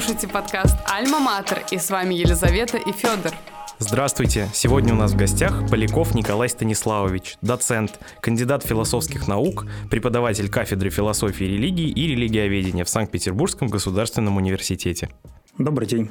слушаете 0.00 0.28
подкаст 0.28 0.78
«Альма 0.86 1.20
Матер» 1.20 1.62
и 1.70 1.76
с 1.76 1.90
вами 1.90 2.14
Елизавета 2.14 2.78
и 2.78 2.90
Федор. 2.90 3.32
Здравствуйте! 3.78 4.48
Сегодня 4.54 4.94
у 4.94 4.96
нас 4.96 5.12
в 5.12 5.16
гостях 5.16 5.68
Поляков 5.68 6.14
Николай 6.14 6.48
Станиславович, 6.48 7.36
доцент, 7.42 8.00
кандидат 8.22 8.64
философских 8.64 9.28
наук, 9.28 9.66
преподаватель 9.90 10.48
кафедры 10.48 10.88
философии 10.88 11.44
и 11.44 11.50
религии 11.50 11.90
и 11.90 12.06
религиоведения 12.06 12.86
в 12.86 12.88
Санкт-Петербургском 12.88 13.68
государственном 13.68 14.38
университете. 14.38 15.10
Добрый 15.58 15.86
день. 15.86 16.10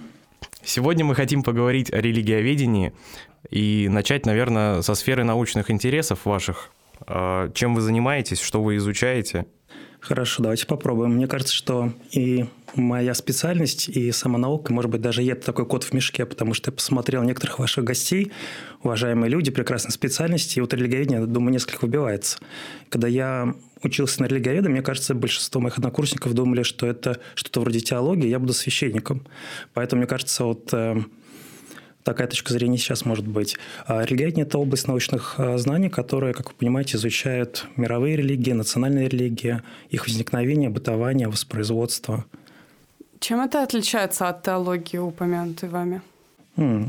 Сегодня 0.63 1.03
мы 1.03 1.15
хотим 1.15 1.41
поговорить 1.41 1.91
о 1.91 1.99
религиоведении 1.99 2.93
и 3.49 3.87
начать, 3.89 4.27
наверное, 4.27 4.83
со 4.83 4.93
сферы 4.93 5.23
научных 5.23 5.71
интересов 5.71 6.25
ваших. 6.25 6.69
А, 7.07 7.49
чем 7.53 7.73
вы 7.73 7.81
занимаетесь, 7.81 8.39
что 8.39 8.61
вы 8.61 8.75
изучаете? 8.75 9.47
Хорошо, 9.99 10.43
давайте 10.43 10.65
попробуем. 10.65 11.13
Мне 11.13 11.27
кажется, 11.27 11.53
что 11.53 11.91
и 12.11 12.45
моя 12.75 13.13
специальность, 13.13 13.89
и 13.89 14.11
сама 14.11 14.37
наука, 14.37 14.73
может 14.73 14.91
быть, 14.91 15.01
даже 15.01 15.23
это 15.23 15.45
такой 15.45 15.65
кот 15.65 15.83
в 15.83 15.93
мешке, 15.93 16.25
потому 16.25 16.53
что 16.53 16.71
я 16.71 16.75
посмотрел 16.75 17.23
некоторых 17.23 17.59
ваших 17.59 17.83
гостей, 17.83 18.31
уважаемые 18.83 19.29
люди, 19.29 19.51
прекрасной 19.51 19.91
специальности, 19.91 20.59
и 20.59 20.61
вот 20.61 20.73
религиоведение, 20.73 21.25
думаю, 21.25 21.51
несколько 21.51 21.85
выбивается. 21.85 22.37
Когда 22.89 23.07
я 23.07 23.55
учился 23.83 24.21
на 24.21 24.27
религиоведа, 24.27 24.69
мне 24.69 24.81
кажется, 24.81 25.15
большинство 25.15 25.61
моих 25.61 25.77
однокурсников 25.77 26.33
думали, 26.33 26.63
что 26.63 26.85
это 26.87 27.19
что-то 27.35 27.61
вроде 27.61 27.79
теологии, 27.79 28.27
я 28.27 28.39
буду 28.39 28.53
священником. 28.53 29.25
Поэтому, 29.73 30.01
мне 30.01 30.07
кажется, 30.07 30.43
вот 30.43 30.69
э, 30.73 31.01
такая 32.03 32.27
точка 32.27 32.53
зрения 32.53 32.77
сейчас 32.77 33.05
может 33.05 33.27
быть. 33.27 33.57
А 33.85 34.03
религия– 34.03 34.41
это 34.43 34.57
область 34.57 34.87
научных 34.87 35.35
а, 35.37 35.57
знаний, 35.57 35.89
которая, 35.89 36.33
как 36.33 36.49
вы 36.49 36.55
понимаете, 36.57 36.97
изучает 36.97 37.65
мировые 37.75 38.15
религии, 38.15 38.51
национальные 38.51 39.09
религии, 39.09 39.61
их 39.89 40.07
возникновение, 40.07 40.69
бытование, 40.69 41.27
воспроизводство. 41.27 42.25
Чем 43.19 43.41
это 43.41 43.63
отличается 43.63 44.29
от 44.29 44.43
теологии, 44.43 44.97
упомянутой 44.97 45.69
вами? 45.69 46.01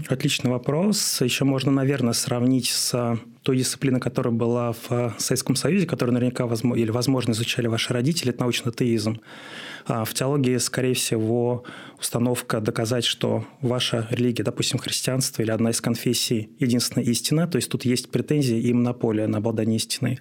Отличный 0.09 0.51
вопрос. 0.51 1.21
Еще 1.21 1.45
можно, 1.45 1.71
наверное, 1.71 2.13
сравнить 2.13 2.69
с 2.69 3.19
той 3.43 3.57
дисциплиной, 3.57 4.01
которая 4.01 4.35
была 4.35 4.73
в 4.73 5.15
Советском 5.19 5.55
Союзе, 5.55 5.87
которую 5.87 6.15
наверняка 6.15 6.47
возможно, 6.47 6.81
или, 6.81 6.91
возможно, 6.91 7.33
изучали 7.33 7.69
ваши 7.69 7.93
родители, 7.93 8.31
это 8.31 8.41
научный 8.41 8.71
атеизм. 8.71 9.21
А 9.87 10.05
в 10.05 10.13
теологии, 10.13 10.57
скорее 10.59 10.95
всего, 10.95 11.65
установка 11.99 12.61
доказать, 12.61 13.05
что 13.05 13.45
ваша 13.61 14.09
религия, 14.11 14.43
допустим, 14.43 14.79
христианство 14.79 15.43
или 15.43 15.51
одна 15.51 15.71
из 15.71 15.81
конфессий 15.81 16.51
единственная 16.59 17.07
истина, 17.07 17.47
то 17.47 17.57
есть 17.57 17.71
тут 17.71 17.85
есть 17.85 18.11
претензии 18.11 18.59
и 18.61 18.73
монополия 18.73 19.27
на 19.27 19.39
обладание 19.39 19.77
истиной. 19.77 20.19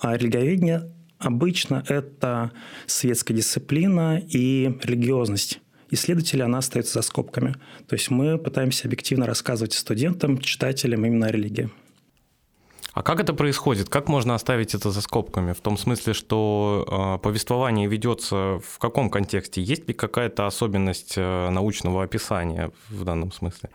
А 0.00 0.16
религиоведение 0.16 0.90
обычно 1.18 1.84
это 1.88 2.52
светская 2.86 3.36
дисциплина 3.36 4.18
и 4.18 4.78
религиозность 4.82 5.60
исследователя 5.90 6.44
она 6.44 6.58
остается 6.58 6.94
за 6.94 7.02
скобками. 7.02 7.54
То 7.86 7.94
есть 7.94 8.10
мы 8.10 8.38
пытаемся 8.38 8.88
объективно 8.88 9.26
рассказывать 9.26 9.72
студентам, 9.72 10.38
читателям 10.38 11.04
именно 11.04 11.26
о 11.26 11.32
религии. 11.32 11.70
А 12.92 13.02
как 13.02 13.20
это 13.20 13.34
происходит? 13.34 13.90
Как 13.90 14.08
можно 14.08 14.34
оставить 14.34 14.74
это 14.74 14.90
за 14.90 15.02
скобками? 15.02 15.52
В 15.52 15.60
том 15.60 15.76
смысле, 15.76 16.14
что 16.14 17.18
э, 17.18 17.22
повествование 17.22 17.88
ведется 17.88 18.58
в 18.64 18.78
каком 18.78 19.10
контексте? 19.10 19.60
Есть 19.60 19.86
ли 19.86 19.92
какая-то 19.92 20.46
особенность 20.46 21.12
э, 21.16 21.50
научного 21.50 22.04
описания 22.04 22.72
в 22.88 23.04
данном 23.04 23.32
смысле? 23.32 23.68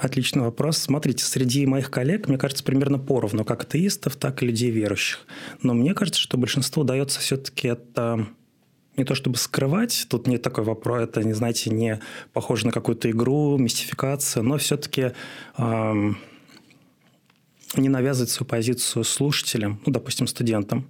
Отличный 0.00 0.42
вопрос. 0.42 0.78
Смотрите, 0.78 1.24
среди 1.24 1.66
моих 1.66 1.90
коллег, 1.90 2.28
мне 2.28 2.38
кажется, 2.38 2.64
примерно 2.64 2.98
поровну, 2.98 3.44
как 3.44 3.62
атеистов, 3.62 4.16
так 4.16 4.42
и 4.42 4.46
людей 4.46 4.70
верующих. 4.70 5.26
Но 5.62 5.74
мне 5.74 5.92
кажется, 5.92 6.20
что 6.20 6.38
большинству 6.38 6.82
удается 6.82 7.20
все-таки 7.20 7.68
это 7.68 8.26
не 8.96 9.04
то 9.04 9.14
чтобы 9.14 9.36
скрывать, 9.36 10.06
тут 10.08 10.26
нет 10.26 10.40
такой 10.40 10.64
вопрос, 10.64 11.02
это, 11.02 11.22
не 11.22 11.34
знаете, 11.34 11.68
не 11.68 12.00
похоже 12.32 12.64
на 12.64 12.72
какую-то 12.72 13.10
игру, 13.10 13.58
мистификацию, 13.58 14.42
но 14.42 14.56
все-таки 14.56 15.12
эм, 15.58 16.16
не 17.76 17.90
навязывать 17.90 18.30
свою 18.30 18.48
позицию 18.48 19.04
слушателям, 19.04 19.80
ну, 19.84 19.92
допустим, 19.92 20.26
студентам. 20.26 20.86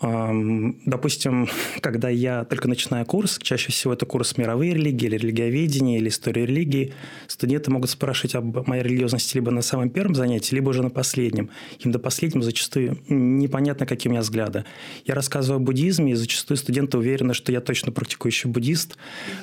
Допустим, 0.00 1.48
когда 1.80 2.08
я 2.10 2.44
только 2.44 2.68
начинаю 2.68 3.06
курс, 3.06 3.38
чаще 3.40 3.72
всего 3.72 3.94
это 3.94 4.04
курс 4.04 4.36
мировые 4.36 4.74
религии 4.74 5.06
или 5.06 5.16
религиоведение 5.16 5.98
или 5.98 6.08
история 6.08 6.44
религии, 6.44 6.92
студенты 7.28 7.70
могут 7.70 7.90
спрашивать 7.90 8.34
об 8.34 8.66
моей 8.66 8.82
религиозности 8.82 9.36
либо 9.36 9.50
на 9.50 9.62
самом 9.62 9.88
первом 9.88 10.14
занятии, 10.14 10.54
либо 10.54 10.70
уже 10.70 10.82
на 10.82 10.90
последнем. 10.90 11.50
Им 11.80 11.92
до 11.92 11.98
последнего 11.98 12.44
зачастую 12.44 12.98
непонятно, 13.08 13.86
какие 13.86 14.10
у 14.10 14.12
меня 14.12 14.20
взгляды. 14.20 14.64
Я 15.06 15.14
рассказываю 15.14 15.56
о 15.56 15.64
буддизме, 15.64 16.12
и 16.12 16.14
зачастую 16.14 16.58
студенты 16.58 16.98
уверены, 16.98 17.32
что 17.32 17.50
я 17.50 17.60
точно 17.60 17.90
практикующий 17.90 18.50
буддист. 18.50 18.96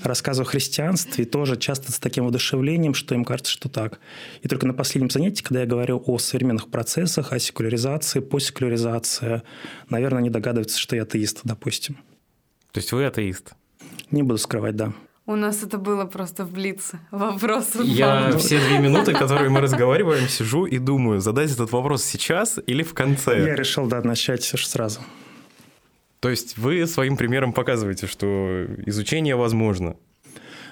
Рассказываю 0.03 0.47
о 0.47 0.51
христианстве, 0.51 1.23
и 1.23 1.27
тоже 1.27 1.57
часто 1.57 1.91
с 1.91 1.99
таким 1.99 2.25
воодушевлением, 2.25 2.93
что 2.93 3.15
им 3.15 3.25
кажется, 3.25 3.51
что 3.51 3.69
так. 3.69 3.99
И 4.43 4.47
только 4.47 4.67
на 4.67 4.73
последнем 4.73 5.09
занятии, 5.09 5.41
когда 5.41 5.61
я 5.61 5.65
говорю 5.65 6.01
о 6.05 6.19
современных 6.19 6.69
процессах, 6.69 7.33
о 7.33 7.39
секуляризации, 7.39 8.19
постсекуляризации, 8.19 9.41
наверное, 9.89 10.19
они 10.19 10.29
догадывается, 10.43 10.77
что 10.77 10.95
я 10.95 11.03
атеист, 11.03 11.39
допустим. 11.43 11.95
То 12.71 12.79
есть 12.79 12.91
вы 12.91 13.05
атеист? 13.05 13.53
Не 14.11 14.23
буду 14.23 14.37
скрывать, 14.37 14.75
да. 14.75 14.93
У 15.25 15.35
нас 15.35 15.63
это 15.63 15.77
было 15.77 16.03
просто 16.03 16.43
в 16.43 16.51
блице. 16.51 16.99
Вопрос. 17.09 17.75
Я 17.81 18.29
вам. 18.31 18.39
все 18.39 18.59
две 18.59 18.77
минуты, 18.79 19.13
которые 19.13 19.49
мы 19.49 19.61
разговариваем, 19.61 20.27
сижу 20.27 20.65
и 20.65 20.79
думаю, 20.79 21.21
задать 21.21 21.49
этот 21.51 21.71
вопрос 21.71 22.03
сейчас 22.03 22.59
или 22.67 22.83
в 22.83 22.93
конце. 22.93 23.39
Я 23.39 23.55
решил, 23.55 23.87
да, 23.87 24.01
начать 24.01 24.43
сразу. 24.43 24.99
То 26.19 26.29
есть 26.29 26.57
вы 26.57 26.85
своим 26.87 27.15
примером 27.15 27.53
показываете, 27.53 28.05
что 28.07 28.65
изучение 28.85 29.37
возможно. 29.37 29.95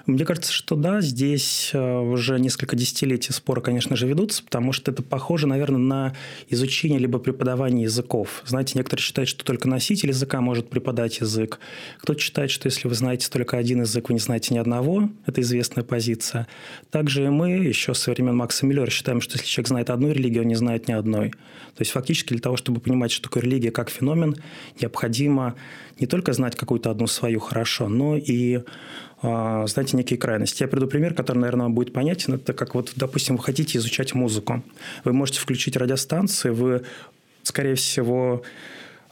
Мне 0.05 0.25
кажется, 0.25 0.51
что 0.51 0.75
да, 0.75 1.01
здесь 1.01 1.71
э, 1.73 1.99
уже 1.99 2.39
несколько 2.39 2.75
десятилетий 2.75 3.33
споры, 3.33 3.61
конечно 3.61 3.95
же, 3.95 4.07
ведутся, 4.07 4.43
потому 4.43 4.73
что 4.73 4.91
это 4.91 5.03
похоже, 5.03 5.47
наверное, 5.47 5.79
на 5.79 6.15
изучение 6.49 6.99
либо 6.99 7.19
преподавание 7.19 7.83
языков. 7.83 8.41
Знаете, 8.45 8.73
некоторые 8.77 9.03
считают, 9.03 9.29
что 9.29 9.45
только 9.45 9.67
носитель 9.67 10.09
языка 10.09 10.41
может 10.41 10.69
преподать 10.69 11.19
язык. 11.19 11.59
Кто-то 11.99 12.19
считает, 12.19 12.51
что 12.51 12.67
если 12.67 12.87
вы 12.87 12.95
знаете 12.95 13.29
только 13.29 13.57
один 13.57 13.81
язык, 13.81 14.09
вы 14.09 14.15
не 14.15 14.19
знаете 14.19 14.53
ни 14.53 14.57
одного. 14.57 15.09
Это 15.25 15.41
известная 15.41 15.83
позиция. 15.83 16.47
Также 16.89 17.29
мы 17.29 17.51
еще 17.51 17.93
со 17.93 18.11
времен 18.11 18.35
Макса 18.35 18.65
Миллера 18.65 18.89
считаем, 18.89 19.21
что 19.21 19.37
если 19.37 19.47
человек 19.47 19.67
знает 19.67 19.89
одну 19.89 20.11
религию, 20.11 20.43
он 20.43 20.47
не 20.47 20.55
знает 20.55 20.87
ни 20.87 20.93
одной. 20.93 21.29
То 21.29 21.81
есть 21.81 21.91
фактически 21.91 22.33
для 22.33 22.41
того, 22.41 22.57
чтобы 22.57 22.81
понимать, 22.81 23.11
что 23.11 23.23
такое 23.23 23.43
религия 23.43 23.71
как 23.71 23.89
феномен, 23.89 24.35
необходимо 24.79 25.55
не 25.99 26.07
только 26.07 26.33
знать 26.33 26.55
какую-то 26.55 26.89
одну 26.89 27.07
свою 27.07 27.39
хорошо, 27.39 27.87
но 27.87 28.17
и 28.17 28.61
знаете, 29.21 29.97
некие 29.97 30.17
крайности. 30.17 30.63
Я 30.63 30.67
приду 30.67 30.87
пример, 30.87 31.13
который, 31.13 31.37
наверное, 31.37 31.65
вам 31.65 31.75
будет 31.75 31.93
понятен. 31.93 32.33
Это 32.33 32.53
как 32.53 32.73
вот, 32.73 32.93
допустим, 32.95 33.37
вы 33.37 33.43
хотите 33.43 33.77
изучать 33.77 34.15
музыку. 34.15 34.63
Вы 35.03 35.13
можете 35.13 35.39
включить 35.39 35.77
радиостанцию, 35.77 36.55
вы, 36.55 36.81
скорее 37.43 37.75
всего, 37.75 38.41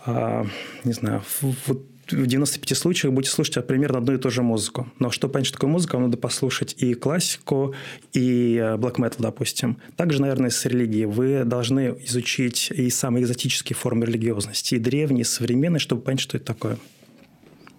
а, 0.06 0.46
не 0.84 0.94
знаю, 0.94 1.22
в 1.38 1.76
95 2.12 2.78
случаях 2.78 3.14
будете 3.14 3.32
слушать 3.32 3.66
примерно 3.68 4.00
одну 4.00 4.14
и 4.14 4.18
ту 4.18 4.30
же 4.30 4.42
музыку. 4.42 4.88
Но 5.00 5.12
чтобы 5.12 5.34
понять, 5.34 5.48
что 5.48 5.58
такое 5.58 5.70
музыка, 5.70 5.96
вам 5.96 6.06
надо 6.06 6.18
послушать 6.18 6.76
и 6.78 6.94
классику, 6.94 7.76
и 8.14 8.58
black 8.78 8.96
metal, 8.96 9.18
допустим. 9.20 9.78
Также, 9.96 10.22
наверное, 10.22 10.50
с 10.50 10.66
религией. 10.66 11.06
Вы 11.06 11.44
должны 11.46 11.96
изучить 12.06 12.72
и 12.72 12.90
самые 12.90 13.24
экзотические 13.24 13.76
формы 13.76 14.06
религиозности, 14.06 14.76
и 14.76 14.80
древние, 14.80 15.22
и 15.22 15.26
современные, 15.26 15.80
чтобы 15.80 16.02
понять, 16.02 16.22
что 16.22 16.38
это 16.38 16.48
такое. 16.48 16.78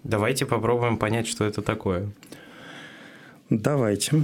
Давайте 0.03 0.45
попробуем 0.45 0.97
понять, 0.97 1.27
что 1.27 1.45
это 1.45 1.61
такое. 1.61 2.11
Давайте. 3.49 4.23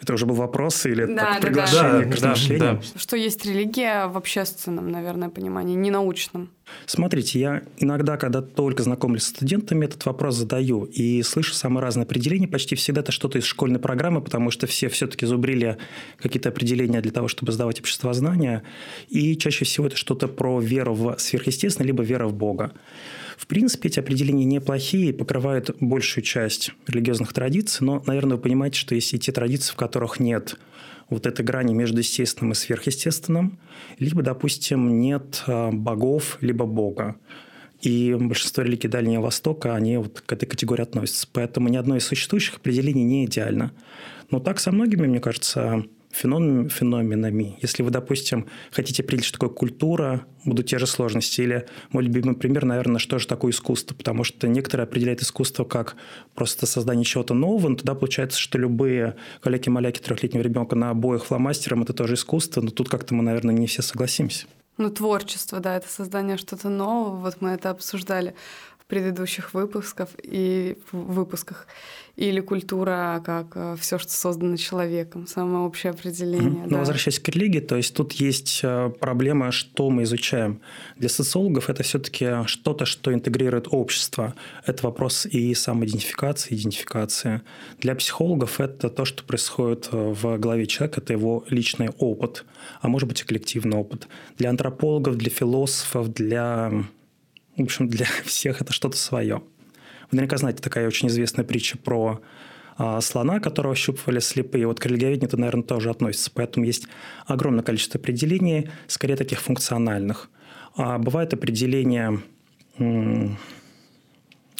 Это 0.00 0.14
уже 0.14 0.26
был 0.26 0.36
вопрос 0.36 0.86
или 0.86 1.04
да, 1.06 1.16
так, 1.16 1.34
да, 1.34 1.46
приглашение 1.46 2.04
да, 2.04 2.10
к 2.10 2.14
размышлению? 2.14 2.58
Да, 2.60 2.72
да. 2.74 3.00
Что 3.00 3.16
есть 3.16 3.44
религия 3.44 4.06
в 4.06 4.16
общественном, 4.16 4.92
наверное, 4.92 5.28
понимании, 5.28 5.74
не 5.74 5.90
научном? 5.90 6.50
Смотрите, 6.86 7.40
я 7.40 7.62
иногда, 7.78 8.16
когда 8.16 8.40
только 8.40 8.84
знакомлюсь 8.84 9.24
с 9.24 9.28
студентами, 9.28 9.86
этот 9.86 10.06
вопрос 10.06 10.36
задаю 10.36 10.84
и 10.84 11.22
слышу 11.22 11.52
самые 11.52 11.82
разные 11.82 12.04
определения. 12.04 12.46
Почти 12.46 12.76
всегда 12.76 13.00
это 13.00 13.10
что-то 13.10 13.38
из 13.38 13.44
школьной 13.44 13.80
программы, 13.80 14.20
потому 14.20 14.52
что 14.52 14.68
все 14.68 14.88
все-таки 14.88 15.26
зубрили 15.26 15.78
какие-то 16.16 16.50
определения 16.50 17.00
для 17.00 17.12
того, 17.12 17.26
чтобы 17.26 17.50
сдавать 17.50 17.80
обществознание. 17.80 18.62
И 19.08 19.36
чаще 19.36 19.64
всего 19.64 19.88
это 19.88 19.96
что-то 19.96 20.28
про 20.28 20.60
веру 20.60 20.94
в 20.94 21.16
сверхъестественное, 21.18 21.86
либо 21.86 22.04
вера 22.04 22.28
в 22.28 22.34
Бога. 22.34 22.72
В 23.38 23.46
принципе, 23.46 23.88
эти 23.88 24.00
определения 24.00 24.44
неплохие, 24.44 25.14
покрывают 25.14 25.76
большую 25.78 26.24
часть 26.24 26.72
религиозных 26.88 27.32
традиций, 27.32 27.86
но, 27.86 28.02
наверное, 28.04 28.36
вы 28.36 28.42
понимаете, 28.42 28.80
что 28.80 28.96
есть 28.96 29.14
и 29.14 29.18
те 29.18 29.30
традиции, 29.30 29.72
в 29.72 29.76
которых 29.76 30.18
нет 30.18 30.56
вот 31.08 31.24
этой 31.24 31.44
грани 31.44 31.72
между 31.72 31.98
естественным 31.98 32.52
и 32.52 32.56
сверхъестественным, 32.56 33.60
либо, 34.00 34.22
допустим, 34.22 34.98
нет 34.98 35.44
а, 35.46 35.70
богов, 35.70 36.38
либо 36.40 36.66
бога. 36.66 37.14
И 37.80 38.16
большинство 38.18 38.64
религий 38.64 38.88
Дальнего 38.88 39.22
Востока, 39.22 39.76
они 39.76 39.98
вот 39.98 40.20
к 40.20 40.32
этой 40.32 40.46
категории 40.46 40.82
относятся. 40.82 41.28
Поэтому 41.32 41.68
ни 41.68 41.76
одно 41.76 41.96
из 41.96 42.04
существующих 42.04 42.56
определений 42.56 43.04
не 43.04 43.24
идеально. 43.24 43.72
Но 44.32 44.40
так 44.40 44.58
со 44.58 44.72
многими, 44.72 45.06
мне 45.06 45.20
кажется, 45.20 45.84
феноменами. 46.10 47.58
Если 47.60 47.82
вы, 47.82 47.90
допустим, 47.90 48.46
хотите 48.70 49.02
определить, 49.02 49.24
что 49.24 49.38
такое 49.38 49.50
культура, 49.50 50.26
будут 50.44 50.66
те 50.66 50.78
же 50.78 50.86
сложности. 50.86 51.40
Или 51.40 51.66
мой 51.90 52.04
любимый 52.04 52.34
пример, 52.34 52.64
наверное, 52.64 52.98
что 52.98 53.18
же 53.18 53.26
такое 53.26 53.52
искусство. 53.52 53.94
Потому 53.94 54.24
что 54.24 54.48
некоторые 54.48 54.84
определяют 54.84 55.22
искусство 55.22 55.64
как 55.64 55.96
просто 56.34 56.66
создание 56.66 57.04
чего-то 57.04 57.34
нового, 57.34 57.68
но 57.68 57.76
тогда 57.76 57.94
получается, 57.94 58.38
что 58.38 58.58
любые 58.58 59.16
каляки-маляки 59.42 60.00
трехлетнего 60.00 60.42
ребенка 60.42 60.76
на 60.76 60.90
обоих 60.90 61.26
фломастером– 61.26 61.82
это 61.84 61.92
тоже 61.92 62.14
искусство, 62.14 62.60
но 62.60 62.70
тут 62.70 62.88
как-то 62.88 63.14
мы, 63.14 63.22
наверное, 63.22 63.54
не 63.54 63.66
все 63.66 63.82
согласимся. 63.82 64.46
Ну, 64.78 64.90
творчество, 64.90 65.58
да, 65.58 65.76
это 65.76 65.88
создание 65.88 66.36
что-то 66.36 66.68
нового. 66.68 67.16
Вот 67.16 67.40
мы 67.40 67.50
это 67.50 67.70
обсуждали 67.70 68.34
предыдущих 68.88 69.52
выпусках 69.54 70.08
и 70.22 70.78
выпусках 70.92 71.66
или 72.16 72.40
культура 72.40 73.22
как 73.24 73.52
э, 73.54 73.76
все, 73.78 73.98
что 73.98 74.10
создано 74.10 74.56
человеком, 74.56 75.26
самое 75.28 75.64
общее 75.64 75.92
определение. 75.92 76.64
Mm-hmm. 76.64 76.68
Да. 76.68 76.70
Но 76.70 76.78
возвращаясь 76.78 77.20
к 77.20 77.28
религии, 77.28 77.60
то 77.60 77.76
есть 77.76 77.94
тут 77.94 78.12
есть 78.14 78.60
э, 78.64 78.90
проблема, 78.98 79.52
что 79.52 79.88
мы 79.90 80.02
изучаем. 80.02 80.60
Для 80.96 81.08
социологов 81.08 81.70
это 81.70 81.84
все-таки 81.84 82.46
что-то, 82.46 82.86
что 82.86 83.12
интегрирует 83.12 83.68
общество. 83.70 84.34
Это 84.66 84.82
вопрос 84.84 85.26
и 85.26 85.54
самоидентификации, 85.54 86.56
идентификации. 86.56 87.42
Для 87.78 87.94
психологов 87.94 88.58
это 88.58 88.88
то, 88.88 89.04
что 89.04 89.22
происходит 89.22 89.90
э, 89.92 89.96
в 89.96 90.38
голове 90.38 90.66
человека, 90.66 91.00
это 91.00 91.12
его 91.12 91.44
личный 91.50 91.90
опыт, 91.98 92.46
а 92.80 92.88
может 92.88 93.06
быть 93.06 93.20
и 93.20 93.24
коллективный 93.24 93.76
опыт. 93.76 94.08
Для 94.38 94.50
антропологов, 94.50 95.16
для 95.16 95.30
философов, 95.30 96.12
для 96.12 96.84
в 97.64 97.66
общем, 97.66 97.88
для 97.88 98.06
всех 98.24 98.60
это 98.60 98.72
что-то 98.72 98.96
свое. 98.96 99.36
Вы 100.10 100.16
наверняка 100.16 100.36
знаете, 100.38 100.62
такая 100.62 100.86
очень 100.86 101.08
известная 101.08 101.44
притча 101.44 101.76
про 101.76 102.20
а, 102.76 103.00
слона, 103.00 103.40
которого 103.40 103.74
щупывали 103.74 104.20
слепые. 104.20 104.66
Вот 104.66 104.80
к 104.80 104.86
религиоведению 104.86 105.28
это, 105.28 105.36
наверное, 105.36 105.64
тоже 105.64 105.90
относится. 105.90 106.30
Поэтому 106.32 106.64
есть 106.64 106.86
огромное 107.26 107.62
количество 107.62 108.00
определений, 108.00 108.70
скорее 108.86 109.16
таких 109.16 109.40
функциональных. 109.40 110.30
А 110.76 110.98
бывают 110.98 111.34
определения 111.34 112.20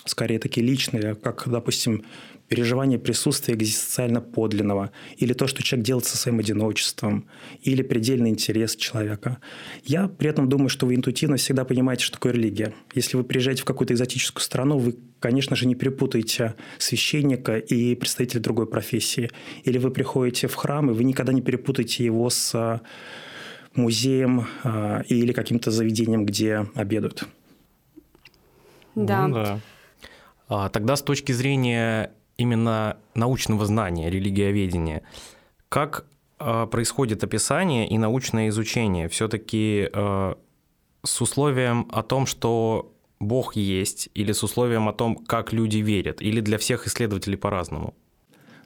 скорее 0.05 0.39
такие 0.39 0.67
личные, 0.67 1.15
как, 1.15 1.49
допустим, 1.49 2.05
переживание 2.49 2.99
присутствия 2.99 3.55
экзистенциально 3.55 4.21
подлинного, 4.21 4.91
или 5.17 5.33
то, 5.35 5.47
что 5.47 5.63
человек 5.63 5.87
делает 5.87 6.07
со 6.07 6.17
своим 6.17 6.39
одиночеством, 6.39 7.27
или 7.63 7.83
предельный 7.83 8.31
интерес 8.31 8.75
человека. 8.75 9.39
Я 9.85 10.09
при 10.09 10.31
этом 10.31 10.49
думаю, 10.49 10.69
что 10.71 10.87
вы 10.87 10.95
интуитивно 10.95 11.37
всегда 11.37 11.65
понимаете, 11.65 12.05
что 12.05 12.15
такое 12.15 12.33
религия. 12.33 12.75
Если 12.95 13.17
вы 13.17 13.25
приезжаете 13.25 13.63
в 13.63 13.65
какую-то 13.67 13.93
экзотическую 13.95 14.43
страну, 14.43 14.79
вы, 14.79 14.97
конечно 15.21 15.57
же, 15.57 15.67
не 15.67 15.75
перепутаете 15.75 16.55
священника 16.79 17.59
и 17.59 17.95
представителя 17.95 18.41
другой 18.41 18.67
профессии. 18.67 19.31
Или 19.65 19.79
вы 19.79 19.91
приходите 19.91 20.49
в 20.49 20.55
храм, 20.55 20.91
и 20.91 20.95
вы 20.95 21.05
никогда 21.05 21.33
не 21.33 21.43
перепутаете 21.43 22.05
его 22.05 22.31
с 22.31 22.55
а, 22.55 22.81
музеем 23.75 24.47
а, 24.65 25.03
или 25.09 25.33
каким-то 25.33 25.71
заведением, 25.71 26.25
где 26.25 26.67
обедают. 26.75 27.25
Да. 28.95 29.29
Ну, 29.29 29.35
да. 29.35 29.61
А, 30.49 30.69
тогда 30.71 30.97
с 30.97 31.03
точки 31.03 31.33
зрения 31.33 32.13
именно 32.39 32.97
научного 33.15 33.67
знания, 33.67 34.11
религиоведения, 34.11 35.03
как 35.69 36.07
а, 36.39 36.67
происходит 36.67 37.23
описание 37.25 37.87
и 37.87 37.99
научное 37.99 38.49
изучение? 38.49 39.09
Все-таки 39.09 39.91
а, 39.93 40.39
с 41.05 41.21
условием 41.21 41.89
о 41.93 42.03
том, 42.03 42.27
что 42.27 42.95
Бог 43.21 43.57
есть, 43.57 44.09
или 44.15 44.33
с 44.33 44.43
условием 44.43 44.89
о 44.89 44.93
том, 44.93 45.17
как 45.17 45.53
люди 45.53 45.79
верят, 45.79 46.23
или 46.23 46.41
для 46.41 46.57
всех 46.59 46.87
исследователей 46.87 47.37
по-разному? 47.37 47.95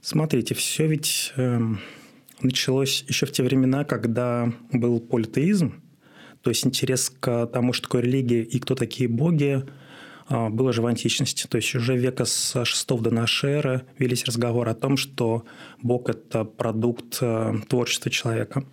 Смотрите, 0.03 0.55
все 0.55 0.87
ведь 0.87 1.33
э, 1.37 1.61
началось 2.41 3.05
еще 3.09 3.25
в 3.25 3.33
те 3.33 3.43
времена, 3.43 3.85
когда 3.85 4.53
был 4.73 5.01
политеизм, 5.01 5.81
то 6.43 6.51
есть 6.51 6.67
интерес 6.67 7.09
к 7.09 7.47
тому, 7.47 7.73
что 7.73 7.85
такое 7.85 8.03
религия 8.03 8.43
и 8.43 8.59
кто 8.59 8.75
такие 8.75 9.09
боги, 9.09 9.65
было 10.51 10.73
же 10.73 10.83
в 10.83 10.87
античности. 10.87 11.47
То 11.47 11.57
есть 11.57 11.75
уже 11.75 11.97
века 11.97 12.25
с 12.25 12.65
6 12.65 12.89
до 13.01 13.11
нашей 13.11 13.51
эры 13.51 13.83
велись 13.99 14.25
разговоры 14.25 14.71
о 14.71 14.75
том, 14.75 14.97
что 14.97 15.45
Бог– 15.83 16.09
это 16.11 16.45
продукт 16.45 17.19
э, 17.21 17.55
творчества 17.69 18.11
человека. 18.11 18.65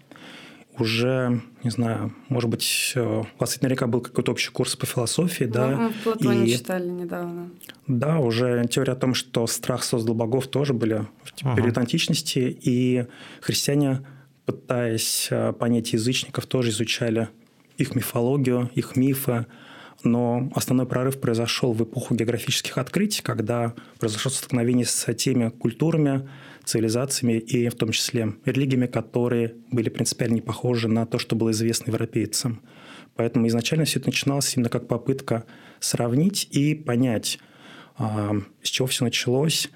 Уже, 0.77 1.41
не 1.63 1.71
знаю, 1.71 2.13
может 2.29 2.49
быть, 2.49 2.93
э, 2.95 3.01
у 3.01 3.25
вас 3.37 3.61
наверняка 3.61 3.87
был 3.87 3.99
какой-то 3.99 4.31
общий 4.31 4.49
курс 4.49 4.77
по 4.77 4.85
философии, 4.85 5.43
ну, 5.43 5.51
да? 5.51 5.67
Мы 5.67 5.89
в 5.89 6.03
Платоне 6.03 6.45
и... 6.45 6.53
читали 6.53 6.87
недавно. 6.87 7.49
Да, 7.87 8.19
уже 8.19 8.65
теория 8.69 8.93
о 8.93 8.95
том, 8.95 9.13
что 9.13 9.45
страх 9.47 9.83
создал 9.83 10.15
богов, 10.15 10.47
тоже 10.47 10.73
были 10.73 11.05
в 11.23 11.55
период 11.55 11.73
ага. 11.73 11.81
античности, 11.81 12.57
и 12.61 13.05
христиане, 13.41 14.05
пытаясь 14.45 15.27
э, 15.31 15.51
понять 15.51 15.91
язычников, 15.91 16.45
тоже 16.45 16.69
изучали 16.69 17.27
их 17.77 17.95
мифологию, 17.95 18.69
их 18.73 18.95
мифы, 18.95 19.47
но 20.03 20.49
основной 20.55 20.85
прорыв 20.85 21.19
произошел 21.19 21.73
в 21.73 21.83
эпоху 21.83 22.15
географических 22.15 22.77
открытий, 22.77 23.21
когда 23.21 23.73
произошло 23.99 24.31
столкновение 24.31 24.85
с 24.85 25.13
теми 25.13 25.49
культурами, 25.49 26.29
цивилизациями 26.63 27.33
и 27.33 27.67
в 27.69 27.75
том 27.75 27.91
числе 27.91 28.35
религиями, 28.45 28.85
которые 28.85 29.55
были 29.71 29.89
принципиально 29.89 30.35
не 30.35 30.41
похожи 30.41 30.87
на 30.87 31.05
то, 31.05 31.17
что 31.19 31.35
было 31.35 31.51
известно 31.51 31.91
европейцам. 31.91 32.61
Поэтому 33.15 33.47
изначально 33.47 33.85
все 33.85 33.99
это 33.99 34.09
начиналось 34.09 34.55
именно 34.55 34.69
как 34.69 34.87
попытка 34.87 35.45
сравнить 35.79 36.47
и 36.51 36.75
понять, 36.75 37.39
а, 37.97 38.35
с 38.61 38.69
чего 38.69 38.87
все 38.87 39.03
началось, 39.03 39.69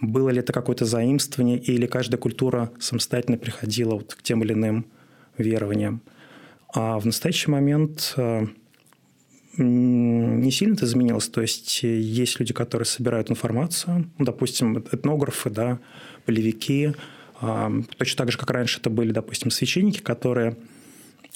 было 0.00 0.30
ли 0.30 0.40
это 0.40 0.52
какое-то 0.52 0.84
заимствование, 0.84 1.58
или 1.58 1.86
каждая 1.86 2.18
культура 2.18 2.72
самостоятельно 2.80 3.38
приходила 3.38 3.94
вот 3.94 4.14
к 4.14 4.22
тем 4.22 4.42
или 4.42 4.52
иным 4.52 4.86
верованиям. 5.36 6.02
А 6.74 6.98
в 6.98 7.06
настоящий 7.06 7.50
момент 7.50 8.14
а, 8.16 8.48
не 9.58 10.50
сильно 10.50 10.74
это 10.74 10.86
изменилось. 10.86 11.28
То 11.28 11.42
есть 11.42 11.80
э, 11.82 11.98
есть 11.98 12.38
люди, 12.40 12.54
которые 12.54 12.86
собирают 12.86 13.30
информацию, 13.30 14.10
ну, 14.18 14.24
допустим, 14.24 14.78
этнографы, 14.78 15.50
да, 15.50 15.78
полевики, 16.24 16.94
точно 17.40 18.18
так 18.18 18.32
же, 18.32 18.38
как 18.38 18.50
раньше 18.50 18.80
это 18.80 18.90
были, 18.90 19.12
допустим, 19.12 19.50
священники, 19.50 20.00
которые 20.00 20.56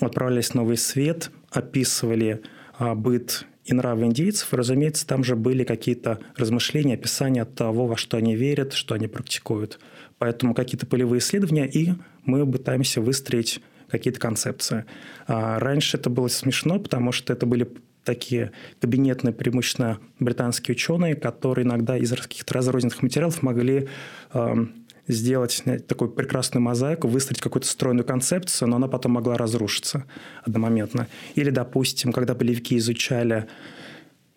отправлялись 0.01 0.49
в 0.51 0.55
Новый 0.55 0.77
Свет, 0.77 1.31
описывали 1.51 2.43
а, 2.79 2.95
быт 2.95 3.47
и 3.65 3.73
нравы 3.75 4.07
индейцев, 4.07 4.53
и, 4.53 4.57
разумеется, 4.57 5.07
там 5.07 5.23
же 5.23 5.37
были 5.37 5.63
какие-то 5.63 6.19
размышления, 6.37 6.95
описания 6.95 7.45
того, 7.45 7.87
во 7.87 7.97
что 7.97 8.17
они 8.17 8.35
верят, 8.35 8.73
что 8.73 8.95
они 8.95 9.07
практикуют. 9.07 9.79
Поэтому 10.19 10.55
какие-то 10.55 10.87
полевые 10.87 11.21
исследования, 11.21 11.69
и 11.69 11.93
мы 12.25 12.51
пытаемся 12.51 13.01
выстроить 13.01 13.61
какие-то 13.89 14.19
концепции. 14.19 14.85
А 15.27 15.59
раньше 15.61 15.97
это 15.97 16.11
было 16.11 16.29
смешно, 16.29 16.81
потому 16.81 17.13
что 17.13 17.33
это 17.33 17.47
были 17.47 17.69
такие 18.05 18.53
кабинетные, 18.81 19.33
преимущественно 19.33 19.99
британские 20.19 20.75
ученые, 20.75 21.15
которые 21.15 21.65
иногда 21.65 21.97
из 21.97 22.11
каких-то 22.13 22.55
разрозненных 22.55 23.03
материалов 23.03 23.43
могли 23.43 23.89
э, 24.32 24.67
сделать 25.09 25.63
такую 25.87 26.11
прекрасную 26.11 26.63
мозаику, 26.63 27.09
выстроить 27.09 27.41
какую-то 27.41 27.69
стройную 27.69 28.05
концепцию, 28.05 28.69
но 28.69 28.77
она 28.77 28.89
потом 28.89 29.13
могла 29.13 29.37
разрушиться 29.37 30.05
одномоментно. 30.44 31.09
Или, 31.35 31.51
допустим, 31.51 32.13
когда 32.13 32.35
болевики 32.35 32.77
изучали 32.77 33.47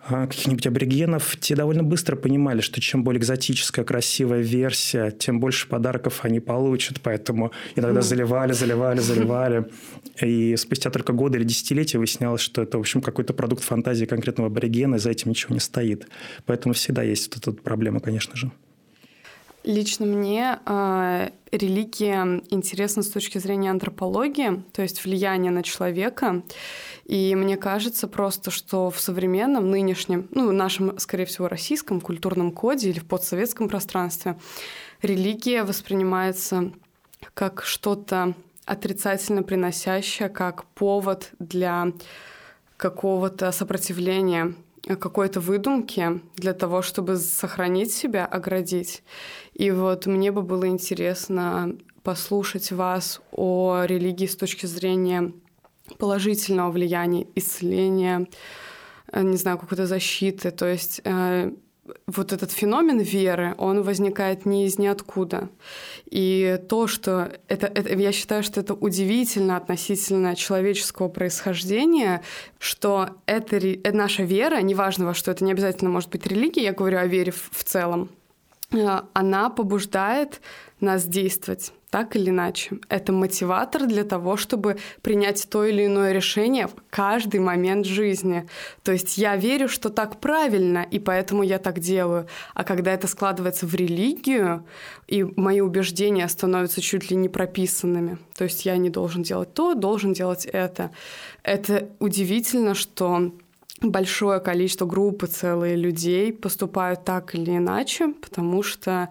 каких-нибудь 0.07 0.67
аборигенов, 0.67 1.35
те 1.39 1.55
довольно 1.55 1.83
быстро 1.83 2.15
понимали, 2.15 2.62
что 2.62 2.79
чем 2.79 3.03
более 3.03 3.19
экзотическая, 3.19 3.83
красивая 3.83 4.41
версия, 4.41 5.12
тем 5.12 5.39
больше 5.39 5.67
подарков 5.67 6.19
они 6.24 6.39
получат. 6.39 7.01
Поэтому 7.01 7.51
иногда 7.75 8.01
заливали, 8.01 8.53
заливали, 8.53 9.00
заливали. 9.00 9.65
И 10.21 10.55
спустя 10.57 10.89
только 10.91 11.13
годы 11.13 11.38
или 11.38 11.45
десятилетия 11.45 11.97
выяснялось, 11.97 12.41
что 12.41 12.62
это, 12.62 12.77
в 12.77 12.81
общем, 12.81 13.01
какой-то 13.01 13.33
продукт 13.33 13.63
фантазии 13.63 14.05
конкретного 14.05 14.50
аборигена, 14.50 14.95
и 14.95 15.00
за 15.00 15.09
этим 15.09 15.31
ничего 15.31 15.53
не 15.53 15.59
стоит. 15.59 16.07
Поэтому 16.45 16.74
всегда 16.74 17.03
есть 17.03 17.33
вот 17.35 17.47
эта 17.47 17.62
проблема, 17.62 18.00
конечно 18.00 18.35
же. 18.35 18.51
Лично 19.65 20.05
мне 20.05 20.60
э, 20.63 21.29
религия 21.51 22.43
интересна 22.51 23.01
с 23.01 23.10
точки 23.10 23.39
зрения 23.39 23.72
антропологии, 23.72 24.63
то 24.72 24.84
есть 24.84 25.03
влияние 25.03 25.51
на 25.51 25.63
человека. 25.63 26.43
И 27.05 27.34
мне 27.34 27.57
кажется 27.57 28.07
просто, 28.07 28.51
что 28.51 28.91
в 28.91 29.00
современном, 29.00 29.72
нынешнем, 29.72 30.27
ну, 30.29 30.51
нашем, 30.51 31.00
скорее 31.00 31.25
всего, 31.25 31.48
российском 31.48 32.00
культурном 32.00 32.51
коде 32.51 32.91
или 32.91 33.00
в 33.00 33.07
постсоветском 33.07 33.67
пространстве 33.67 34.38
религия 35.01 35.63
воспринимается 35.63 36.72
как 37.34 37.63
что-то 37.63 38.36
отрицательно 38.65 39.41
приносящее, 39.41 40.29
как 40.29 40.65
повод 40.75 41.31
для 41.39 41.91
какого-то 42.77 43.51
сопротивления 43.51 44.53
какой-то 44.95 45.39
выдумки 45.39 46.22
для 46.36 46.53
того, 46.53 46.81
чтобы 46.84 47.17
сохранить 47.17 47.91
себя, 47.91 48.25
оградить. 48.25 49.01
И 49.55 49.71
вот 49.71 50.05
мне 50.05 50.31
бы 50.31 50.41
было 50.41 50.67
интересно 50.67 51.75
послушать 52.03 52.71
вас 52.71 53.21
о 53.31 53.83
религии 53.85 54.27
с 54.27 54.35
точки 54.35 54.65
зрения 54.65 55.31
положительного 55.97 56.71
влияния, 56.71 57.25
исцеления, 57.35 58.27
э, 59.12 59.24
не 59.24 59.38
знаю, 59.38 59.57
какой-то 59.57 59.88
защиты. 59.88 60.51
То 60.51 60.67
есть 60.67 61.00
э, 61.05 61.51
вот 62.07 62.33
этот 62.33 62.51
феномен 62.51 63.00
веры, 63.00 63.55
он 63.57 63.81
возникает 63.81 64.45
не 64.45 64.65
из 64.65 64.77
ниоткуда. 64.77 65.50
И 66.05 66.59
то, 66.67 66.88
что 66.88 67.31
это, 67.47 67.67
это, 67.67 67.95
я 67.95 68.12
считаю, 68.12 68.43
что 68.43 68.59
это 68.59 68.74
удивительно 68.74 69.57
относительно 69.57 70.35
человеческого 70.35 71.07
происхождения, 71.07 72.21
что 72.59 73.09
это, 73.25 73.55
это 73.57 73.95
наша 73.95 74.24
вера, 74.24 74.62
неважно 74.62 75.05
во 75.05 75.13
что, 75.13 75.31
это 75.31 75.45
не 75.45 75.51
обязательно 75.51 75.89
может 75.89 76.09
быть 76.09 76.25
религия, 76.27 76.63
я 76.63 76.74
говорю 76.74 76.97
о 76.97 77.05
вере 77.05 77.31
в, 77.31 77.50
в 77.51 77.63
целом, 77.63 78.09
она 79.13 79.50
побуждает 79.50 80.41
нас 80.79 81.05
действовать 81.05 81.72
так 81.96 82.17
или 82.17 82.29
иначе. 82.29 82.77
Это 82.89 83.13
мотиватор 83.13 83.88
для 83.88 84.03
того, 84.03 84.36
чтобы 84.36 84.75
принять 85.01 85.48
то 85.50 85.63
или 85.63 85.86
иное 85.86 86.12
решение 86.12 86.67
в 86.67 86.74
каждый 86.89 87.39
момент 87.39 87.86
жизни. 87.86 88.46
То 88.84 88.91
есть 88.91 89.17
я 89.17 89.38
верю, 89.38 89.70
что 89.70 89.89
так 89.89 90.20
правильно, 90.20 90.86
и 90.91 91.00
поэтому 91.00 91.44
я 91.44 91.58
так 91.58 91.79
делаю. 91.79 92.27
А 92.53 92.65
когда 92.65 92.91
это 92.91 93.08
складывается 93.08 93.65
в 93.65 93.74
религию, 93.75 94.65
и 95.08 95.24
мои 95.24 95.62
убеждения 95.62 96.27
становятся 96.27 96.82
чуть 96.82 97.10
ли 97.10 97.15
не 97.15 97.29
прописанными, 97.29 98.17
то 98.38 98.44
есть 98.44 98.65
я 98.65 98.75
не 98.75 98.89
должен 98.89 99.24
делать 99.24 99.53
то, 99.53 99.74
должен 99.74 100.12
делать 100.12 100.46
это. 100.46 100.91
Это 101.44 101.88
удивительно, 102.00 102.75
что 102.75 103.32
большое 103.82 104.39
количество 104.39 104.86
группы 104.86 105.27
целые 105.27 105.75
людей 105.75 106.32
поступают 106.34 107.03
так 107.03 107.36
или 107.36 107.58
иначе, 107.58 108.13
потому 108.22 108.63
что 108.63 109.10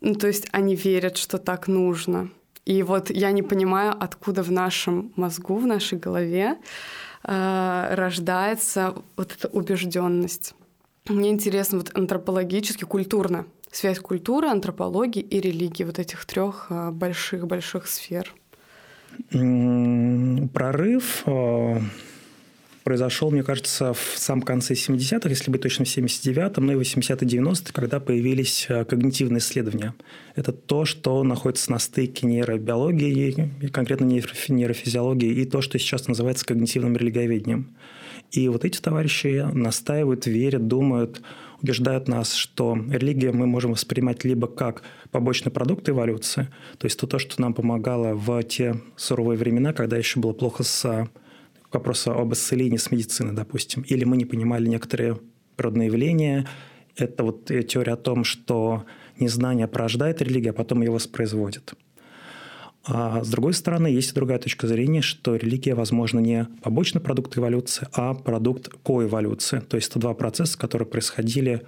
ну, 0.00 0.14
то 0.14 0.26
есть 0.26 0.48
они 0.52 0.74
верят, 0.74 1.16
что 1.16 1.38
так 1.38 1.68
нужно. 1.68 2.30
И 2.64 2.82
вот 2.82 3.10
я 3.10 3.30
не 3.30 3.42
понимаю, 3.42 3.94
откуда 3.98 4.42
в 4.42 4.50
нашем 4.50 5.12
мозгу, 5.16 5.56
в 5.56 5.66
нашей 5.66 5.98
голове 5.98 6.56
э, 7.22 7.88
рождается 7.94 8.94
вот 9.16 9.32
эта 9.32 9.48
убежденность. 9.48 10.54
Мне 11.08 11.30
интересно 11.30 11.78
вот 11.78 11.96
антропологически, 11.96 12.84
культурно, 12.84 13.46
связь 13.70 14.00
культуры, 14.00 14.48
антропологии 14.48 15.22
и 15.22 15.40
религии, 15.40 15.84
вот 15.84 16.00
этих 16.00 16.24
трех 16.24 16.66
э, 16.70 16.90
больших-больших 16.90 17.86
сфер. 17.86 18.34
Прорыв 20.52 21.22
э, 21.26 21.80
произошел, 22.86 23.32
мне 23.32 23.42
кажется, 23.42 23.92
в 23.94 24.12
самом 24.14 24.42
конце 24.42 24.74
70-х, 24.74 25.28
если 25.28 25.50
быть 25.50 25.60
точно, 25.60 25.84
в 25.84 25.88
79-м, 25.88 26.64
ну 26.64 26.72
и 26.72 26.76
80-90-е, 26.76 27.72
когда 27.72 27.98
появились 27.98 28.66
э, 28.68 28.84
когнитивные 28.84 29.40
исследования. 29.40 29.92
Это 30.36 30.52
то, 30.52 30.84
что 30.84 31.20
находится 31.24 31.72
на 31.72 31.80
стыке 31.80 32.28
нейробиологии, 32.28 33.68
конкретно 33.72 34.04
нейрофизиологии, 34.04 35.32
и 35.32 35.44
то, 35.46 35.62
что 35.62 35.80
сейчас 35.80 36.06
называется 36.06 36.46
когнитивным 36.46 36.96
религиоведением. 36.96 37.76
И 38.30 38.48
вот 38.48 38.64
эти 38.64 38.80
товарищи 38.80 39.44
настаивают, 39.52 40.26
верят, 40.26 40.68
думают, 40.68 41.22
убеждают 41.60 42.06
нас, 42.06 42.34
что 42.34 42.78
религия 42.88 43.32
мы 43.32 43.48
можем 43.48 43.72
воспринимать 43.72 44.22
либо 44.22 44.46
как 44.46 44.82
побочный 45.10 45.50
продукт 45.50 45.88
эволюции, 45.88 46.50
то 46.78 46.86
есть 46.86 47.00
то, 47.00 47.18
что 47.18 47.42
нам 47.42 47.52
помогало 47.52 48.14
в 48.14 48.40
те 48.44 48.76
суровые 48.94 49.36
времена, 49.36 49.72
когда 49.72 49.96
еще 49.96 50.20
было 50.20 50.34
плохо 50.34 50.62
с 50.62 51.08
вопроса 51.74 52.12
об 52.12 52.32
исцелении 52.32 52.76
с 52.76 52.90
медицины, 52.90 53.32
допустим, 53.32 53.82
или 53.82 54.04
мы 54.04 54.16
не 54.16 54.24
понимали 54.24 54.66
некоторые 54.68 55.18
природные 55.56 55.86
явления. 55.86 56.46
Это 56.96 57.24
вот 57.24 57.46
теория 57.46 57.92
о 57.92 57.96
том, 57.96 58.24
что 58.24 58.84
незнание 59.18 59.68
порождает 59.68 60.22
религию, 60.22 60.50
а 60.50 60.54
потом 60.54 60.82
ее 60.82 60.90
воспроизводит. 60.90 61.74
А 62.88 63.24
с 63.24 63.28
другой 63.28 63.52
стороны, 63.52 63.88
есть 63.88 64.12
и 64.12 64.14
другая 64.14 64.38
точка 64.38 64.68
зрения, 64.68 65.02
что 65.02 65.34
религия, 65.34 65.74
возможно, 65.74 66.20
не 66.20 66.46
побочный 66.62 67.00
продукт 67.00 67.36
эволюции, 67.36 67.88
а 67.92 68.14
продукт 68.14 68.68
коэволюции. 68.84 69.58
То 69.58 69.76
есть 69.76 69.90
это 69.90 69.98
два 69.98 70.14
процесса, 70.14 70.56
которые 70.56 70.86
происходили 70.86 71.62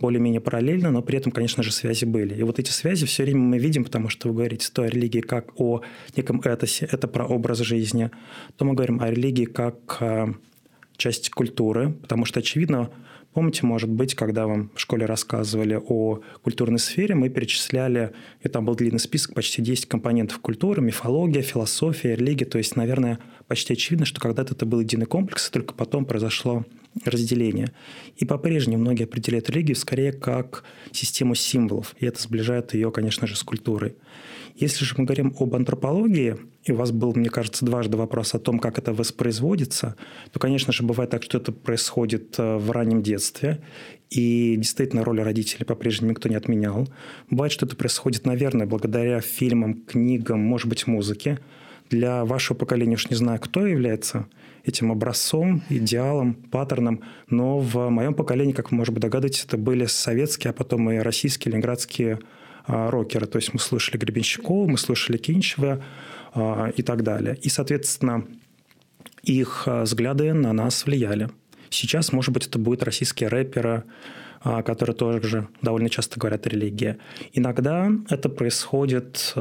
более-менее 0.00 0.40
параллельно, 0.40 0.90
но 0.90 1.02
при 1.02 1.18
этом, 1.18 1.32
конечно 1.32 1.62
же, 1.62 1.72
связи 1.72 2.04
были. 2.04 2.34
И 2.34 2.42
вот 2.42 2.58
эти 2.58 2.70
связи 2.70 3.06
все 3.06 3.24
время 3.24 3.40
мы 3.40 3.58
видим, 3.58 3.84
потому 3.84 4.08
что 4.08 4.28
вы 4.28 4.34
говорите 4.34 4.68
то 4.72 4.82
о 4.82 4.88
религии 4.88 5.20
как 5.20 5.58
о 5.60 5.82
неком 6.16 6.40
этосе, 6.40 6.88
это 6.90 7.08
про 7.08 7.26
образ 7.26 7.58
жизни, 7.58 8.10
то 8.56 8.64
мы 8.64 8.74
говорим 8.74 9.00
о 9.00 9.10
религии 9.10 9.44
как 9.44 9.98
о 10.00 10.34
части 10.96 11.30
культуры, 11.30 11.92
потому 11.92 12.24
что, 12.24 12.40
очевидно, 12.40 12.90
Помните, 13.38 13.64
может 13.64 13.88
быть, 13.88 14.16
когда 14.16 14.48
вам 14.48 14.72
в 14.74 14.80
школе 14.80 15.06
рассказывали 15.06 15.80
о 15.80 16.22
культурной 16.42 16.80
сфере, 16.80 17.14
мы 17.14 17.28
перечисляли, 17.28 18.10
и 18.42 18.48
там 18.48 18.64
был 18.64 18.74
длинный 18.74 18.98
список, 18.98 19.32
почти 19.34 19.62
10 19.62 19.86
компонентов 19.86 20.40
культуры, 20.40 20.82
мифология, 20.82 21.42
философия, 21.42 22.16
религия. 22.16 22.46
То 22.46 22.58
есть, 22.58 22.74
наверное, 22.74 23.20
почти 23.46 23.74
очевидно, 23.74 24.06
что 24.06 24.20
когда-то 24.20 24.54
это 24.54 24.66
был 24.66 24.80
единый 24.80 25.06
комплекс, 25.06 25.48
и 25.48 25.52
только 25.52 25.72
потом 25.72 26.04
произошло 26.04 26.64
разделение. 27.04 27.70
И 28.16 28.24
по-прежнему 28.24 28.82
многие 28.82 29.04
определяют 29.04 29.48
религию 29.50 29.76
скорее 29.76 30.10
как 30.10 30.64
систему 30.90 31.36
символов, 31.36 31.94
и 32.00 32.06
это 32.06 32.20
сближает 32.20 32.74
ее, 32.74 32.90
конечно 32.90 33.28
же, 33.28 33.36
с 33.36 33.44
культурой. 33.44 33.94
Если 34.56 34.84
же 34.84 34.96
мы 34.98 35.04
говорим 35.04 35.32
об 35.38 35.54
антропологии, 35.54 36.38
и 36.68 36.72
у 36.72 36.76
вас 36.76 36.92
был, 36.92 37.14
мне 37.14 37.30
кажется, 37.30 37.64
дважды 37.64 37.96
вопрос 37.96 38.34
о 38.34 38.38
том, 38.38 38.58
как 38.58 38.78
это 38.78 38.92
воспроизводится, 38.92 39.96
то, 40.32 40.38
конечно 40.38 40.72
же, 40.72 40.82
бывает 40.82 41.10
так, 41.10 41.22
что 41.22 41.38
это 41.38 41.50
происходит 41.50 42.34
э, 42.38 42.56
в 42.56 42.70
раннем 42.70 43.02
детстве, 43.02 43.60
и 44.10 44.56
действительно 44.56 45.04
роль 45.04 45.20
родителей 45.20 45.64
по-прежнему 45.64 46.10
никто 46.10 46.28
не 46.28 46.34
отменял. 46.34 46.88
Бывает, 47.30 47.52
что 47.52 47.66
это 47.66 47.76
происходит, 47.76 48.26
наверное, 48.26 48.66
благодаря 48.66 49.20
фильмам, 49.20 49.74
книгам, 49.74 50.40
может 50.40 50.68
быть, 50.68 50.86
музыке. 50.86 51.38
Для 51.90 52.24
вашего 52.26 52.56
поколения 52.56 52.96
уж 52.96 53.08
не 53.08 53.16
знаю, 53.16 53.40
кто 53.40 53.66
является 53.66 54.26
этим 54.64 54.92
образцом, 54.92 55.62
идеалом, 55.70 56.34
паттерном. 56.34 57.00
Но 57.30 57.58
в 57.58 57.88
моем 57.88 58.12
поколении, 58.14 58.52
как 58.52 58.70
вы, 58.70 58.76
может 58.76 58.92
быть, 58.92 59.02
догадываетесь, 59.02 59.44
это 59.44 59.56
были 59.56 59.86
советские, 59.86 60.50
а 60.50 60.52
потом 60.52 60.90
и 60.90 60.98
российские, 60.98 61.52
ленинградские 61.52 62.18
а, 62.66 62.90
рокеры. 62.90 63.26
То 63.26 63.36
есть 63.36 63.54
мы 63.54 63.60
слышали 63.60 63.96
Гребенщикова, 63.96 64.68
мы 64.68 64.76
слышали 64.76 65.16
Кинчева 65.16 65.82
и 66.76 66.82
так 66.82 67.02
далее. 67.02 67.36
И, 67.42 67.48
соответственно, 67.48 68.24
их 69.22 69.64
а, 69.66 69.82
взгляды 69.82 70.32
на 70.32 70.52
нас 70.52 70.84
влияли. 70.84 71.28
Сейчас, 71.70 72.12
может 72.12 72.32
быть, 72.32 72.46
это 72.46 72.58
будут 72.58 72.82
российские 72.82 73.28
рэперы, 73.28 73.84
которые 74.42 74.96
тоже 74.96 75.48
довольно 75.60 75.90
часто 75.90 76.18
говорят 76.18 76.46
о 76.46 76.50
религии. 76.50 76.96
Иногда 77.34 77.90
это 78.08 78.30
происходит... 78.30 79.34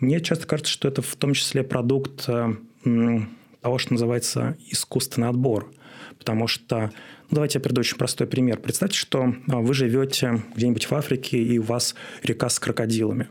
Мне 0.00 0.20
часто 0.20 0.46
кажется, 0.46 0.72
что 0.72 0.88
это 0.88 1.02
в 1.02 1.14
том 1.16 1.34
числе 1.34 1.62
продукт 1.62 2.24
того, 2.24 3.78
что 3.78 3.92
называется 3.92 4.56
искусственный 4.70 5.28
отбор. 5.28 5.72
Потому 6.18 6.46
что, 6.46 6.92
ну, 7.30 7.36
давайте 7.36 7.58
я 7.58 7.62
приведу 7.62 7.80
очень 7.80 7.96
простой 7.96 8.26
пример. 8.26 8.60
Представьте, 8.60 8.96
что 8.96 9.34
а, 9.48 9.56
вы 9.58 9.74
живете 9.74 10.42
где-нибудь 10.54 10.90
в 10.90 10.94
Африке, 10.94 11.38
и 11.38 11.58
у 11.58 11.62
вас 11.62 11.94
река 12.22 12.48
с 12.48 12.58
крокодилами. 12.58 13.28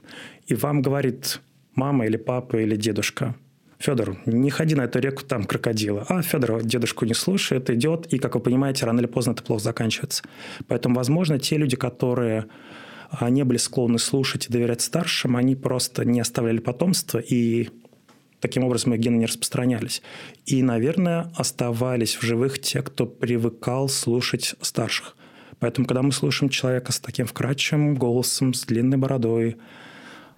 И 0.47 0.55
вам 0.55 0.81
говорит 0.81 1.39
мама 1.75 2.05
или 2.05 2.17
папа 2.17 2.57
или 2.57 2.75
дедушка, 2.75 3.35
Федор, 3.79 4.17
не 4.25 4.49
ходи 4.49 4.75
на 4.75 4.83
эту 4.83 4.99
реку, 4.99 5.23
там 5.23 5.43
крокодилы. 5.43 6.05
А 6.07 6.21
Федор 6.21 6.63
дедушку 6.63 7.05
не 7.05 7.13
слушает, 7.13 7.69
идет, 7.69 8.05
и, 8.13 8.17
как 8.17 8.35
вы 8.35 8.41
понимаете, 8.41 8.85
рано 8.85 8.99
или 9.01 9.07
поздно 9.07 9.31
это 9.31 9.43
плохо 9.43 9.61
заканчивается. 9.61 10.23
Поэтому, 10.67 10.95
возможно, 10.95 11.37
те 11.37 11.57
люди, 11.57 11.75
которые 11.75 12.45
а, 13.11 13.29
не 13.29 13.43
были 13.43 13.57
склонны 13.57 13.99
слушать 13.99 14.47
и 14.47 14.53
доверять 14.53 14.81
старшим, 14.81 15.35
они 15.35 15.57
просто 15.57 16.05
не 16.05 16.21
оставляли 16.21 16.59
потомство, 16.59 17.19
и 17.19 17.69
Таким 18.43 18.65
образом, 18.65 18.93
их 18.93 18.99
гены 18.99 19.15
не 19.15 19.25
распространялись. 19.25 20.01
И, 20.45 20.61
наверное, 20.63 21.31
оставались 21.37 22.15
в 22.15 22.23
живых 22.23 22.59
те, 22.59 22.81
кто 22.81 23.05
привыкал 23.05 23.87
слушать 23.87 24.55
старших. 24.59 25.15
Поэтому, 25.59 25.87
когда 25.87 26.01
мы 26.01 26.11
слушаем 26.11 26.49
человека 26.49 26.91
с 26.91 26.99
таким 26.99 27.25
вкрадчивым 27.25 27.95
голосом, 27.95 28.53
с 28.53 28.65
длинной 28.65 28.97
бородой, 28.97 29.55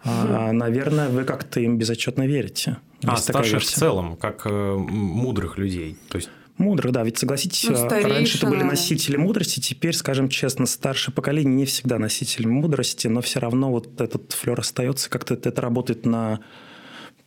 а, 0.06 0.52
наверное, 0.52 1.10
вы 1.10 1.24
как-то 1.24 1.60
им 1.60 1.78
безотчетно 1.78 2.28
верите. 2.28 2.78
А 3.04 3.18
старших 3.18 3.64
в 3.64 3.66
целом, 3.66 4.16
как 4.16 4.46
э, 4.46 4.76
мудрых 4.78 5.58
людей. 5.58 5.98
То 6.10 6.18
есть 6.18 6.30
Мудрых, 6.58 6.94
да. 6.94 7.04
Ведь 7.04 7.18
согласитесь, 7.18 7.68
ну, 7.68 7.90
раньше 7.90 8.38
это 8.38 8.48
были 8.48 8.64
носители 8.64 9.18
мудрости, 9.18 9.60
теперь, 9.60 9.94
скажем 9.94 10.30
честно, 10.30 10.66
старшее 10.66 11.14
поколение 11.14 11.54
не 11.54 11.66
всегда 11.66 12.00
носитель 12.00 12.48
мудрости, 12.48 13.08
но 13.08 13.22
все 13.22 13.40
равно 13.40 13.72
вот 13.72 14.00
этот 14.00 14.32
флер 14.32 14.58
остается, 14.58 15.10
как-то 15.10 15.34
это 15.34 15.62
работает 15.62 16.06
на 16.06 16.40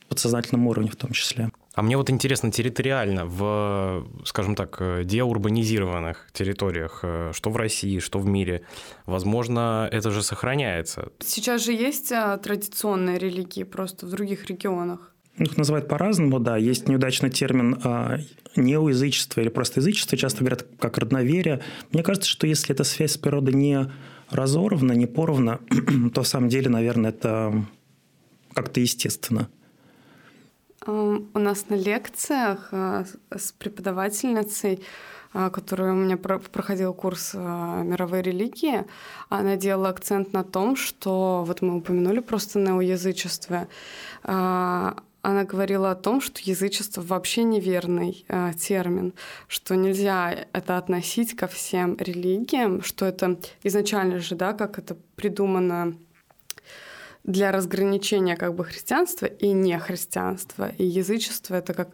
подсознательном 0.08 0.66
уровне 0.66 0.90
в 0.90 0.96
том 0.96 1.12
числе. 1.12 1.50
А 1.74 1.82
мне 1.82 1.96
вот 1.96 2.10
интересно 2.10 2.50
территориально, 2.50 3.24
в, 3.26 4.06
скажем 4.24 4.56
так, 4.56 4.80
деурбанизированных 5.04 6.28
территориях, 6.32 7.00
э, 7.02 7.30
что 7.32 7.50
в 7.50 7.56
России, 7.56 8.00
что 8.00 8.18
в 8.18 8.26
мире, 8.26 8.62
возможно, 9.06 9.88
это 9.92 10.10
же 10.10 10.22
сохраняется. 10.22 11.12
Сейчас 11.20 11.64
же 11.64 11.72
есть 11.72 12.10
а, 12.10 12.36
традиционные 12.38 13.18
религии 13.18 13.62
просто 13.62 14.06
в 14.06 14.10
других 14.10 14.46
регионах. 14.46 15.14
Их 15.38 15.56
называют 15.56 15.88
по-разному, 15.88 16.40
да. 16.40 16.56
Есть 16.56 16.88
неудачный 16.88 17.30
термин 17.30 17.80
а, 17.84 18.18
неоязычество 18.56 19.40
или 19.40 19.48
просто 19.48 19.80
язычество, 19.80 20.18
часто 20.18 20.40
говорят 20.40 20.66
как 20.80 20.98
родноверие. 20.98 21.60
Мне 21.92 22.02
кажется, 22.02 22.28
что 22.28 22.46
если 22.46 22.74
эта 22.74 22.82
связь 22.82 23.12
с 23.12 23.18
природой 23.18 23.54
не 23.54 23.90
разорвана, 24.30 24.92
не 24.92 25.06
порвана, 25.06 25.60
то 26.14 26.22
в 26.22 26.28
самом 26.28 26.48
деле, 26.48 26.68
наверное, 26.70 27.10
это 27.10 27.64
как-то 28.52 28.80
естественно. 28.80 29.48
У 30.88 31.38
нас 31.38 31.68
на 31.68 31.74
лекциях 31.74 32.68
э, 32.72 33.04
с 33.36 33.52
преподавательницей 33.52 34.82
а, 35.34 35.50
которая 35.50 35.92
у 35.92 35.96
меня 35.96 36.16
проходил 36.16 36.94
курс 36.94 37.32
а, 37.34 37.82
мировой 37.82 38.22
религии, 38.22 38.86
она 39.28 39.56
делала 39.56 39.90
акцент 39.90 40.32
на 40.32 40.42
том, 40.42 40.74
что 40.74 41.44
вот 41.46 41.60
мы 41.60 41.76
упомянули 41.76 42.20
просто 42.20 42.58
неоязычество. 42.58 43.68
Она 45.28 45.44
говорила 45.44 45.90
о 45.90 45.96
том, 45.96 46.22
что 46.22 46.40
язычество 46.42 47.02
вообще 47.02 47.42
неверный 47.42 48.24
э, 48.28 48.52
термин, 48.58 49.12
что 49.48 49.74
нельзя 49.74 50.46
это 50.52 50.78
относить 50.78 51.36
ко 51.36 51.48
всем 51.48 51.96
религиям, 51.98 52.82
что 52.82 53.04
это 53.04 53.36
изначально 53.64 54.20
же, 54.20 54.36
да, 54.36 54.52
как 54.52 54.78
это 54.78 54.96
придумано 55.16 55.96
для 57.28 57.52
разграничения 57.52 58.36
как 58.36 58.54
бы 58.54 58.64
христианства 58.64 59.26
и 59.26 59.48
нехристианства. 59.52 60.70
И 60.78 60.84
язычество— 60.84 61.54
это 61.56 61.74
как... 61.74 61.90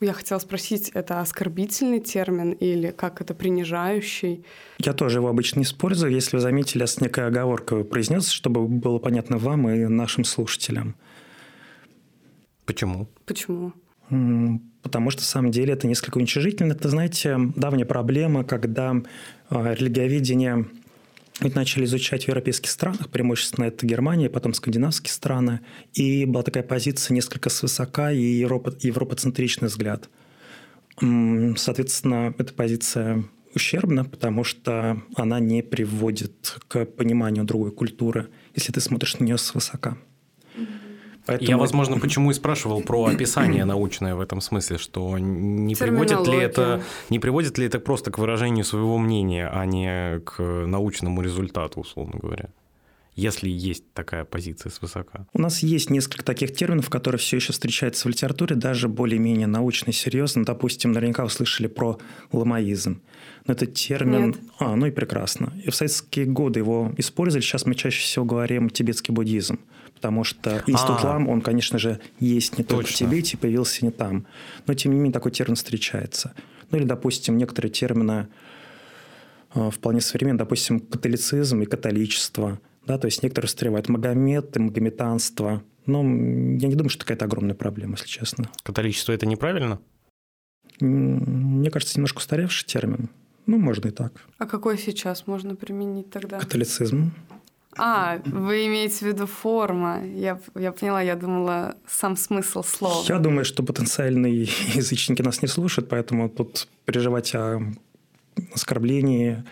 Я 0.00 0.14
хотела 0.14 0.38
спросить, 0.38 0.90
это 0.94 1.20
оскорбительный 1.20 2.00
термин 2.00 2.52
или 2.52 2.90
как 2.90 3.20
это 3.20 3.34
принижающий? 3.34 4.46
Я 4.78 4.94
тоже 4.94 5.18
его 5.18 5.28
обычно 5.28 5.58
не 5.58 5.64
использую. 5.64 6.12
Если 6.12 6.36
вы 6.36 6.40
заметили, 6.40 6.80
я 6.80 6.86
с 6.86 7.02
некой 7.02 7.26
оговоркой 7.26 7.84
произнес, 7.84 8.30
чтобы 8.30 8.66
было 8.66 8.98
понятно 8.98 9.36
вам 9.36 9.68
и 9.68 9.86
нашим 9.86 10.24
слушателям. 10.24 10.96
Почему? 12.64 13.08
Почему? 13.26 13.74
Потому 14.82 15.10
что, 15.10 15.20
на 15.20 15.26
самом 15.26 15.50
деле, 15.50 15.74
это 15.74 15.86
несколько 15.86 16.16
уничижительно. 16.16 16.72
Это, 16.72 16.88
знаете, 16.88 17.36
давняя 17.56 17.84
проблема, 17.84 18.42
когда 18.42 18.96
а, 19.50 19.74
религиоведение 19.74 20.66
ведь 21.40 21.54
начали 21.54 21.84
изучать 21.84 22.24
в 22.24 22.28
европейских 22.28 22.70
странах, 22.70 23.10
преимущественно 23.10 23.66
это 23.66 23.86
Германия, 23.86 24.28
потом 24.28 24.54
скандинавские 24.54 25.12
страны, 25.12 25.60
и 25.94 26.24
была 26.24 26.42
такая 26.42 26.62
позиция 26.62 27.14
несколько 27.14 27.48
свысока 27.48 28.10
и 28.10 28.20
европа, 28.20 28.74
европоцентричный 28.80 29.68
взгляд. 29.68 30.08
Соответственно, 31.00 32.34
эта 32.38 32.52
позиция 32.52 33.24
ущербна, 33.54 34.04
потому 34.04 34.44
что 34.44 35.00
она 35.14 35.38
не 35.38 35.62
приводит 35.62 36.56
к 36.66 36.84
пониманию 36.86 37.44
другой 37.44 37.70
культуры, 37.70 38.28
если 38.54 38.72
ты 38.72 38.80
смотришь 38.80 39.18
на 39.18 39.24
нее 39.24 39.38
свысока. 39.38 39.96
Поэтому... 41.28 41.50
Я, 41.50 41.58
возможно, 41.58 41.98
почему 42.00 42.30
и 42.30 42.34
спрашивал 42.34 42.80
про 42.80 43.04
описание 43.04 43.66
научное 43.66 44.14
в 44.14 44.20
этом 44.20 44.40
смысле, 44.40 44.78
что 44.78 45.18
не 45.18 45.74
приводит 45.74 46.26
ли 46.26 46.38
это 46.38 46.82
не 47.10 47.18
приводит 47.18 47.58
ли 47.58 47.66
это 47.66 47.78
просто 47.78 48.10
к 48.10 48.18
выражению 48.18 48.64
своего 48.64 48.96
мнения, 48.96 49.46
а 49.52 49.66
не 49.66 50.20
к 50.20 50.42
научному 50.42 51.20
результату, 51.20 51.80
условно 51.80 52.18
говоря 52.18 52.48
если 53.18 53.48
есть 53.48 53.92
такая 53.94 54.24
позиция 54.24 54.70
свысока? 54.70 55.26
У 55.32 55.40
нас 55.40 55.64
есть 55.64 55.90
несколько 55.90 56.24
таких 56.24 56.54
терминов, 56.54 56.88
которые 56.88 57.18
все 57.18 57.38
еще 57.38 57.52
встречаются 57.52 58.06
в 58.06 58.10
литературе, 58.12 58.54
даже 58.54 58.88
более-менее 58.88 59.48
научно 59.48 59.90
и 59.90 59.92
серьезно. 59.92 60.44
Допустим, 60.44 60.92
наверняка 60.92 61.24
вы 61.24 61.30
слышали 61.30 61.66
про 61.66 61.98
ламаизм. 62.30 63.02
Но 63.44 63.54
это 63.54 63.66
термин... 63.66 64.26
Нет. 64.26 64.36
А, 64.60 64.76
ну 64.76 64.86
и 64.86 64.92
прекрасно. 64.92 65.52
И 65.64 65.68
в 65.68 65.74
советские 65.74 66.26
годы 66.26 66.60
его 66.60 66.94
использовали. 66.96 67.42
Сейчас 67.42 67.66
мы 67.66 67.74
чаще 67.74 68.02
всего 68.02 68.24
говорим 68.24 68.70
тибетский 68.70 69.12
буддизм 69.12 69.58
потому 69.94 70.24
что 70.24 70.62
институт 70.66 70.98
а, 71.02 71.06
лам, 71.06 71.28
он, 71.28 71.40
конечно 71.40 71.78
же, 71.78 72.00
есть 72.20 72.58
не 72.58 72.64
только 72.64 72.84
точно. 72.84 73.06
в 73.06 73.10
Тибете, 73.10 73.36
появился 73.36 73.84
не 73.84 73.90
там. 73.90 74.26
Но, 74.66 74.74
тем 74.74 74.92
не 74.92 74.98
менее, 74.98 75.12
такой 75.12 75.32
термин 75.32 75.56
встречается. 75.56 76.34
Ну 76.70 76.78
или, 76.78 76.84
допустим, 76.84 77.36
некоторые 77.36 77.72
термины 77.72 78.28
э, 79.54 79.70
вполне 79.70 80.00
современные, 80.00 80.38
допустим, 80.38 80.80
католицизм 80.80 81.62
и 81.62 81.66
католичество. 81.66 82.60
Да, 82.86 82.98
то 82.98 83.06
есть 83.06 83.22
некоторые 83.22 83.48
встревают 83.48 83.88
Магомед 83.88 84.56
и 84.56 84.60
магометанство. 84.60 85.62
Но 85.86 86.02
я 86.02 86.68
не 86.68 86.74
думаю, 86.74 86.90
что 86.90 87.04
какая-то 87.04 87.24
огромная 87.24 87.54
проблема, 87.54 87.92
если 87.92 88.06
честно. 88.06 88.50
Католичество– 88.62 89.12
это 89.14 89.26
неправильно? 89.26 89.80
Мне 90.80 91.70
кажется, 91.70 91.98
немножко 91.98 92.18
устаревший 92.18 92.66
термин. 92.66 93.10
Ну, 93.46 93.58
можно 93.58 93.88
и 93.88 93.90
так. 93.90 94.12
А 94.36 94.46
какой 94.46 94.76
сейчас 94.76 95.26
можно 95.26 95.56
применить 95.56 96.10
тогда? 96.10 96.38
Католицизм. 96.38 97.12
А, 97.78 98.20
вы 98.24 98.66
имеете 98.66 98.96
в 98.96 99.02
виду 99.02 99.26
форма. 99.26 100.04
Я, 100.04 100.40
я 100.54 100.72
поняла, 100.72 101.00
я 101.00 101.16
думала, 101.16 101.76
сам 101.86 102.16
смысл 102.16 102.62
слова. 102.62 103.04
Я 103.08 103.18
думаю, 103.18 103.44
что 103.44 103.62
потенциальные 103.62 104.42
язычники 104.74 105.22
нас 105.22 105.42
не 105.42 105.48
слушают, 105.48 105.88
поэтому 105.88 106.28
тут 106.28 106.68
переживать 106.84 107.34
о 107.34 107.60
оскорблении. 108.54 109.44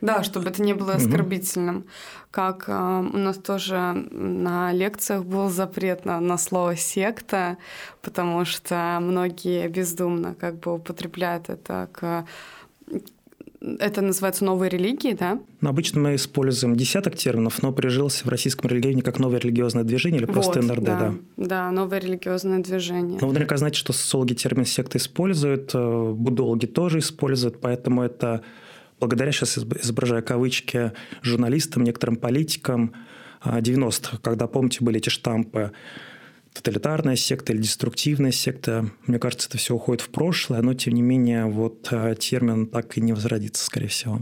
Да, 0.00 0.22
чтобы 0.22 0.50
это 0.50 0.62
не 0.62 0.74
было 0.74 0.94
оскорбительным. 0.94 1.78
Угу. 1.78 1.86
Как 2.30 2.64
э, 2.68 2.72
у 2.72 3.16
нас 3.16 3.38
тоже 3.38 3.94
на 4.10 4.72
лекциях 4.72 5.24
был 5.24 5.48
запрет 5.48 6.04
на, 6.04 6.20
на 6.20 6.36
слово 6.36 6.76
секта, 6.76 7.56
потому 8.02 8.44
что 8.44 8.98
многие 9.00 9.66
бездумно 9.68 10.34
как 10.34 10.58
бы 10.60 10.74
употребляют 10.74 11.48
это 11.48 11.88
к 11.92 12.26
это 13.80 14.00
называется 14.00 14.44
новые 14.44 14.68
религии, 14.70 15.12
да? 15.12 15.40
Ну, 15.60 15.68
обычно 15.68 16.00
мы 16.00 16.14
используем 16.14 16.76
десяток 16.76 17.16
терминов, 17.16 17.62
но 17.62 17.72
прижился 17.72 18.24
в 18.24 18.28
российском 18.28 18.70
религионе 18.70 19.02
как 19.02 19.18
новое 19.18 19.38
религиозное 19.38 19.84
движение 19.84 20.20
или 20.20 20.26
просто 20.26 20.60
вот, 20.60 20.70
НРД, 20.70 20.84
да. 20.84 20.98
Да, 20.98 21.14
да 21.36 21.70
новое 21.72 21.98
религиозное 21.98 22.60
движение. 22.60 23.18
Ну, 23.20 23.26
вы 23.26 23.32
наверняка 23.32 23.56
знаете, 23.56 23.78
что 23.78 23.92
социологи 23.92 24.34
термин 24.34 24.64
секты 24.64 24.98
используют, 24.98 25.72
э, 25.74 26.12
будологи 26.12 26.66
тоже 26.66 27.00
используют, 27.00 27.60
поэтому 27.60 28.02
это 28.02 28.42
благодаря, 29.00 29.32
сейчас 29.32 29.58
изображаю 29.58 30.22
кавычки, 30.22 30.92
журналистам, 31.22 31.84
некоторым 31.84 32.16
политикам 32.16 32.94
90-х, 33.44 34.16
а, 34.16 34.18
когда, 34.18 34.46
помните, 34.46 34.78
были 34.80 34.98
эти 34.98 35.08
штампы 35.08 35.72
тоталитарная 36.56 37.16
секта 37.16 37.52
или 37.52 37.62
деструктивная 37.62 38.32
секта. 38.32 38.90
Мне 39.06 39.18
кажется, 39.18 39.48
это 39.48 39.58
все 39.58 39.74
уходит 39.74 40.02
в 40.02 40.08
прошлое, 40.08 40.62
но 40.62 40.74
тем 40.74 40.94
не 40.94 41.02
менее 41.02 41.46
вот 41.46 41.88
э, 41.90 42.14
термин 42.18 42.66
так 42.66 42.96
и 42.96 43.00
не 43.00 43.12
возродится, 43.12 43.64
скорее 43.64 43.88
всего. 43.88 44.20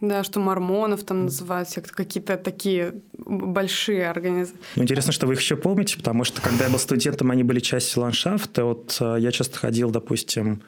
Да, 0.00 0.24
что 0.24 0.40
мормонов 0.40 1.04
там 1.04 1.24
называют, 1.24 1.68
какие-то 1.70 2.36
такие 2.36 2.94
большие 3.16 4.10
организации. 4.10 4.58
Ну, 4.74 4.82
интересно, 4.82 5.12
что 5.12 5.26
вы 5.26 5.34
их 5.34 5.40
еще 5.40 5.56
помните, 5.56 5.96
потому 5.96 6.24
что 6.24 6.42
когда 6.42 6.64
я 6.64 6.70
был 6.70 6.78
студентом, 6.78 7.30
они 7.30 7.44
были 7.44 7.60
частью 7.60 8.02
ландшафта. 8.02 8.64
Вот 8.64 8.96
э, 9.00 9.16
я 9.20 9.32
часто 9.32 9.58
ходил, 9.58 9.90
допустим, 9.90 10.62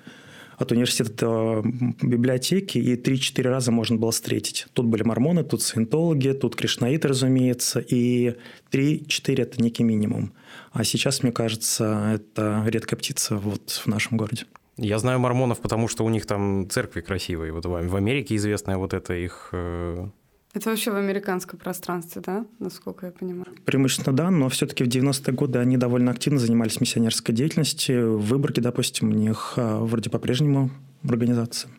от 0.59 0.73
университета 0.73 1.13
до 1.13 1.63
библиотеки, 2.03 2.79
и 2.79 2.97
3-4 2.97 3.43
раза 3.43 3.71
можно 3.71 3.97
было 3.97 4.11
встретить. 4.11 4.67
Тут 4.73 4.87
были 4.87 5.03
мормоны, 5.05 5.45
тут 5.45 5.63
саентологи, 5.63 6.31
тут 6.31 6.57
кришнаиты, 6.57 7.09
разумеется, 7.09 7.81
и 7.81 8.35
3-4– 8.73 9.35
это 9.43 9.63
некий 9.63 9.85
минимум. 9.85 10.33
А 10.79 10.85
сейчас, 10.85 11.25
мне 11.25 11.33
кажется, 11.33 12.13
это 12.15 12.63
редкая 12.65 12.97
птица 12.97 13.37
вот 13.37 13.83
в 13.85 13.89
нашем 13.89 14.17
городе. 14.17 14.45
Я 14.77 15.01
знаю 15.01 15.19
мормонов, 15.19 15.59
потому 15.59 15.89
что 15.89 16.05
у 16.05 16.09
них 16.09 16.25
там 16.25 16.71
церкви 16.71 17.01
красивые. 17.01 17.51
Вот 17.51 17.67
в 17.67 17.97
Америке 17.97 18.37
известная 18.37 18.77
вот 18.77 18.95
это 18.95 19.13
их 19.13 19.49
э, 19.51 20.07
это 20.55 20.71
вообще 20.71 20.93
в 20.93 20.97
американском 20.97 21.59
пространстве, 21.59 22.23
да, 22.25 22.47
насколько 22.61 23.07
я 23.07 23.13
понимаю? 23.13 23.49
Преимущественно 23.65 24.15
да, 24.17 24.31
но 24.31 24.49
все-таки 24.49 24.85
в 24.85 24.87
90-е 24.87 25.35
годы 25.35 25.59
они 25.59 25.77
довольно 25.77 26.13
активно 26.13 26.39
занимались 26.39 26.81
миссионерской 26.81 27.35
деятельностью. 27.35 28.17
В 28.17 28.27
Выборге, 28.27 28.63
допустим, 28.63 29.11
у 29.11 29.15
них 29.15 29.55
а, 29.57 29.81
вроде 29.81 30.11
по-прежнему 30.11 30.71
организация. 31.03 31.73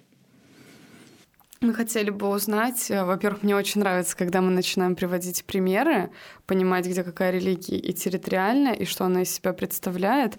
Мы 1.61 1.73
хотели 1.73 2.09
бы 2.09 2.29
узнать, 2.29 2.89
э, 2.89 3.03
во-первых, 3.03 3.43
мне 3.43 3.55
очень 3.55 3.81
нравится, 3.81 4.15
когда 4.15 4.39
мы 4.39 4.49
начинаем 4.49 4.95
приводить 4.95 5.43
примеры, 5.43 6.09
понимать, 6.45 6.85
где 6.85 7.03
какая 7.03 7.31
религия 7.31 7.77
и 7.77 7.91
территориальная, 7.91 8.73
и 8.73 8.85
что 8.85 9.03
она 9.03 9.23
из 9.23 9.31
себя 9.31 9.51
представляет. 9.51 10.37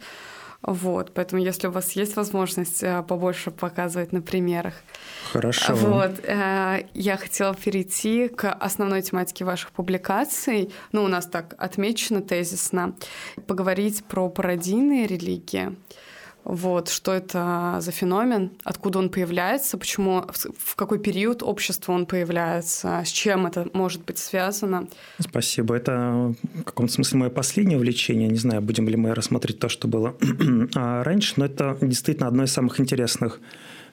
Вот, 0.63 1.13
поэтому 1.15 1.43
если 1.43 1.69
у 1.69 1.71
вас 1.71 1.93
есть 1.93 2.17
возможность 2.17 2.83
э, 2.83 3.03
побольше 3.03 3.51
показывать 3.51 4.13
на 4.13 4.23
примерах. 4.23 4.75
Хорошо. 5.33 5.75
Вот, 5.75 6.21
э, 6.23 6.87
я 6.95 7.17
хотела 7.19 7.55
перейти 7.55 8.29
к 8.29 8.51
основной 8.53 9.03
тематике 9.03 9.45
ваших 9.45 9.73
публикаций. 9.73 10.73
Ну, 10.93 11.05
у 11.05 11.09
нас 11.09 11.27
так 11.27 11.55
отмечено 11.59 12.21
тезисно. 12.21 12.95
Поговорить 13.47 14.05
про 14.05 14.29
пародийные 14.29 15.07
религии. 15.07 15.77
Вот, 16.45 16.89
что 16.89 17.13
это 17.13 17.79
за 17.81 17.93
феномен, 17.93 18.51
откуда 18.65 18.99
он 18.99 19.11
появляется, 19.11 19.77
почему, 19.77 20.25
в 20.59 20.75
какой 20.75 20.99
период 20.99 21.43
общества 21.43 21.93
он 21.93 22.07
появляется, 22.07 23.03
с 23.05 23.09
чем 23.09 23.47
это 23.47 23.69
может 23.73 24.05
быть 24.05 24.19
связано. 24.19 24.89
Спасибо. 25.19 25.77
Это 25.77 26.35
в 26.55 26.63
каком-то 26.65 26.93
смысле 26.93 27.19
мое 27.19 27.31
последнее 27.31 27.77
увлечение. 27.77 28.29
Не 28.29 28.39
знаю, 28.39 28.63
будем 28.63 28.89
ли 28.89 28.97
мы 28.97 29.15
рассматривать 29.15 29.61
то, 29.61 29.69
что 29.69 29.87
было 29.87 30.17
а 30.75 31.05
раньше, 31.05 31.35
но 31.37 31.45
это 31.45 31.77
действительно 31.81 32.29
одно 32.29 32.45
из 32.45 32.53
самых 32.53 32.81
интересных 32.81 33.41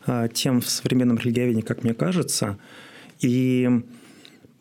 а, 0.06 0.30
тем 0.30 0.62
в 0.62 0.70
современном 0.70 1.18
религиоведении, 1.18 1.62
как 1.62 1.84
мне 1.84 1.94
кажется. 1.94 2.58
И 3.20 3.70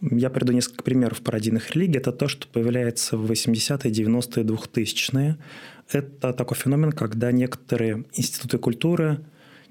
я 0.00 0.30
приведу 0.30 0.52
несколько 0.52 0.82
примеров 0.82 1.20
пародийных 1.22 1.70
религий. 1.74 1.98
Это 1.98 2.12
то, 2.12 2.28
что 2.28 2.46
появляется 2.48 3.16
в 3.16 3.30
80-е, 3.30 3.90
90-е, 3.90 4.44
2000-е 4.44 5.36
это 5.90 6.32
такой 6.32 6.56
феномен, 6.56 6.92
когда 6.92 7.32
некоторые 7.32 8.04
институты 8.14 8.58
культуры, 8.58 9.20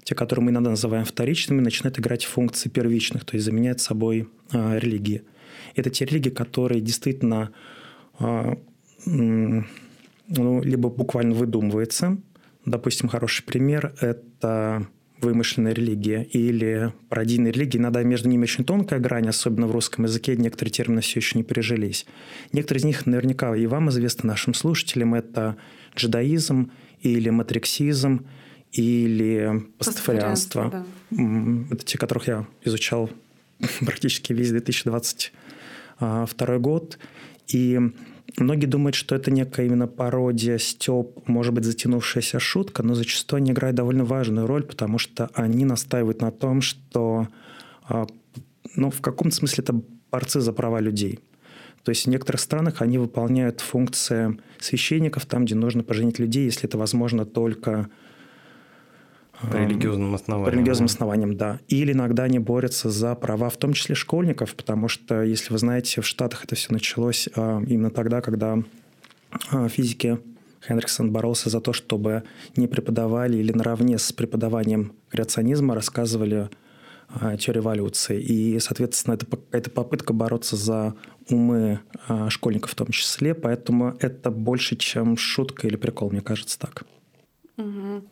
те, 0.02 0.14
которые 0.14 0.44
мы 0.44 0.50
иногда 0.50 0.70
называем 0.70 1.04
вторичными, 1.04 1.60
начинают 1.60 1.98
играть 1.98 2.24
функции 2.24 2.68
первичных, 2.68 3.24
то 3.24 3.36
есть 3.36 3.44
заменять 3.44 3.80
собой 3.80 4.28
э, 4.52 4.78
религии. 4.78 5.22
Это 5.74 5.90
те 5.90 6.04
религии, 6.04 6.30
которые 6.30 6.80
действительно 6.80 7.50
э, 8.18 8.54
ну, 9.04 10.62
либо 10.62 10.88
буквально 10.88 11.34
выдумываются. 11.34 12.18
Допустим, 12.64 13.08
хороший 13.08 13.44
пример– 13.44 13.94
это 14.00 14.88
вымышленная 15.20 15.72
религия 15.72 16.22
или 16.24 16.92
пародийная 17.08 17.50
религия. 17.50 17.78
Иногда 17.78 18.02
между 18.02 18.28
ними 18.28 18.42
очень 18.42 18.64
тонкая 18.64 19.00
грань, 19.00 19.28
особенно 19.28 19.66
в 19.66 19.70
русском 19.70 20.04
языке. 20.04 20.36
Некоторые 20.36 20.72
термины 20.72 21.00
все 21.00 21.20
еще 21.20 21.38
не 21.38 21.44
прижились. 21.44 22.06
Некоторые 22.52 22.80
из 22.80 22.84
них 22.84 23.06
наверняка 23.06 23.56
и 23.56 23.66
вам 23.66 23.88
известны, 23.90 24.28
нашим 24.28 24.52
слушателям. 24.52 25.14
Это 25.14 25.56
джедаизм 25.96 26.70
или 27.00 27.30
матриксизм 27.30 28.26
или 28.72 29.64
пастафарианство. 29.78 30.70
Да. 30.70 30.84
Это 31.70 31.84
те, 31.84 31.98
которых 31.98 32.28
я 32.28 32.46
изучал 32.64 33.10
практически 33.80 34.32
весь 34.32 34.50
2022 34.50 36.58
год. 36.58 36.98
И 37.48 37.80
Многие 38.38 38.66
думают, 38.66 38.94
что 38.94 39.14
это 39.14 39.30
некая 39.30 39.66
именно 39.66 39.86
пародия, 39.86 40.58
степ, 40.58 41.26
может 41.26 41.54
быть, 41.54 41.64
затянувшаяся 41.64 42.38
шутка, 42.38 42.82
но 42.82 42.94
зачастую 42.94 43.38
они 43.38 43.52
играют 43.52 43.76
довольно 43.76 44.04
важную 44.04 44.46
роль, 44.46 44.62
потому 44.62 44.98
что 44.98 45.30
они 45.32 45.64
настаивают 45.64 46.20
на 46.20 46.30
том, 46.30 46.60
что 46.60 47.28
а, 47.88 48.06
ну, 48.74 48.90
в 48.90 49.00
каком-то 49.00 49.34
смысле 49.34 49.62
это 49.62 49.80
борцы 50.10 50.40
за 50.40 50.52
права 50.52 50.80
людей. 50.80 51.20
То 51.86 51.90
есть 51.90 52.06
в 52.06 52.08
некоторых 52.08 52.40
странах 52.40 52.82
они 52.82 52.98
выполняют 52.98 53.60
функции 53.60 54.40
священников 54.58 55.24
там, 55.24 55.44
где 55.44 55.54
нужно 55.54 55.84
поженить 55.84 56.18
людей, 56.18 56.46
если 56.46 56.64
это 56.64 56.76
возможно 56.76 57.24
только 57.24 57.88
по 59.40 59.56
религиозным 59.56 60.12
основаниям. 60.12 60.50
По 60.50 60.56
религиозным 60.56 60.86
основаниям, 60.86 61.36
да. 61.36 61.60
Или 61.68 61.92
иногда 61.92 62.24
они 62.24 62.40
борются 62.40 62.90
за 62.90 63.14
права, 63.14 63.50
в 63.50 63.56
том 63.56 63.72
числе 63.72 63.94
школьников, 63.94 64.56
потому 64.56 64.88
что, 64.88 65.22
если 65.22 65.52
вы 65.52 65.60
знаете, 65.60 66.00
в 66.00 66.06
Штатах 66.06 66.42
это 66.42 66.56
все 66.56 66.72
началось 66.72 67.28
а, 67.36 67.62
именно 67.64 67.90
тогда, 67.90 68.20
когда 68.20 68.58
а, 69.52 69.68
физики 69.68 70.18
Хенриксон 70.66 71.12
боролся 71.12 71.50
за 71.50 71.60
то, 71.60 71.72
чтобы 71.72 72.24
не 72.56 72.66
преподавали 72.66 73.36
или 73.36 73.52
наравне 73.52 73.98
с 73.98 74.10
преподаванием 74.10 74.92
креационизма 75.10 75.76
рассказывали 75.76 76.50
а, 77.08 77.36
теорию 77.36 77.62
эволюции. 77.62 78.20
И, 78.20 78.58
соответственно, 78.58 79.14
это 79.14 79.26
какая-то 79.26 79.70
попытка 79.70 80.12
бороться 80.12 80.56
за 80.56 80.94
умы 81.28 81.80
школьников 82.28 82.70
в 82.70 82.74
том 82.76 82.88
числе, 82.88 83.34
поэтому 83.34 83.96
это 84.00 84.30
больше, 84.30 84.76
чем 84.76 85.16
шутка 85.16 85.66
или 85.66 85.76
прикол, 85.76 86.10
мне 86.10 86.20
кажется 86.20 86.58
так. 86.58 86.84
Угу. 87.56 88.04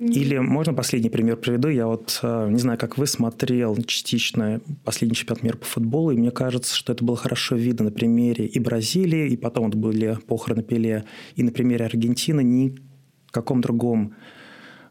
Или 0.00 0.38
можно 0.38 0.72
последний 0.72 1.10
пример 1.10 1.36
приведу? 1.36 1.68
Я 1.68 1.86
вот 1.86 2.20
э, 2.22 2.48
не 2.50 2.58
знаю, 2.58 2.78
как 2.78 2.96
вы 2.96 3.06
смотрел 3.06 3.76
частично 3.82 4.62
последний 4.82 5.14
чемпионат 5.14 5.42
мира 5.42 5.58
по 5.58 5.66
футболу, 5.66 6.10
и 6.10 6.16
мне 6.16 6.30
кажется, 6.30 6.74
что 6.74 6.94
это 6.94 7.04
было 7.04 7.18
хорошо 7.18 7.54
видно 7.54 7.84
на 7.84 7.90
примере 7.90 8.46
и 8.46 8.58
Бразилии, 8.58 9.28
и 9.28 9.36
потом 9.36 9.66
вот 9.66 9.74
были 9.74 10.16
похороны 10.26 10.62
Пеле, 10.62 11.04
и 11.36 11.42
на 11.42 11.52
примере 11.52 11.84
Аргентины, 11.84 12.42
ни 12.42 12.78
в 13.26 13.30
каком 13.30 13.60
другом 13.60 14.14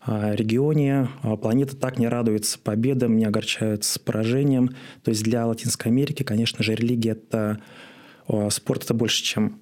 регионе 0.05 1.09
э, 1.23 1.38
планета 1.38 1.75
так 1.75 1.99
не 1.99 2.07
радуется 2.07 2.59
победам, 2.59 3.17
не 3.17 3.25
огорчается 3.25 3.99
поражением. 3.99 4.75
То 5.03 5.09
есть 5.09 5.23
для 5.23 5.45
Латинской 5.45 5.91
Америки, 5.91 6.23
конечно 6.23 6.63
же, 6.63 6.75
религия– 6.75 7.12
это 7.12 7.62
спорт– 8.49 8.83
это 8.85 8.93
больше, 8.93 9.23
чем 9.23 9.59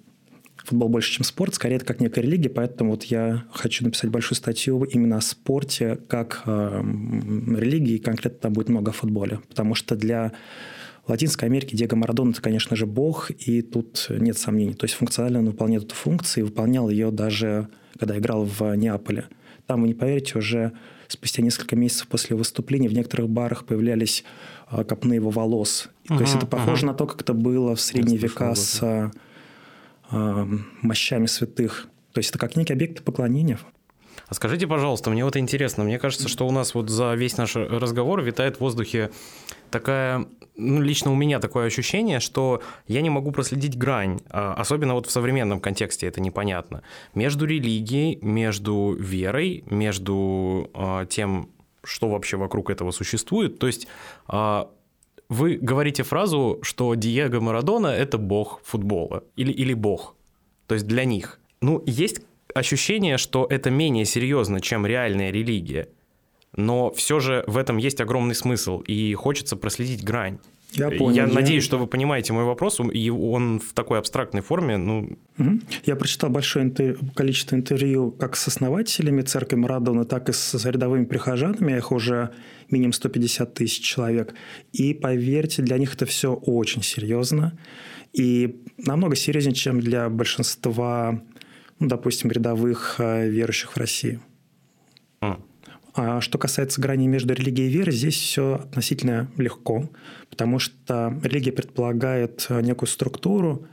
футбол 0.67 0.89
больше, 0.89 1.13
чем 1.13 1.23
спорт, 1.23 1.55
скорее 1.55 1.77
это 1.77 1.85
как 1.85 2.01
некая 2.01 2.21
религия, 2.21 2.49
поэтому 2.49 2.91
вот 2.91 3.05
я 3.05 3.45
хочу 3.51 3.85
написать 3.85 4.11
большую 4.11 4.35
статью 4.35 4.83
именно 4.83 5.17
о 5.17 5.21
спорте 5.21 5.97
как 6.07 6.43
э, 6.45 6.81
религии, 7.57 7.97
конкретно 7.97 8.39
там 8.39 8.53
будет 8.53 8.69
много 8.69 8.91
о 8.91 8.93
футболе, 8.93 9.39
потому 9.47 9.75
что 9.75 9.95
для 9.95 10.33
Латинской 11.07 11.47
Америки 11.47 11.75
Диего 11.75 11.95
Марадона– 11.95 12.31
это, 12.31 12.41
конечно 12.41 12.75
же, 12.75 12.85
бог, 12.85 13.31
и 13.31 13.61
тут 13.61 14.07
нет 14.09 14.37
сомнений. 14.37 14.73
То 14.73 14.83
есть 14.83 14.95
функционально 14.95 15.39
он 15.39 15.45
выполняет 15.45 15.85
эту 15.85 15.95
функцию, 15.95 16.43
и 16.43 16.47
выполнял 16.47 16.89
ее 16.89 17.11
даже, 17.11 17.69
когда 17.97 18.17
играл 18.17 18.43
в 18.43 18.75
Неаполе. 18.75 19.25
Там, 19.67 19.81
вы 19.81 19.89
не 19.89 19.93
поверите, 19.93 20.37
уже 20.37 20.71
спустя 21.07 21.43
несколько 21.43 21.75
месяцев 21.75 22.07
после 22.07 22.35
выступления 22.35 22.89
в 22.89 22.93
некоторых 22.93 23.29
барах 23.29 23.65
появлялись 23.65 24.23
э, 24.71 24.83
копны 24.83 25.13
его 25.13 25.29
волос. 25.29 25.89
Uh-huh, 26.05 26.17
то 26.17 26.21
есть 26.23 26.35
это 26.35 26.47
похоже 26.47 26.83
uh-huh. 26.83 26.87
на 26.87 26.93
то, 26.93 27.05
как 27.05 27.21
это 27.21 27.33
было 27.33 27.75
в 27.75 27.81
средние 27.81 28.17
века 28.17 28.55
с 28.55 29.11
мощами 30.09 31.25
святых. 31.25 31.87
То 32.13 32.19
есть 32.19 32.29
это 32.29 32.39
как 32.39 32.55
некий 32.55 32.73
объект 32.73 33.03
поклонения. 33.03 33.59
А 34.27 34.33
скажите, 34.33 34.67
пожалуйста, 34.67 35.09
мне 35.09 35.23
вот 35.23 35.37
интересно, 35.37 35.83
мне 35.83 35.99
кажется, 35.99 36.27
что 36.27 36.47
у 36.47 36.51
нас 36.51 36.73
вот 36.73 36.89
за 36.89 37.13
весь 37.13 37.37
наш 37.37 37.55
разговор 37.55 38.21
витает 38.21 38.57
в 38.57 38.61
воздухе 38.61 39.11
такая, 39.69 40.25
ну, 40.57 40.81
лично 40.81 41.11
у 41.11 41.15
меня 41.15 41.39
такое 41.39 41.67
ощущение, 41.67 42.19
что 42.19 42.61
я 42.87 43.01
не 43.01 43.09
могу 43.09 43.31
проследить 43.31 43.77
грань, 43.77 44.19
а, 44.29 44.53
особенно 44.53 44.95
вот 44.95 45.05
в 45.05 45.11
современном 45.11 45.59
контексте 45.59 46.07
это 46.07 46.19
непонятно, 46.19 46.81
между 47.13 47.45
религией, 47.45 48.17
между 48.21 48.95
верой, 48.99 49.63
между 49.69 50.69
а, 50.73 51.05
тем, 51.05 51.49
что 51.83 52.09
вообще 52.09 52.37
вокруг 52.37 52.69
этого 52.69 52.91
существует. 52.91 53.59
То 53.59 53.67
есть 53.67 53.87
а, 54.27 54.69
вы 55.29 55.57
говорите 55.61 56.03
фразу, 56.03 56.59
что 56.63 56.95
Диего 56.95 57.39
Марадона– 57.39 57.87
это 57.87 58.17
бог 58.17 58.61
футбола 58.63 59.23
или, 59.35 59.51
или 59.51 59.73
бог, 59.73 60.15
то 60.67 60.75
есть 60.75 60.87
для 60.87 61.05
них. 61.05 61.39
Ну, 61.61 61.83
есть 61.85 62.21
ощущение, 62.53 63.17
что 63.17 63.45
это 63.49 63.69
менее 63.69 64.05
серьезно, 64.05 64.59
чем 64.59 64.85
реальная 64.85 65.31
религия, 65.31 65.89
но 66.55 66.91
все 66.91 67.19
же 67.19 67.43
в 67.47 67.57
этом 67.57 67.77
есть 67.77 68.01
огромный 68.01 68.35
смысл, 68.35 68.79
и 68.81 69.13
хочется 69.13 69.55
проследить 69.55 70.03
грань. 70.03 70.39
Я 70.71 70.89
понял. 70.89 71.11
Я, 71.11 71.25
я 71.25 71.33
надеюсь, 71.33 71.63
что 71.63 71.77
вы 71.77 71.87
понимаете 71.87 72.33
мой 72.33 72.43
вопрос, 72.43 72.79
и 72.93 73.09
он 73.09 73.59
в 73.59 73.73
такой 73.73 73.99
абстрактной 73.99 74.41
форме. 74.41 74.77
Ну... 74.77 75.17
Я 75.85 75.95
прочитал 75.95 76.29
большое 76.29 76.65
интер... 76.65 76.97
количество 77.15 77.55
интервью 77.55 78.11
как 78.11 78.35
с 78.35 78.47
основателями 78.47 79.21
церкви 79.21 79.55
Марадона, 79.55 80.03
так 80.03 80.29
и 80.29 80.33
с 80.33 80.65
рядовыми 80.65 81.05
прихожанами. 81.05 81.77
Их 81.77 81.91
уже 81.91 82.31
минимум 82.69 82.93
150 82.93 83.53
тысяч 83.53 83.81
человек. 83.81 84.33
И 84.73 84.93
поверьте, 84.93 85.61
для 85.61 85.77
них 85.77 85.95
это 85.95 86.05
все 86.05 86.33
очень 86.33 86.83
серьезно. 86.83 87.57
И 88.11 88.61
намного 88.77 89.15
серьезнее, 89.15 89.55
чем 89.55 89.79
для 89.79 90.09
большинства, 90.09 91.21
ну, 91.79 91.87
допустим, 91.87 92.29
рядовых 92.29 92.95
э, 92.99 93.29
верующих 93.29 93.71
в 93.71 93.77
России. 93.77 94.19
Mm. 95.21 95.39
А 95.97 96.21
что 96.21 96.37
касается 96.37 96.79
грани 96.79 97.07
между 97.07 97.33
религией 97.33 97.69
и 97.69 97.71
верой, 97.71 97.91
здесь 97.91 98.13
все 98.13 98.61
относительно 98.63 99.31
легко, 99.35 99.89
потому 100.29 100.59
что 100.59 101.19
религия 101.23 101.51
предполагает 101.51 102.45
э, 102.49 102.61
некую 102.61 102.87
структуру, 102.87 103.65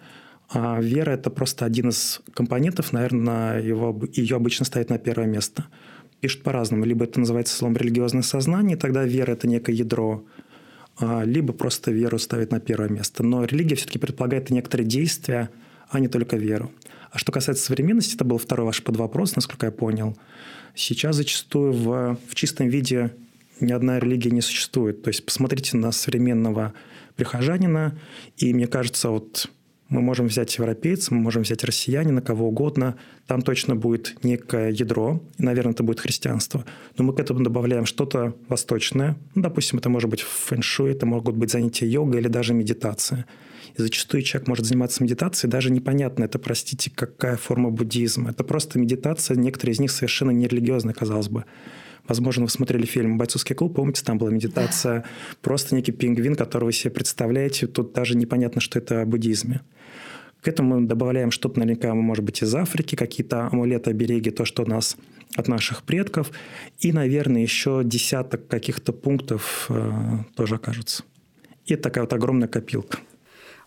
а 0.49 0.81
вера– 0.81 1.11
это 1.13 1.29
просто 1.29 1.67
один 1.67 1.91
из 1.91 2.23
компонентов, 2.33 2.95
наверное, 2.95 3.61
его, 3.61 4.01
ее 4.15 4.37
обычно 4.37 4.65
ставят 4.65 4.89
на 4.89 4.97
первое 4.97 5.27
место. 5.27 5.67
Пишут 6.21 6.43
по-разному. 6.43 6.87
Либо 6.87 7.05
это 7.05 7.21
называется 7.21 7.55
словом 7.55 7.77
религиозное 7.77 8.23
сознание, 8.23 8.79
тогда 8.79 9.05
вера– 9.05 9.33
это 9.33 9.47
некое 9.47 9.73
ядро, 9.73 10.25
а, 10.99 11.25
либо 11.25 11.53
просто 11.53 11.91
веру 11.91 12.19
ставят 12.19 12.53
на 12.53 12.59
первое 12.59 12.89
место. 12.89 13.23
Но 13.23 13.45
религия 13.45 13.75
все-таки 13.75 13.99
предполагает 13.99 14.49
некоторые 14.49 14.87
действия, 14.87 15.51
а 15.91 16.01
не 16.01 16.09
только 16.09 16.39
веру. 16.39 16.73
А 17.11 17.19
что 17.19 17.33
касается 17.33 17.67
современности, 17.67 18.15
это 18.15 18.25
был 18.25 18.39
второй 18.39 18.65
ваш 18.65 18.83
подвопрос, 18.83 19.37
насколько 19.37 19.67
я 19.67 19.73
понял– 19.73 20.17
Сейчас 20.75 21.17
зачастую 21.17 21.73
в, 21.73 22.19
в 22.29 22.35
чистом 22.35 22.69
виде 22.69 23.11
ни 23.61 23.73
одна 23.73 23.99
религия 23.99 24.31
не 24.31 24.41
существует. 24.41 25.03
То 25.03 25.09
есть 25.09 25.25
посмотрите 25.25 25.77
на 25.77 25.93
современного 25.93 26.75
прихожанина, 27.17 27.99
и 28.37 28.53
мне 28.53 28.67
кажется, 28.67 29.11
вот 29.11 29.49
мы 29.89 30.01
можем 30.01 30.27
взять 30.27 30.57
европейца, 30.57 31.15
мы 31.15 31.21
можем 31.21 31.43
взять 31.43 31.63
россиянина, 31.63 32.23
кого 32.23 32.49
угодно, 32.49 32.97
там 33.27 33.43
точно 33.43 33.77
будет 33.77 34.17
некое 34.25 34.71
ядро, 34.71 35.23
и, 35.39 35.43
наверное, 35.43 35.73
это 35.73 35.83
будет 35.83 36.01
христианство. 36.01 36.65
Но 36.97 37.05
мы 37.05 37.15
к 37.15 37.21
этому 37.21 37.45
добавляем 37.45 37.87
что-то 37.87 38.35
восточное. 38.49 39.17
Ну, 39.35 39.43
допустим, 39.43 39.79
это 39.79 39.89
может 39.89 40.09
быть 40.09 40.23
фэншуй, 40.23 40.93
это 40.93 41.07
могут 41.07 41.37
быть 41.37 41.51
занятия 41.51 41.87
йогой 41.87 42.21
или 42.21 42.29
даже 42.29 42.55
медитация. 42.55 43.27
И 43.77 43.83
зачастую 43.83 44.23
человек 44.23 44.49
может 44.49 44.67
заниматься 44.67 45.03
медитацией, 45.03 45.51
даже 45.51 45.71
непонятно, 45.71 46.25
это, 46.25 46.39
простите, 46.39 46.91
какая 46.95 47.37
форма 47.37 47.71
буддизма. 47.71 48.31
Это 48.31 48.45
просто 48.45 48.79
медитация, 48.79 49.37
некоторые 49.37 49.75
из 49.75 49.81
них 49.81 49.91
совершенно 49.91 50.31
нерелигиозные, 50.31 50.95
казалось 50.95 51.29
бы. 51.29 51.45
Возможно, 52.07 52.45
вы 52.45 52.51
смотрели 52.51 52.85
фильм 52.85 53.17
«Бойцовский 53.17 53.55
клуб», 53.55 53.77
помните, 53.77 54.03
там 54.05 54.19
была 54.19 54.31
медитация, 54.31 55.01
да. 55.01 55.05
просто 55.41 55.75
некий 55.75 55.93
пингвин, 55.93 56.35
которого 56.35 56.67
вы 56.67 56.73
себе 56.73 56.91
представляете, 56.91 57.67
тут 57.67 57.93
даже 57.93 58.17
непонятно, 58.17 58.61
что 58.61 58.79
это 58.79 59.03
о 59.03 59.07
буддизме. 59.07 59.63
К 60.43 60.49
этому 60.49 60.81
мы 60.81 60.87
добавляем 60.87 61.31
что-то 61.31 61.59
наверняка, 61.59 61.95
может 61.95 62.23
быть, 62.23 62.43
из 62.43 62.55
Африки, 62.55 62.97
какие-то 62.97 63.47
амулеты, 63.47 63.91
обереги, 63.91 64.31
то, 64.31 64.45
что 64.45 64.65
у 64.65 64.67
нас 64.67 64.99
от 65.35 65.49
наших 65.49 65.83
предков, 65.83 66.31
и, 66.79 66.93
наверное, 66.93 67.41
еще 67.41 67.81
десяток 67.83 68.47
каких-то 68.49 68.93
пунктов 68.93 69.67
э, 69.71 69.93
тоже 70.37 70.57
окажется. 70.57 71.05
И 71.65 71.77
такая 71.77 72.05
вот 72.05 72.13
огромная 72.13 72.49
копилка. 72.49 72.99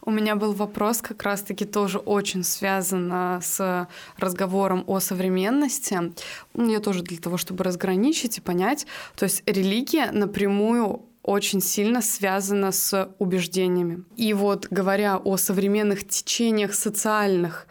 У 0.07 0.09
меня 0.09 0.37
был 0.37 0.53
вопрос 0.53 1.01
как 1.01 1.23
раз-таки 1.23 1.65
тоже 1.65 1.97
очень 1.97 2.45
связан 2.45 3.41
с 3.41 3.89
разговором 4.15 4.85
о 4.87 5.01
современности. 5.01 6.13
Мне 6.53 6.79
тоже 6.79 7.03
для 7.03 7.17
того, 7.17 7.35
чтобы 7.35 7.65
разграничить 7.65 8.37
и 8.37 8.41
понять. 8.41 8.87
То 9.17 9.25
есть 9.25 9.43
религия 9.45 10.11
напрямую 10.13 11.01
очень 11.23 11.59
сильно 11.59 12.01
связана 12.01 12.71
с 12.71 13.09
убеждениями. 13.19 14.05
И 14.15 14.33
вот 14.33 14.67
говоря 14.71 15.17
о 15.17 15.35
современных 15.35 16.07
течениях 16.07 16.73
социальных, 16.73 17.67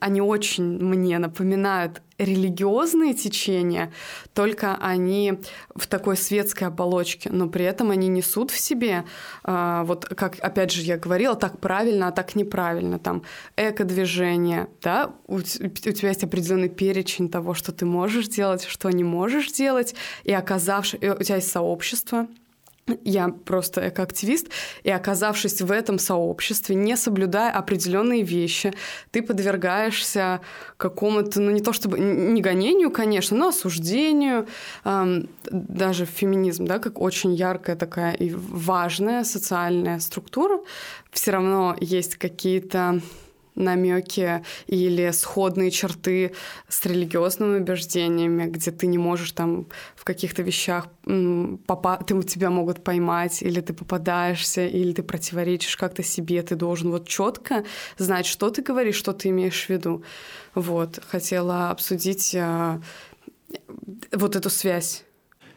они 0.00 0.20
очень 0.20 0.64
мне 0.64 1.18
напоминают 1.18 2.02
религиозные 2.18 3.14
течения, 3.14 3.92
только 4.34 4.76
они 4.76 5.38
в 5.74 5.86
такой 5.86 6.16
светской 6.16 6.64
оболочке, 6.64 7.30
но 7.30 7.48
при 7.48 7.64
этом 7.64 7.90
они 7.90 8.08
несут 8.08 8.50
в 8.50 8.58
себе, 8.58 9.04
э, 9.44 9.82
вот 9.84 10.04
как, 10.04 10.38
опять 10.40 10.70
же, 10.70 10.82
я 10.82 10.98
говорила, 10.98 11.34
так 11.34 11.58
правильно, 11.60 12.08
а 12.08 12.12
так 12.12 12.34
неправильно, 12.34 12.98
там, 12.98 13.22
эко-движение, 13.56 14.68
да, 14.82 15.12
у, 15.26 15.36
у 15.36 15.40
тебя 15.40 16.08
есть 16.08 16.24
определенный 16.24 16.68
перечень 16.68 17.30
того, 17.30 17.54
что 17.54 17.72
ты 17.72 17.86
можешь 17.86 18.28
делать, 18.28 18.64
что 18.64 18.90
не 18.90 19.04
можешь 19.04 19.50
делать, 19.52 19.94
и 20.24 20.32
оказавшись, 20.32 21.00
у 21.00 21.22
тебя 21.22 21.36
есть 21.36 21.50
сообщество, 21.50 22.26
я 23.04 23.28
просто 23.28 23.88
экоактивист, 23.88 24.48
и 24.82 24.90
оказавшись 24.90 25.60
в 25.60 25.70
этом 25.70 25.98
сообществе, 25.98 26.74
не 26.74 26.96
соблюдая 26.96 27.52
определенные 27.52 28.22
вещи, 28.22 28.72
ты 29.10 29.22
подвергаешься 29.22 30.40
какому-то, 30.76 31.40
ну 31.40 31.50
не 31.50 31.60
то 31.60 31.72
чтобы 31.72 31.98
не 31.98 32.40
гонению, 32.40 32.90
конечно, 32.90 33.36
но 33.36 33.48
осуждению, 33.48 34.46
эм, 34.84 35.28
даже 35.50 36.04
феминизм, 36.06 36.66
да, 36.66 36.78
как 36.78 37.00
очень 37.00 37.34
яркая 37.34 37.76
такая 37.76 38.12
и 38.12 38.32
важная 38.34 39.24
социальная 39.24 40.00
структура, 40.00 40.60
все 41.10 41.32
равно 41.32 41.76
есть 41.80 42.16
какие-то 42.16 43.00
намеки 43.54 44.42
или 44.66 45.10
сходные 45.10 45.70
черты 45.70 46.32
с 46.68 46.84
религиозными 46.86 47.58
убеждениями, 47.58 48.46
где 48.46 48.70
ты 48.70 48.86
не 48.86 48.98
можешь 48.98 49.32
там 49.32 49.66
в 49.94 50.04
каких-то 50.04 50.42
вещах 50.42 50.88
попа- 51.04 52.02
ты, 52.04 52.20
тебя 52.22 52.50
могут 52.50 52.82
поймать, 52.84 53.42
или 53.42 53.60
ты 53.60 53.72
попадаешься, 53.72 54.66
или 54.66 54.92
ты 54.92 55.02
противоречишь 55.02 55.76
как-то 55.76 56.02
себе, 56.02 56.42
ты 56.42 56.56
должен 56.56 56.90
вот 56.90 57.06
четко 57.08 57.64
знать, 57.98 58.26
что 58.26 58.50
ты 58.50 58.62
говоришь, 58.62 58.96
что 58.96 59.12
ты 59.12 59.28
имеешь 59.28 59.66
в 59.66 59.70
виду. 59.70 60.02
Вот, 60.54 61.00
хотела 61.06 61.70
обсудить 61.70 62.34
а, 62.34 62.80
вот 64.12 64.36
эту 64.36 64.50
связь. 64.50 65.04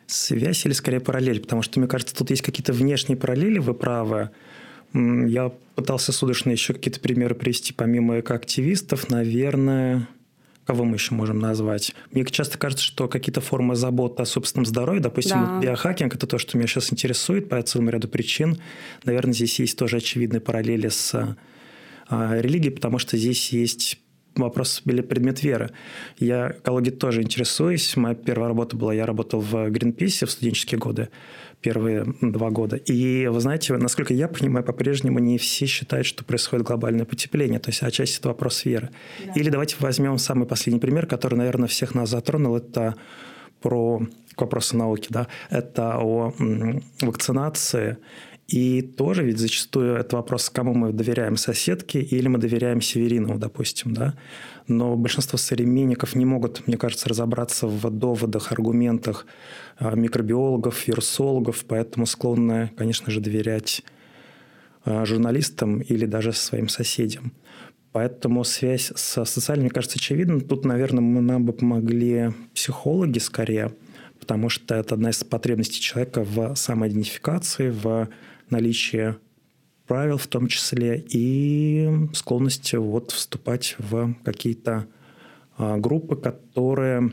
Связь 0.05 0.65
или 0.65 0.73
скорее 0.73 0.99
параллель, 0.99 1.39
потому 1.39 1.61
что, 1.61 1.79
мне 1.79 1.87
кажется, 1.87 2.15
тут 2.15 2.29
есть 2.29 2.41
какие-то 2.41 2.73
внешние 2.73 3.17
параллели, 3.17 3.59
вы 3.59 3.73
правы, 3.73 4.31
я 4.93 5.51
пытался 5.75 6.11
судочно 6.11 6.51
еще 6.51 6.73
какие-то 6.73 6.99
примеры 6.99 7.35
привести, 7.35 7.73
помимо 7.73 8.19
экоактивистов, 8.19 9.09
наверное, 9.09 10.07
кого 10.65 10.83
мы 10.83 10.95
еще 10.95 11.13
можем 11.15 11.39
назвать? 11.39 11.93
Мне 12.11 12.25
часто 12.25 12.57
кажется, 12.57 12.85
что 12.85 13.07
какие-то 13.07 13.41
формы 13.41 13.75
заботы 13.75 14.21
о 14.21 14.25
собственном 14.25 14.65
здоровье, 14.65 15.01
допустим, 15.01 15.45
да. 15.45 15.59
биохакинг– 15.59 16.15
это 16.15 16.27
то, 16.27 16.37
что 16.37 16.57
меня 16.57 16.67
сейчас 16.67 16.93
интересует 16.93 17.49
по 17.49 17.61
целому 17.61 17.89
ряду 17.89 18.07
причин. 18.07 18.59
Наверное, 19.03 19.33
здесь 19.33 19.59
есть 19.59 19.77
тоже 19.77 19.97
очевидные 19.97 20.41
параллели 20.41 20.89
с 20.89 21.35
а, 22.07 22.39
религией, 22.39 22.73
потому 22.73 22.99
что 22.99 23.17
здесь 23.17 23.49
есть 23.49 23.99
вопрос 24.35 24.81
или 24.85 25.01
предмет 25.01 25.43
веры. 25.43 25.71
Я 26.17 26.55
экологией 26.57 26.95
тоже 26.95 27.21
интересуюсь. 27.21 27.95
Моя 27.95 28.15
первая 28.15 28.49
работа 28.49 28.75
была, 28.75 28.93
я 28.93 29.05
работал 29.05 29.41
в 29.41 29.69
Гринписе 29.69 30.25
в 30.25 30.31
студенческие 30.31 30.79
годы 30.79 31.09
первые 31.63 32.05
два 32.21 32.49
года. 32.51 32.75
И 32.75 33.25
вы 33.27 33.39
знаете, 33.39 33.75
насколько 33.77 34.13
я 34.13 34.27
понимаю, 34.27 34.65
по-прежнему 34.65 35.19
не 35.19 35.37
все 35.37 35.65
считают, 35.65 36.05
что 36.05 36.23
происходит 36.23 36.65
глобальное 36.65 37.05
потепление. 37.05 37.59
То 37.59 37.69
есть 37.69 37.81
отчасти 37.81 38.19
это 38.19 38.27
вопрос 38.27 38.65
веры. 38.65 38.89
Да. 39.25 39.31
Или 39.33 39.49
давайте 39.49 39.77
возьмем 39.79 40.17
самый 40.17 40.45
последний 40.45 40.81
пример, 40.81 41.07
который, 41.07 41.35
наверное, 41.35 41.67
всех 41.67 41.95
нас 41.95 42.09
затронул. 42.09 42.57
Это 42.57 42.95
про 43.61 44.05
к 44.35 44.41
вопросу 44.41 44.77
науки, 44.77 45.07
да, 45.09 45.27
это 45.49 45.97
о 45.99 46.33
вакцинации. 47.01 47.97
И 48.47 48.81
тоже 48.81 49.23
ведь 49.23 49.39
зачастую 49.39 49.95
это 49.95 50.17
вопрос, 50.17 50.49
кому 50.49 50.73
мы 50.73 50.91
доверяем, 50.91 51.37
соседке 51.37 52.01
или 52.01 52.27
мы 52.27 52.39
доверяем 52.39 52.81
Северинову, 52.81 53.39
допустим, 53.39 53.93
да. 53.93 54.15
Но 54.67 54.95
большинство 54.95 55.37
современников 55.37 56.13
не 56.15 56.25
могут, 56.25 56.67
мне 56.67 56.77
кажется, 56.77 57.09
разобраться 57.09 57.67
в 57.67 57.89
доводах, 57.89 58.51
аргументах 58.51 59.25
а, 59.77 59.95
микробиологов, 59.95 60.87
вирусологов, 60.87 61.65
поэтому 61.65 62.05
склонны, 62.05 62.71
конечно 62.75 63.11
же, 63.11 63.21
доверять 63.21 63.83
а, 64.83 65.05
журналистам 65.05 65.79
или 65.79 66.05
даже 66.05 66.33
своим 66.33 66.67
соседям. 66.67 67.33
Поэтому 67.93 68.43
связь 68.43 68.91
со 68.95 69.23
социальной, 69.23 69.63
мне 69.63 69.71
кажется, 69.71 69.97
очевидна. 69.97 70.41
Тут, 70.41 70.65
наверное, 70.65 71.01
мы, 71.01 71.21
нам 71.21 71.45
бы 71.45 71.53
помогли 71.53 72.33
психологи 72.53 73.19
скорее, 73.19 73.73
потому 74.19 74.49
что 74.49 74.75
это 74.75 74.95
одна 74.95 75.11
из 75.11 75.23
потребностей 75.23 75.79
человека 75.79 76.23
в 76.23 76.55
самоидентификации, 76.55 77.69
в 77.69 78.09
наличии 78.53 79.15
правил 79.87 80.17
в 80.17 80.27
том 80.27 80.47
числе 80.47 81.05
и 81.09 81.89
склонности 82.13 82.77
вот 82.77 83.11
вступать 83.11 83.75
в 83.79 84.15
какие-то 84.23 84.87
а, 85.57 85.77
группы, 85.77 86.15
которые 86.15 87.11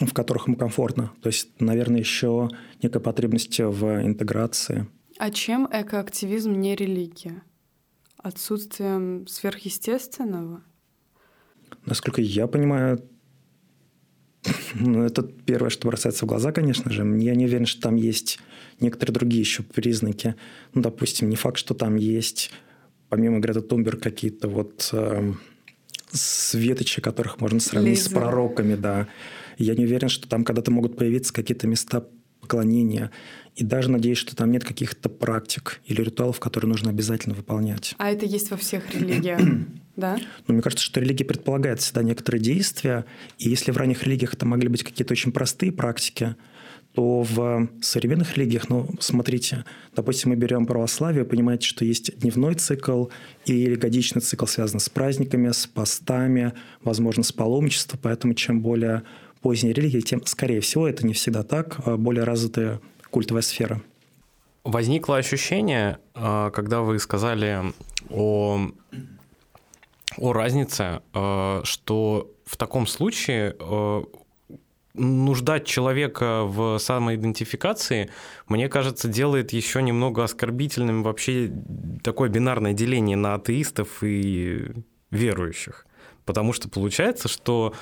в 0.00 0.12
которых 0.12 0.46
ему 0.46 0.56
комфортно. 0.56 1.12
То 1.22 1.28
есть, 1.28 1.48
наверное, 1.58 2.00
еще 2.00 2.50
некая 2.82 3.00
потребность 3.00 3.58
в 3.58 4.04
интеграции. 4.04 4.86
А 5.18 5.30
чем 5.30 5.66
экоактивизм 5.72 6.52
не 6.52 6.76
религия? 6.76 7.42
Отсутствием 8.18 9.26
сверхъестественного? 9.26 10.62
Насколько 11.86 12.20
я 12.20 12.46
понимаю, 12.46 13.02
это 14.80 15.22
первое, 15.22 15.70
что 15.70 15.88
бросается 15.88 16.24
в 16.24 16.28
глаза, 16.28 16.52
конечно 16.52 16.90
же. 16.90 17.02
Я 17.18 17.34
не 17.34 17.46
уверен, 17.46 17.66
что 17.66 17.82
там 17.82 17.96
есть 17.96 18.38
некоторые 18.80 19.14
другие 19.14 19.40
еще 19.40 19.62
признаки. 19.62 20.34
Ну, 20.74 20.82
допустим, 20.82 21.28
не 21.28 21.36
факт, 21.36 21.58
что 21.58 21.74
там 21.74 21.96
есть, 21.96 22.50
помимо 23.08 23.40
Грета 23.40 23.60
Тумберг, 23.62 24.02
какие-то 24.02 24.48
вот 24.48 24.88
э, 24.92 25.32
светочи, 26.10 27.00
которых 27.00 27.40
можно 27.40 27.60
сравнить 27.60 27.98
Лиза. 27.98 28.10
с 28.10 28.12
пророками, 28.12 28.74
да. 28.74 29.08
Я 29.58 29.74
не 29.74 29.84
уверен, 29.84 30.08
что 30.08 30.28
там 30.28 30.44
когда-то 30.44 30.70
могут 30.70 30.96
появиться 30.96 31.32
какие-то 31.32 31.66
места 31.66 32.04
поклонения. 32.46 33.10
И 33.56 33.64
даже 33.64 33.90
надеюсь, 33.90 34.18
что 34.18 34.36
там 34.36 34.52
нет 34.52 34.64
каких-то 34.64 35.08
практик 35.08 35.80
или 35.86 36.02
ритуалов, 36.02 36.38
которые 36.40 36.68
нужно 36.68 36.90
обязательно 36.90 37.34
выполнять. 37.34 37.94
А 37.98 38.10
это 38.10 38.26
есть 38.26 38.50
во 38.50 38.56
всех 38.56 38.94
религиях, 38.94 39.40
да? 39.96 40.18
Ну, 40.46 40.54
мне 40.54 40.62
кажется, 40.62 40.84
что 40.84 41.00
религия 41.00 41.24
предполагает 41.24 41.80
всегда 41.80 42.02
некоторые 42.02 42.40
действия. 42.40 43.04
И 43.38 43.48
если 43.48 43.72
в 43.72 43.76
ранних 43.76 44.04
религиях 44.04 44.34
это 44.34 44.46
могли 44.46 44.68
быть 44.68 44.84
какие-то 44.84 45.12
очень 45.12 45.32
простые 45.32 45.72
практики, 45.72 46.36
то 46.94 47.22
в 47.22 47.68
современных 47.82 48.36
религиях, 48.38 48.70
ну, 48.70 48.88
смотрите, 49.00 49.64
допустим, 49.94 50.30
мы 50.30 50.36
берем 50.36 50.64
православие, 50.64 51.26
понимаете, 51.26 51.66
что 51.66 51.84
есть 51.84 52.18
дневной 52.18 52.54
цикл 52.54 53.06
или 53.44 53.74
годичный 53.74 54.22
цикл, 54.22 54.46
связанный 54.46 54.80
с 54.80 54.88
праздниками, 54.88 55.50
с 55.50 55.66
постами, 55.66 56.54
возможно, 56.82 57.22
с 57.22 57.32
паломничеством, 57.32 58.00
поэтому 58.02 58.32
чем 58.32 58.62
более 58.62 59.02
поздней 59.40 59.72
религии, 59.72 60.00
тем, 60.00 60.24
скорее 60.26 60.60
всего, 60.60 60.88
это 60.88 61.06
не 61.06 61.12
всегда 61.12 61.42
так, 61.42 61.78
а 61.84 61.96
более 61.96 62.24
развитая 62.24 62.80
культовая 63.10 63.42
сфера. 63.42 63.82
Возникло 64.64 65.16
ощущение, 65.16 65.98
а, 66.14 66.50
когда 66.50 66.80
вы 66.80 66.98
сказали 66.98 67.62
о, 68.10 68.68
о 70.16 70.32
разнице, 70.32 71.02
а, 71.12 71.60
что 71.64 72.30
в 72.44 72.56
таком 72.56 72.86
случае 72.86 73.56
нуждать 74.96 75.66
человека 75.66 76.44
в 76.44 76.78
самоидентификации, 76.78 78.10
мне 78.48 78.68
кажется, 78.68 79.08
делает 79.08 79.52
еще 79.52 79.82
немного 79.82 80.24
оскорбительным 80.24 81.02
вообще 81.02 81.52
такое 82.02 82.28
бинарное 82.28 82.72
деление 82.72 83.16
на 83.16 83.34
атеистов 83.34 84.02
и 84.02 84.72
верующих. 85.10 85.86
Потому 86.24 86.52
что 86.52 86.68
получается, 86.68 87.28
что 87.28 87.74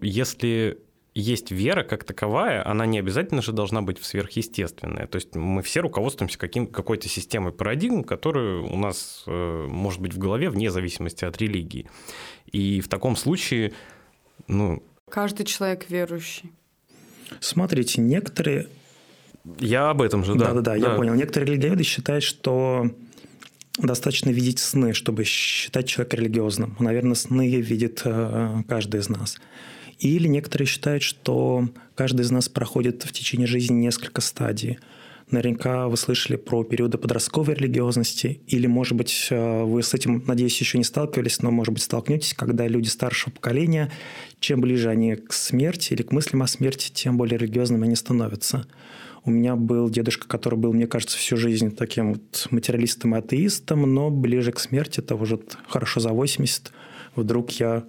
если 0.00 0.78
есть 1.14 1.50
вера 1.50 1.82
как 1.82 2.04
таковая, 2.04 2.66
она 2.66 2.86
не 2.86 2.98
обязательно 2.98 3.42
же 3.42 3.52
должна 3.52 3.82
быть 3.82 4.02
сверхъестественная. 4.02 5.06
То 5.06 5.16
есть 5.16 5.34
мы 5.34 5.62
все 5.62 5.80
руководствуемся 5.80 6.38
каким, 6.38 6.66
какой-то 6.66 7.08
системой 7.08 7.52
парадигм, 7.52 8.02
которая 8.02 8.60
у 8.60 8.76
нас 8.76 9.24
э, 9.26 9.66
может 9.68 10.00
быть 10.00 10.14
в 10.14 10.18
голове 10.18 10.48
вне 10.48 10.70
зависимости 10.70 11.24
от 11.24 11.36
религии. 11.38 11.88
И 12.46 12.80
в 12.80 12.88
таком 12.88 13.16
случае, 13.16 13.72
ну... 14.48 14.82
Каждый 15.10 15.44
человек 15.44 15.90
верующий. 15.90 16.50
Смотрите, 17.40 18.00
некоторые... 18.00 18.68
Я 19.58 19.90
об 19.90 20.00
этом 20.00 20.24
же, 20.24 20.34
да. 20.34 20.46
Да-да-да, 20.46 20.76
я 20.76 20.90
понял. 20.90 21.14
Некоторые 21.14 21.52
религиоведы 21.52 21.82
считают, 21.82 22.24
что 22.24 22.90
достаточно 23.78 24.30
видеть 24.30 24.58
сны, 24.58 24.92
чтобы 24.92 25.24
считать 25.24 25.88
человека 25.88 26.16
религиозным. 26.16 26.76
Наверное, 26.78 27.14
сны 27.14 27.60
видит 27.60 28.02
э, 28.04 28.62
каждый 28.68 29.00
из 29.00 29.08
нас. 29.08 29.38
Или 29.98 30.26
некоторые 30.26 30.66
считают, 30.66 31.02
что 31.02 31.68
каждый 31.94 32.22
из 32.22 32.30
нас 32.30 32.48
проходит 32.48 33.04
в 33.04 33.12
течение 33.12 33.46
жизни 33.46 33.74
несколько 33.74 34.20
стадий. 34.20 34.78
Наверняка 35.30 35.88
вы 35.88 35.96
слышали 35.96 36.36
про 36.36 36.62
периоды 36.62 36.98
подростковой 36.98 37.54
религиозности, 37.54 38.42
или, 38.46 38.66
может 38.66 38.94
быть, 38.98 39.28
э, 39.30 39.62
вы 39.62 39.82
с 39.82 39.94
этим, 39.94 40.22
надеюсь, 40.26 40.60
еще 40.60 40.76
не 40.76 40.84
сталкивались, 40.84 41.40
но, 41.40 41.50
может 41.50 41.72
быть, 41.72 41.82
столкнетесь, 41.82 42.34
когда 42.34 42.66
люди 42.66 42.88
старшего 42.88 43.32
поколения, 43.32 43.90
чем 44.40 44.60
ближе 44.60 44.90
они 44.90 45.16
к 45.16 45.32
смерти 45.32 45.94
или 45.94 46.02
к 46.02 46.12
мыслям 46.12 46.42
о 46.42 46.46
смерти, 46.46 46.90
тем 46.92 47.16
более 47.16 47.38
религиозными 47.38 47.86
они 47.86 47.96
становятся. 47.96 48.66
У 49.24 49.30
меня 49.30 49.54
был 49.54 49.88
дедушка, 49.88 50.26
который 50.26 50.58
был, 50.58 50.72
мне 50.72 50.86
кажется, 50.86 51.16
всю 51.16 51.36
жизнь 51.36 51.74
таким 51.74 52.14
вот 52.14 52.48
материалистом 52.50 53.14
и 53.14 53.18
атеистом, 53.18 53.82
но 53.82 54.10
ближе 54.10 54.50
к 54.52 54.58
смерти, 54.58 55.00
это 55.00 55.14
уже 55.14 55.40
хорошо 55.68 56.00
за 56.00 56.10
80, 56.10 56.72
вдруг 57.14 57.52
я 57.52 57.84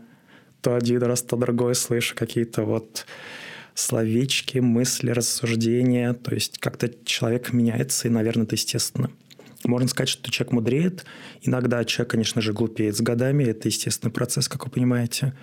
то 0.62 0.76
один 0.76 1.04
раз, 1.04 1.22
то 1.24 1.36
другой 1.36 1.76
слышу 1.76 2.15
какие-то 2.15 2.63
вот 2.63 3.06
словечки, 3.76 4.60
мысли, 4.60 5.10
рассуждения. 5.10 6.13
То 6.13 6.34
есть 6.34 6.58
как-то 6.60 6.89
человек 7.06 7.52
меняется, 7.54 8.08
и, 8.08 8.12
наверное, 8.12 8.46
это 8.46 8.56
естественно. 8.56 9.10
Можно 9.65 9.88
сказать, 9.88 10.10
что 10.10 10.32
человек 10.32 10.54
мудреет. 10.54 11.06
Иногда 11.41 11.84
человек, 11.86 12.12
конечно 12.12 12.41
же, 12.41 12.54
глупеет 12.54 12.96
с 12.96 13.02
годами. 13.02 13.43
Это 13.46 13.67
естественный 13.67 14.12
процесс, 14.12 14.48
как 14.48 14.65
вы 14.65 14.72
понимаете. 14.72 15.34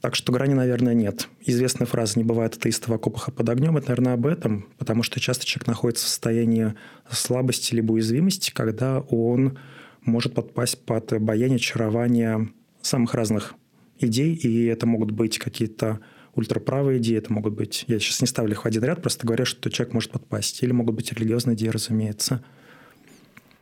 Так 0.00 0.14
что 0.14 0.32
грани, 0.32 0.54
наверное, 0.54 0.94
нет. 0.94 1.28
Известная 1.40 1.86
фраза 1.86 2.18
«не 2.18 2.24
бывает 2.24 2.56
атеиста 2.56 2.90
в 2.90 2.94
окопах, 2.94 3.28
а 3.28 3.30
под 3.30 3.48
огнем»– 3.48 3.76
это, 3.78 3.88
наверное, 3.88 4.14
об 4.14 4.26
этом, 4.26 4.68
потому 4.78 5.02
что 5.02 5.18
часто 5.18 5.46
человек 5.46 5.66
находится 5.66 6.04
в 6.04 6.08
состоянии 6.08 6.74
слабости 7.10 7.74
либо 7.74 7.92
уязвимости, 7.92 8.50
когда 8.52 9.00
он 9.00 9.58
может 10.02 10.34
подпасть 10.34 10.84
под 10.84 11.12
обаяние, 11.12 11.56
очарование 11.56 12.50
самых 12.82 13.14
разных 13.14 13.54
идей, 13.98 14.34
и 14.34 14.66
это 14.66 14.86
могут 14.86 15.10
быть 15.10 15.38
какие-то 15.38 16.00
ультраправые 16.34 16.98
идеи, 16.98 17.16
это 17.16 17.32
могут 17.32 17.54
быть... 17.54 17.84
Я 17.86 17.98
сейчас 17.98 18.20
не 18.20 18.26
ставлю 18.26 18.52
их 18.52 18.64
в 18.64 18.66
один 18.66 18.84
ряд, 18.84 19.00
просто 19.00 19.26
говорю, 19.26 19.44
что 19.44 19.70
человек 19.70 19.94
может 19.94 20.10
подпасть. 20.10 20.62
Или 20.62 20.72
могут 20.72 20.96
быть 20.96 21.12
религиозные 21.12 21.56
идеи, 21.56 21.68
разумеется. 21.68 22.44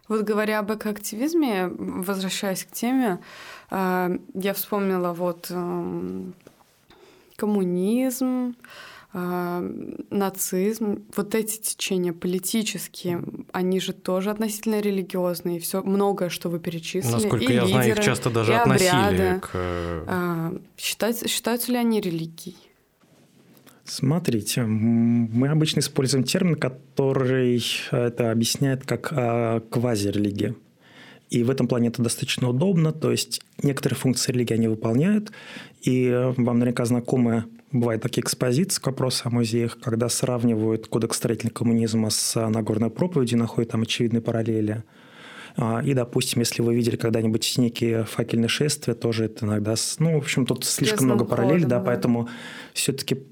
Вот 0.09 0.23
говоря 0.23 0.59
об 0.59 0.73
экоактивизме, 0.73 1.69
возвращаясь 1.69 2.65
к 2.65 2.73
теме, 2.73 3.21
э, 3.71 4.19
я 4.35 4.53
вспомнила 4.55 5.13
вот 5.13 5.47
эм, 5.51 6.35
коммунизм, 7.37 8.57
э, 9.15 9.97
нацизм, 10.11 11.05
вот 11.17 11.35
эти 11.35 11.59
течения 11.61 12.13
политические, 12.13 13.23
они 13.53 13.81
же 13.81 13.93
тоже 13.93 14.31
относительно 14.31 14.81
религиозные, 14.81 15.61
все 15.61 15.83
многое, 15.83 16.29
что 16.31 16.49
вы 16.49 16.59
перечислили. 16.59 17.13
Насколько 17.13 17.45
и 17.45 17.55
я 17.55 17.63
лидеры, 17.63 17.69
знаю, 17.69 17.91
их 17.91 18.01
часто 18.01 18.31
даже 18.31 18.53
и 18.53 18.55
относили 18.57 18.91
обряды. 18.91 19.41
к... 19.41 19.51
э, 19.55 20.59
считаются, 20.77 21.29
считаются 21.29 21.73
ли 21.73 21.79
они 21.79 22.01
религией? 22.01 22.57
Смотрите, 23.85 24.63
мы 24.63 25.49
обычно 25.49 25.81
используем 25.81 26.25
термин, 26.25 26.55
который 26.55 27.63
это 27.91 28.31
объясняет 28.31 28.85
как 28.87 29.13
а, 29.13 29.61
квазирелигия. 29.61 30.55
И 31.31 31.43
в 31.43 31.51
этом 31.51 31.67
плане 31.67 31.89
это 31.89 32.03
достаточно 32.03 32.51
удобно, 32.51 32.93
то 32.93 33.11
есть 33.11 33.41
некоторые 33.63 33.99
функции 33.99 34.33
религии 34.33 34.53
они 34.53 34.69
выполняют, 34.69 35.33
и 35.81 36.11
вам 36.37 36.59
наверняка 36.59 36.85
знакомы 36.85 37.47
бывают 37.73 38.03
такие 38.03 38.23
экспозиции 38.23 38.81
к 38.81 38.87
вопросу 38.87 39.23
о 39.25 39.31
музеях, 39.31 39.79
когда 39.81 40.11
сравнивают 40.11 40.89
кодекс 40.89 41.17
строительного 41.17 41.55
коммунизма 41.55 42.11
с 42.11 42.49
Нагорной 42.49 42.91
проповедью, 42.91 43.39
находят 43.39 43.71
там 43.71 43.83
очевидные 43.83 44.21
параллели. 44.21 44.85
А, 45.57 45.81
И, 45.83 45.95
допустим, 45.95 46.41
если 46.41 46.63
вы 46.63 46.75
видели 46.75 46.97
когда-нибудь 46.97 47.55
некие 47.57 48.05
факельные 48.05 48.49
шествия, 48.49 48.95
тоже 48.95 49.25
это 49.25 49.47
иногда... 49.47 49.75
Ну, 49.99 50.15
в 50.15 50.19
общем, 50.19 50.47
тут 50.47 50.65
слишком 50.65 50.99
Крестным 50.99 51.17
много 51.17 51.25
параллелей, 51.25 51.65
да, 51.65 51.79
да. 51.79 51.85
поэтому 51.85 52.29
все-таки 52.75 53.23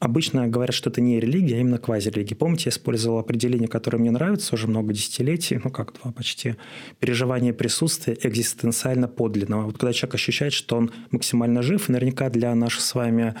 обычно 0.00 0.48
говорят, 0.48 0.74
что 0.74 0.90
это 0.90 1.00
не 1.00 1.20
религия, 1.20 1.58
а 1.58 1.60
именно 1.60 1.78
квазирелигия. 1.78 2.36
Помните, 2.36 2.64
я 2.66 2.70
использовал 2.70 3.18
определение, 3.18 3.68
которое 3.68 3.98
мне 3.98 4.10
нравится 4.10 4.54
уже 4.56 4.66
много 4.66 4.92
десятилетий, 4.92 5.60
ну 5.62 5.70
как 5.70 5.92
два 5.92 6.10
почти, 6.10 6.56
переживание 6.98 7.52
присутствия 7.52 8.16
экзистенциально 8.22 9.06
подлинного. 9.06 9.66
Вот 9.66 9.78
когда 9.78 9.92
человек 9.92 10.16
ощущает, 10.16 10.52
что 10.52 10.76
он 10.76 10.90
максимально 11.12 11.62
жив, 11.62 11.88
наверняка 11.88 12.30
для 12.30 12.52
наших 12.54 12.80
с 12.80 12.94
вами 12.94 13.36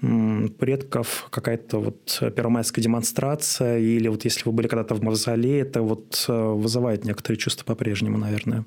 предков 0.00 1.26
какая-то 1.30 1.80
вот 1.80 2.22
первомайская 2.36 2.82
демонстрация, 2.82 3.78
или 3.78 4.08
вот 4.08 4.24
если 4.24 4.44
вы 4.44 4.52
были 4.52 4.68
когда-то 4.68 4.94
в 4.94 5.02
мавзолее, 5.02 5.60
это 5.60 5.80
вот 5.80 6.26
э, 6.28 6.32
вызывает 6.32 7.06
некоторые 7.06 7.38
чувства 7.38 7.64
по-прежнему, 7.64 8.18
наверное. 8.18 8.66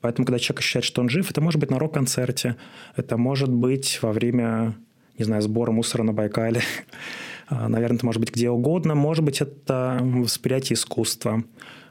Поэтому, 0.00 0.24
когда 0.24 0.38
человек 0.38 0.60
ощущает, 0.60 0.84
что 0.84 1.02
он 1.02 1.10
жив, 1.10 1.30
это 1.30 1.42
может 1.42 1.60
быть 1.60 1.70
на 1.70 1.78
рок-концерте, 1.78 2.56
это 2.96 3.18
может 3.18 3.50
быть 3.50 3.98
во 4.00 4.12
время, 4.12 4.74
не 5.20 5.24
знаю, 5.24 5.42
сбора 5.42 5.70
мусора 5.70 6.02
на 6.02 6.12
Байкале, 6.12 6.62
А, 7.50 7.68
наверное, 7.68 7.96
это 7.96 8.06
может 8.06 8.20
быть 8.20 8.32
где 8.32 8.48
угодно, 8.48 8.94
может 8.94 9.24
быть, 9.24 9.40
это 9.40 9.98
восприятие 10.00 10.74
искусства. 10.74 11.42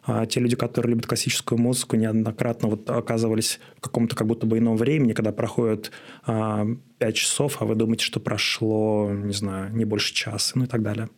А 0.06 0.26
Те 0.26 0.40
люди, 0.40 0.56
которые 0.56 0.92
любят 0.92 1.06
классическую 1.06 1.60
музыку, 1.60 1.98
неоднократно 1.98 2.70
вот 2.70 2.90
оказывались 2.90 3.60
в 3.76 3.82
каком-то 3.82 4.16
как 4.16 4.26
будто 4.26 4.48
бы 4.48 4.58
ином 4.58 4.78
времени, 4.78 5.12
когда 5.12 5.34
проходит 5.34 5.92
а, 6.26 6.66
5 7.00 7.16
часов, 7.16 7.62
а 7.62 7.66
вы 7.66 7.76
думаете, 7.76 8.06
что 8.06 8.22
прошло, 8.22 9.12
не 9.12 9.34
знаю, 9.34 9.76
не 9.76 9.84
больше 9.84 10.14
часа, 10.14 10.54
ну 10.56 10.64
и 10.64 10.68
так 10.68 10.82
далее. 10.82 11.10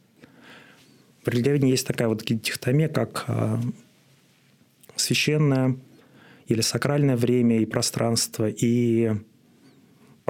В 1.24 1.28
религии 1.28 1.70
есть 1.70 1.86
такая 1.86 2.08
вот 2.08 2.24
дихотомия, 2.26 2.88
как 2.88 3.26
а, 3.28 3.62
священное 4.96 5.78
или 6.48 6.62
сакральное 6.62 7.16
время 7.16 7.60
и 7.60 7.66
пространство, 7.66 8.50
и 8.50 9.12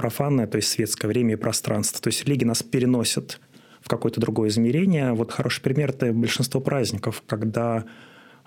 профанное, 0.02 0.48
то 0.48 0.56
есть 0.56 0.68
светское 0.68 1.06
время 1.06 1.34
и 1.34 1.36
пространство. 1.36 2.00
То 2.00 2.08
есть 2.08 2.24
религия 2.24 2.44
нас 2.46 2.64
переносит 2.64 3.40
в 3.80 3.88
какое-то 3.88 4.20
другое 4.20 4.48
измерение. 4.48 5.12
Вот 5.12 5.30
хороший 5.30 5.62
пример– 5.62 5.90
это 5.90 6.12
большинство 6.12 6.60
праздников, 6.60 7.22
когда 7.24 7.84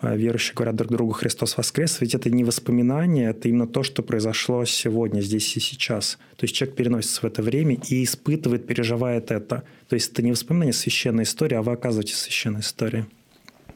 э, 0.01 0.17
верующие 0.17 0.53
говорят 0.53 0.75
друг 0.75 0.91
другу 0.91 1.13
«Христос 1.13 1.55
воскрес», 1.55 2.01
ведь 2.01 2.13
это 2.13 2.29
не 2.29 2.43
воспоминание, 2.43 3.29
это 3.29 3.47
именно 3.47 3.67
то, 3.67 3.83
что 3.83 4.03
произошло 4.03 4.65
сегодня, 4.65 5.21
здесь 5.21 5.55
и 5.55 5.61
сейчас. 5.61 6.17
То 6.35 6.43
есть 6.43 6.53
человек 6.55 6.75
переносится 6.75 7.21
в 7.21 7.23
это 7.23 7.41
время 7.41 7.77
и 7.87 8.03
испытывает, 8.03 8.67
переживает 8.67 9.31
это. 9.31 9.63
То 9.87 9.93
есть 9.93 10.11
это 10.11 10.21
не 10.23 10.31
воспоминание 10.31 10.73
священной 10.73 11.23
истории, 11.23 11.55
а 11.55 11.61
вы 11.61 11.71
оказываетесь 11.71 12.15
в 12.15 12.17
священной 12.17 12.59
истории. 12.59 13.05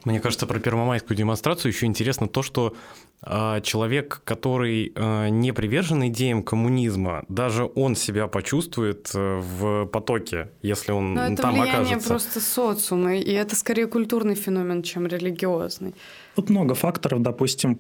Мне 0.04 0.20
кажется, 0.20 0.48
про 0.48 0.60
первомайскую 0.60 1.15
демонстрацию 1.15 1.72
еще 1.72 1.86
интересно 1.86 2.28
то, 2.28 2.42
что 2.42 2.76
человек, 3.21 4.21
который 4.23 4.93
а, 4.95 5.27
не 5.27 5.51
привержен 5.51 6.08
идеям 6.08 6.41
коммунизма, 6.41 7.25
даже 7.27 7.69
он 7.75 7.95
себя 7.95 8.27
почувствует 8.27 9.12
э, 9.13 9.39
в 9.39 9.88
потоке, 9.88 10.51
если 10.62 10.93
он 10.93 11.15
Но 11.15 11.25
это 11.25 11.41
там 11.41 11.53
влияние 11.53 11.82
окажется. 11.82 12.08
просто 12.08 12.39
социума, 12.39 13.17
и 13.17 13.32
это 13.32 13.58
скорее 13.58 13.88
культурный 13.88 14.36
феномен, 14.36 14.84
чем 14.84 15.05
религиозный. 15.05 15.93
Тут 16.36 16.49
много 16.49 16.75
факторов. 16.75 17.21
Допустим, 17.21 17.79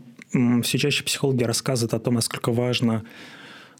все 0.61 0.77
чаще 0.77 1.05
психологи 1.05 1.43
рассказывают 1.43 1.93
о 1.93 1.99
том, 1.99 2.15
насколько 2.15 2.51
важно 2.51 3.05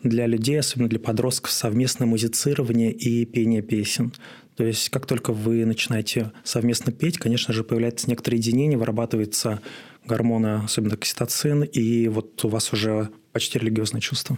для 0.02 0.28
людей, 0.28 0.60
особенно 0.60 0.88
для 0.88 1.00
подростков, 1.00 1.52
совместное 1.52 2.08
музицирование 2.08 2.92
и 2.92 3.26
пение 3.26 3.62
песен. 3.62 4.14
То 4.56 4.66
есть, 4.66 4.90
как 4.90 5.06
только 5.06 5.32
вы 5.32 5.66
начинаете 5.66 6.32
совместно 6.44 6.92
петь, 6.92 7.18
конечно 7.18 7.54
же, 7.54 7.64
появляется 7.64 8.10
некоторое 8.10 8.38
единение, 8.38 8.78
вырабатывается 8.78 9.62
гормоны, 10.10 10.62
особенно 10.66 10.96
окситоцин, 10.96 11.64
и 11.64 12.08
вот 12.08 12.44
у 12.44 12.50
вас 12.50 12.74
уже 12.74 13.10
почти 13.32 13.60
религиозное 13.60 14.02
чувство. 14.02 14.38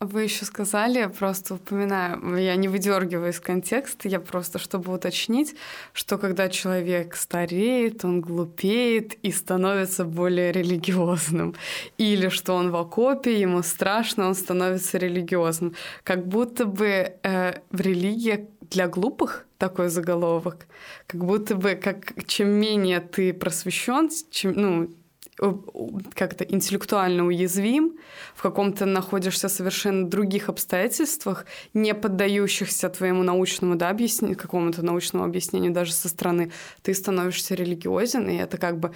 Вы 0.00 0.24
еще 0.24 0.44
сказали, 0.44 1.06
просто 1.06 1.54
упоминаю, 1.54 2.36
я 2.36 2.56
не 2.56 2.66
выдергиваю 2.66 3.30
из 3.30 3.38
контекста, 3.38 4.08
я 4.08 4.18
просто, 4.18 4.58
чтобы 4.58 4.92
уточнить, 4.92 5.54
что 5.92 6.18
когда 6.18 6.48
человек 6.48 7.14
стареет, 7.14 8.04
он 8.04 8.20
глупеет 8.20 9.14
и 9.22 9.30
становится 9.30 10.04
более 10.04 10.50
религиозным. 10.50 11.54
Или 11.98 12.30
что 12.30 12.54
он 12.54 12.72
в 12.72 12.76
окопе, 12.76 13.40
ему 13.40 13.62
страшно, 13.62 14.26
он 14.26 14.34
становится 14.34 14.98
религиозным. 14.98 15.76
Как 16.02 16.26
будто 16.26 16.64
бы 16.64 17.12
э, 17.22 17.52
в 17.70 17.80
религии 17.80 18.48
для 18.70 18.88
глупых 18.88 19.46
такой 19.62 19.90
заголовок, 19.90 20.66
как 21.06 21.24
будто 21.24 21.54
бы 21.54 21.76
как 21.76 22.26
чем 22.26 22.48
менее 22.48 22.98
ты 22.98 23.32
просвещен, 23.32 24.10
чем, 24.28 24.52
ну, 24.56 24.90
как-то 25.38 26.44
интеллектуально 26.44 27.24
уязвим, 27.26 27.94
в 28.34 28.42
каком-то 28.42 28.84
находишься 28.84 29.48
совершенно 29.48 30.06
других 30.08 30.48
обстоятельствах, 30.48 31.46
не 31.72 31.94
поддающихся 31.94 32.90
твоему 32.90 33.22
научному 33.22 33.76
да, 33.76 33.88
объяснению, 33.88 34.36
какому-то 34.36 34.82
научному 34.82 35.24
объяснению 35.24 35.72
даже 35.72 35.92
со 35.92 36.08
стороны, 36.08 36.52
ты 36.82 36.92
становишься 36.92 37.54
религиозен, 37.54 38.28
и 38.28 38.36
это 38.36 38.58
как 38.58 38.78
бы 38.78 38.92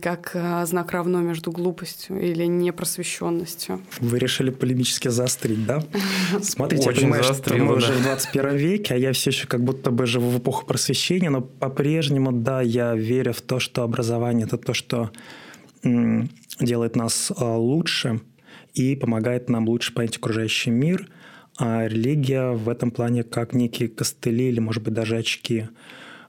как 0.00 0.30
а, 0.34 0.64
знак 0.66 0.92
равно 0.92 1.20
между 1.20 1.50
глупостью 1.50 2.20
или 2.20 2.44
непросвещенностью. 2.44 3.80
Вы 3.98 4.18
решили 4.18 4.50
полемически 4.50 5.08
заострить, 5.08 5.66
да? 5.66 5.82
Смотрите, 6.42 6.88
Очень 6.88 6.98
я 6.98 7.02
понимаю, 7.02 7.24
что 7.24 7.34
заострило, 7.34 7.64
мы 7.64 7.72
да. 7.72 7.78
уже 7.78 7.92
в 7.92 8.02
21 8.02 8.56
веке, 8.56 8.94
а 8.94 8.96
я 8.96 9.12
все 9.12 9.30
еще 9.30 9.48
как 9.48 9.64
будто 9.64 9.90
бы 9.90 10.06
живу 10.06 10.30
в 10.30 10.38
эпоху 10.38 10.64
просвещения, 10.64 11.28
но 11.28 11.40
по-прежнему, 11.40 12.30
да, 12.30 12.62
я 12.62 12.94
верю 12.94 13.32
в 13.32 13.40
то, 13.40 13.58
что 13.58 13.82
образование– 13.82 14.46
это 14.46 14.58
то, 14.58 14.72
что 14.72 15.10
делает 16.60 16.96
нас 16.96 17.32
а, 17.36 17.56
лучше 17.56 18.20
и 18.74 18.96
помогает 18.96 19.48
нам 19.48 19.68
лучше 19.68 19.94
понять 19.94 20.16
окружающий 20.16 20.70
мир, 20.70 21.08
а 21.58 21.86
религия 21.86 22.50
в 22.50 22.68
этом 22.68 22.90
плане 22.90 23.22
как 23.22 23.54
некие 23.54 23.88
костыли 23.88 24.48
или, 24.48 24.60
может 24.60 24.82
быть, 24.82 24.94
даже 24.94 25.16
очки. 25.16 25.68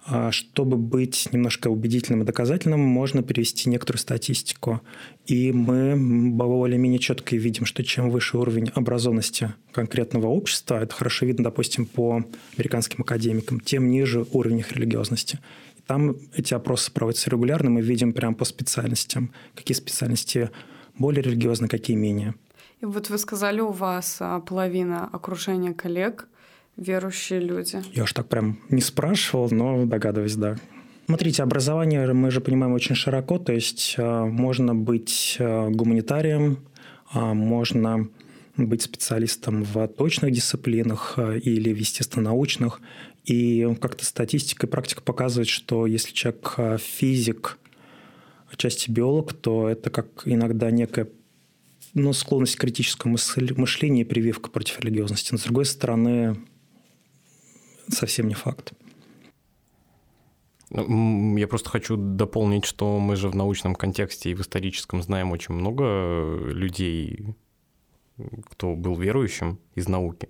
А 0.09 0.31
Чтобы 0.31 0.77
быть 0.77 1.27
немножко 1.33 1.67
убедительным 1.67 2.21
и 2.21 2.25
доказательным, 2.25 2.79
можно 2.79 3.23
привести 3.23 3.69
некоторую 3.69 3.99
статистику. 3.99 4.79
И 5.25 5.51
мы 5.51 5.97
более-менее 5.97 6.99
четко 6.99 7.35
видим, 7.35 7.65
что 7.65 7.83
чем 7.83 8.09
выше 8.09 8.37
уровень 8.37 8.69
образованности 8.73 9.53
конкретного 9.73 10.27
общества, 10.27 10.81
это 10.81 10.93
хорошо 10.93 11.25
видно, 11.25 11.43
допустим, 11.43 11.85
по 11.85 12.23
американским 12.55 13.01
академикам, 13.01 13.59
тем 13.59 13.91
ниже 13.91 14.25
уровень 14.31 14.59
их 14.59 14.71
религиозности. 14.71 15.39
Там 15.87 16.17
эти 16.35 16.53
опросы 16.53 16.91
проводятся 16.91 17.29
регулярно, 17.29 17.69
мы 17.69 17.81
видим 17.81 18.11
прямо 18.11 18.35
по 18.35 18.45
специальностям, 18.45 19.31
какие 19.55 19.75
специальности 19.75 20.49
более 20.97 21.23
религиозны, 21.23 21.67
какие 21.67 21.95
менее. 21.95 22.35
И 22.81 22.85
вот 22.85 23.09
вы 23.09 23.17
сказали, 23.17 23.61
у 23.61 23.71
вас 23.71 24.17
а, 24.19 24.39
половина 24.39 25.09
окружения 25.11 25.73
коллег 25.73 26.27
верующие 26.75 27.39
люди. 27.39 27.81
Я 27.93 28.03
уж 28.03 28.13
так 28.13 28.27
прям 28.27 28.59
не 28.69 28.81
спрашивал, 28.81 29.49
но 29.49 29.85
догадываюсь, 29.85 30.35
да. 30.35 30.57
Смотрите, 31.05 31.41
образование 31.41 32.13
мы 32.13 32.29
же 32.31 32.41
понимаем 32.41 32.73
очень 32.73 32.93
широко, 32.93 33.39
то 33.39 33.53
есть 33.53 33.95
а, 33.97 34.25
можно 34.25 34.75
быть 34.75 35.37
а, 35.39 35.69
гуманитарием, 35.69 36.59
можно 37.13 38.09
быть 38.57 38.81
специалистом 38.81 39.63
в 39.63 39.87
точных 39.87 40.33
дисциплинах 40.33 41.17
или 41.17 41.71
в 41.71 41.77
естественно-научных. 41.77 42.81
И 43.27 43.67
как-то 43.81 44.05
статистика 44.05 44.67
и 44.67 44.69
практика 44.69 45.01
показывает, 45.01 45.49
что 45.49 45.85
если 45.85 46.13
человек 46.13 46.55
физик, 46.79 47.59
отчасти 48.49 48.89
биолог, 48.89 49.33
то 49.33 49.67
это 49.67 49.89
как 49.89 50.23
иногда 50.25 50.71
некая 50.71 51.09
ну, 51.93 52.13
склонность 52.13 52.55
к 52.55 52.61
критическому 52.61 53.17
мышлению 53.57 54.05
и 54.05 54.09
прививка 54.09 54.49
против 54.49 54.79
религиозности. 54.79 55.33
Но, 55.33 55.39
с 55.39 55.43
другой 55.43 55.65
стороны, 55.65 56.37
совсем 57.89 58.29
не 58.29 58.33
факт. 58.33 58.71
Ну, 60.69 61.37
я 61.37 61.47
просто 61.47 61.69
хочу 61.69 61.97
дополнить, 61.97 62.65
что 62.65 62.99
мы 62.99 63.17
же 63.17 63.29
в 63.29 63.35
научном 63.35 63.75
контексте 63.75 64.31
и 64.31 64.35
в 64.35 64.41
историческом 64.41 65.01
знаем 65.01 65.31
очень 65.31 65.53
много 65.53 66.39
людей, 66.49 67.25
кто 68.51 68.75
был 68.75 68.97
верующим 68.97 69.59
из 69.75 69.87
науки. 69.87 70.29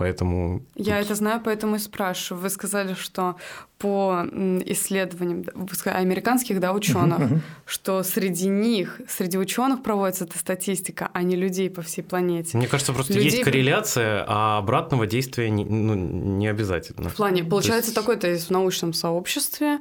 Поэтому... 0.00 0.62
Я 0.76 0.96
тут... 0.96 1.04
это 1.04 1.14
знаю, 1.14 1.42
поэтому 1.44 1.76
и 1.76 1.78
спрашиваю. 1.78 2.42
Вы 2.42 2.48
сказали, 2.48 2.94
что 2.94 3.36
по 3.76 4.24
исследованиям 4.64 5.44
американских 5.84 6.58
да, 6.58 6.72
ученых, 6.72 7.18
uh-huh, 7.18 7.32
uh-huh. 7.34 7.40
что 7.66 8.02
среди 8.02 8.48
них, 8.48 9.02
среди 9.06 9.36
ученых 9.36 9.82
проводится 9.82 10.24
эта 10.24 10.38
статистика, 10.38 11.10
а 11.12 11.22
не 11.22 11.36
людей 11.36 11.68
по 11.68 11.82
всей 11.82 12.00
планете. 12.00 12.56
Мне 12.56 12.66
кажется, 12.66 12.94
просто 12.94 13.12
людей... 13.12 13.30
есть 13.30 13.42
корреляция, 13.42 14.24
а 14.26 14.56
обратного 14.56 15.06
действия 15.06 15.50
не, 15.50 15.66
ну, 15.66 15.94
не 15.94 16.48
обязательно. 16.48 17.10
В 17.10 17.16
плане, 17.16 17.44
получается, 17.44 17.92
То 17.92 18.00
есть... 18.00 18.06
такой-то 18.06 18.26
есть 18.26 18.46
в 18.46 18.50
научном 18.50 18.94
сообществе 18.94 19.80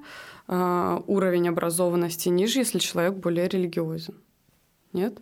э, 0.49 1.01
уровень 1.07 1.47
образованности 1.47 2.27
ниже, 2.27 2.59
если 2.59 2.79
человек 2.79 3.13
более 3.13 3.47
религиозен. 3.47 4.15
Нет? 4.91 5.17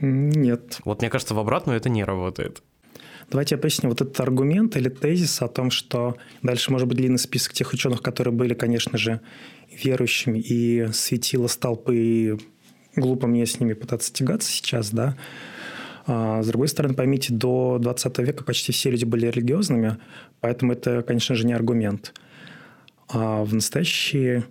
Нет. 0.00 0.78
Вот 0.86 1.02
мне 1.02 1.10
кажется, 1.10 1.34
в 1.34 1.38
обратную 1.38 1.76
это 1.76 1.90
не 1.90 2.04
работает. 2.04 2.62
Давайте 3.30 3.54
я 3.54 3.60
поясню. 3.60 3.88
Вот 3.88 4.00
этот 4.00 4.18
аргумент 4.20 4.76
или 4.76 4.88
тезис 4.88 5.40
о 5.40 5.48
том, 5.48 5.70
что 5.70 6.16
дальше 6.42 6.72
может 6.72 6.88
быть 6.88 6.98
длинный 6.98 7.18
список 7.18 7.52
тех 7.52 7.72
ученых, 7.72 8.02
которые 8.02 8.34
были, 8.34 8.54
конечно 8.54 8.98
же, 8.98 9.20
верующими 9.70 10.40
и 10.40 10.88
светило 10.92 11.46
столпы, 11.46 11.96
и 11.96 12.38
глупо 12.96 13.28
мне 13.28 13.46
с 13.46 13.60
ними 13.60 13.74
пытаться 13.74 14.12
тягаться 14.12 14.50
сейчас, 14.50 14.90
да. 14.90 15.16
А 16.06 16.42
с 16.42 16.48
другой 16.48 16.66
стороны, 16.66 16.94
поймите, 16.94 17.32
до 17.32 17.78
20 17.80 18.18
века 18.18 18.42
почти 18.42 18.72
все 18.72 18.90
люди 18.90 19.04
были 19.04 19.26
религиозными, 19.26 19.98
поэтому 20.40 20.72
это, 20.72 21.02
конечно 21.02 21.36
же, 21.36 21.46
не 21.46 21.52
аргумент. 21.52 22.14
А 23.08 23.44
в 23.44 23.54
настоящий 23.54 24.42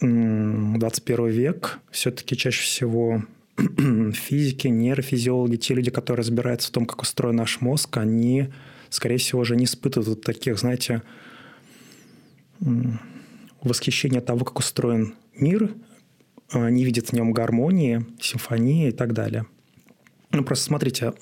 21 0.00 1.26
век 1.26 1.80
все-таки 1.90 2.36
чаще 2.36 2.62
всего 2.62 3.24
физики, 4.14 4.68
нейрофизиологи, 4.68 5.56
те 5.56 5.74
люди, 5.74 5.90
которые 5.90 6.22
разбираются 6.22 6.68
в 6.68 6.70
том, 6.72 6.86
как 6.86 7.02
устроен 7.02 7.36
наш 7.36 7.60
мозг, 7.60 7.96
они, 7.96 8.48
скорее 8.88 9.18
всего, 9.18 9.40
уже 9.40 9.56
не 9.56 9.64
испытывают 9.64 10.22
таких, 10.22 10.58
знаете, 10.58 11.02
восхищения 13.62 14.20
того, 14.20 14.44
как 14.44 14.58
устроен 14.58 15.14
мир, 15.34 15.74
не 16.52 16.84
видят 16.84 17.08
в 17.08 17.12
нем 17.12 17.32
гармонии, 17.32 18.04
симфонии 18.20 18.88
и 18.88 18.92
так 18.92 19.12
далее. 19.12 19.46
Ну, 20.32 20.44
просто 20.44 20.66
смотрите, 20.66 21.12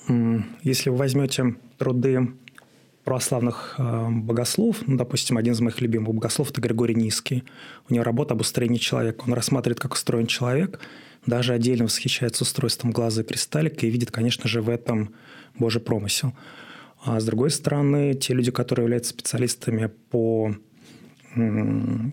если 0.63 0.89
вы 0.89 0.97
возьмете 0.97 1.55
труды 1.77 2.31
православных 3.05 3.75
э, 3.79 4.07
богослов, 4.09 4.83
ну, 4.85 4.95
допустим, 4.95 5.37
один 5.37 5.53
из 5.53 5.61
моих 5.61 5.81
любимых 5.81 6.13
богослов– 6.13 6.49
это 6.51 6.61
Григорий 6.61 6.93
Низкий. 6.93 7.43
У 7.89 7.93
него 7.93 8.03
работа 8.03 8.35
об 8.35 8.41
устроении 8.41 8.77
человека. 8.77 9.23
Он 9.25 9.33
рассматривает, 9.33 9.79
как 9.79 9.93
устроен 9.93 10.27
человек– 10.27 10.79
даже 11.25 11.53
отдельно 11.53 11.85
восхищается 11.85 12.43
устройством 12.43 12.91
глаза 12.91 13.21
и 13.21 13.25
кристаллика 13.25 13.85
и 13.85 13.89
видит, 13.89 14.11
конечно 14.11 14.47
же, 14.47 14.61
в 14.61 14.69
этом 14.69 15.13
Божий 15.57 15.81
промысел. 15.81 16.33
А 17.03 17.19
с 17.19 17.25
другой 17.25 17.51
стороны, 17.51 18.13
те 18.13 18.33
люди, 18.33 18.51
которые 18.51 18.85
являются 18.85 19.11
специалистами 19.11 19.89
по 20.09 20.55
ну, 21.35 22.11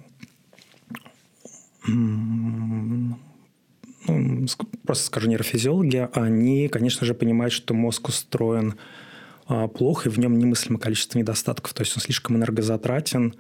просто 4.85 5.05
скажу, 5.05 5.29
нейрофизиологи, 5.29 6.09
они, 6.13 6.69
конечно 6.69 7.07
же, 7.07 7.15
понимают, 7.15 7.53
что 7.53 7.75
мозг 7.75 8.09
устроен 8.09 8.75
а, 9.49 9.69
плохо, 9.69 10.09
и 10.09 10.13
в 10.13 10.19
нем 10.19 10.39
немыслимое 10.39 10.81
количество 10.81 11.19
недостатков. 11.19 11.73
То 11.75 11.83
есть 11.83 11.97
он 11.97 12.03
слишком 12.03 12.37
энергозатратен, 12.37 13.35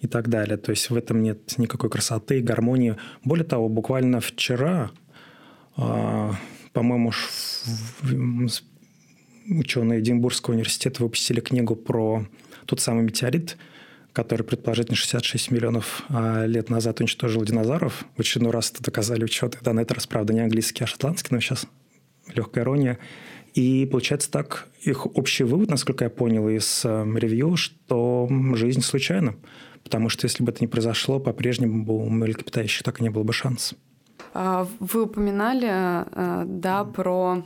и 0.00 0.06
так 0.06 0.28
далее. 0.28 0.56
То 0.56 0.70
есть 0.70 0.90
в 0.90 0.96
этом 0.96 1.22
нет 1.22 1.58
никакой 1.58 1.90
красоты, 1.90 2.40
гармонии. 2.40 2.96
Более 3.24 3.44
того, 3.44 3.68
буквально 3.68 4.20
вчера, 4.20 4.90
а, 5.76 6.34
по-моему, 6.72 7.12
ученые 9.48 10.00
Эдинбургского 10.00 10.54
университета 10.54 11.02
выпустили 11.02 11.40
книгу 11.40 11.76
про 11.76 12.26
тот 12.66 12.80
самый 12.80 13.04
метеорит, 13.04 13.56
который 14.12 14.42
предположительно 14.42 14.96
66 14.96 15.50
миллионов 15.50 16.02
а, 16.08 16.46
лет 16.46 16.70
назад 16.70 17.00
уничтожил 17.00 17.44
динозавров. 17.44 18.04
В 18.16 18.20
очередной 18.20 18.52
раз 18.52 18.70
это 18.70 18.82
доказали 18.82 19.24
ученые. 19.24 19.58
Да, 19.62 19.72
на 19.72 19.80
этот 19.80 19.92
раз, 19.92 20.06
правда, 20.06 20.32
не 20.32 20.40
английский, 20.40 20.84
а 20.84 20.86
шотландский, 20.86 21.34
но 21.34 21.40
сейчас 21.40 21.66
легкая 22.34 22.64
ирония. 22.64 22.98
И 23.54 23.86
получается 23.90 24.30
так, 24.30 24.68
их 24.82 25.06
общий 25.16 25.44
вывод, 25.44 25.70
насколько 25.70 26.04
я 26.04 26.10
понял 26.10 26.48
из 26.48 26.82
э, 26.84 27.04
ревью, 27.16 27.56
что 27.56 28.28
жизнь 28.54 28.82
случайна. 28.82 29.34
Потому 29.84 30.08
что 30.08 30.26
если 30.26 30.42
бы 30.42 30.52
это 30.52 30.60
не 30.60 30.68
произошло, 30.68 31.18
по-прежнему 31.18 31.84
бы 31.84 31.96
у 31.96 32.08
млекопитающих 32.08 32.82
так 32.82 33.00
и 33.00 33.02
не 33.02 33.10
было 33.10 33.22
бы 33.22 33.32
шанса. 33.32 33.76
А, 34.34 34.66
вы 34.78 35.02
упоминали, 35.02 35.68
э, 35.70 36.44
да, 36.46 36.84
про 36.84 37.42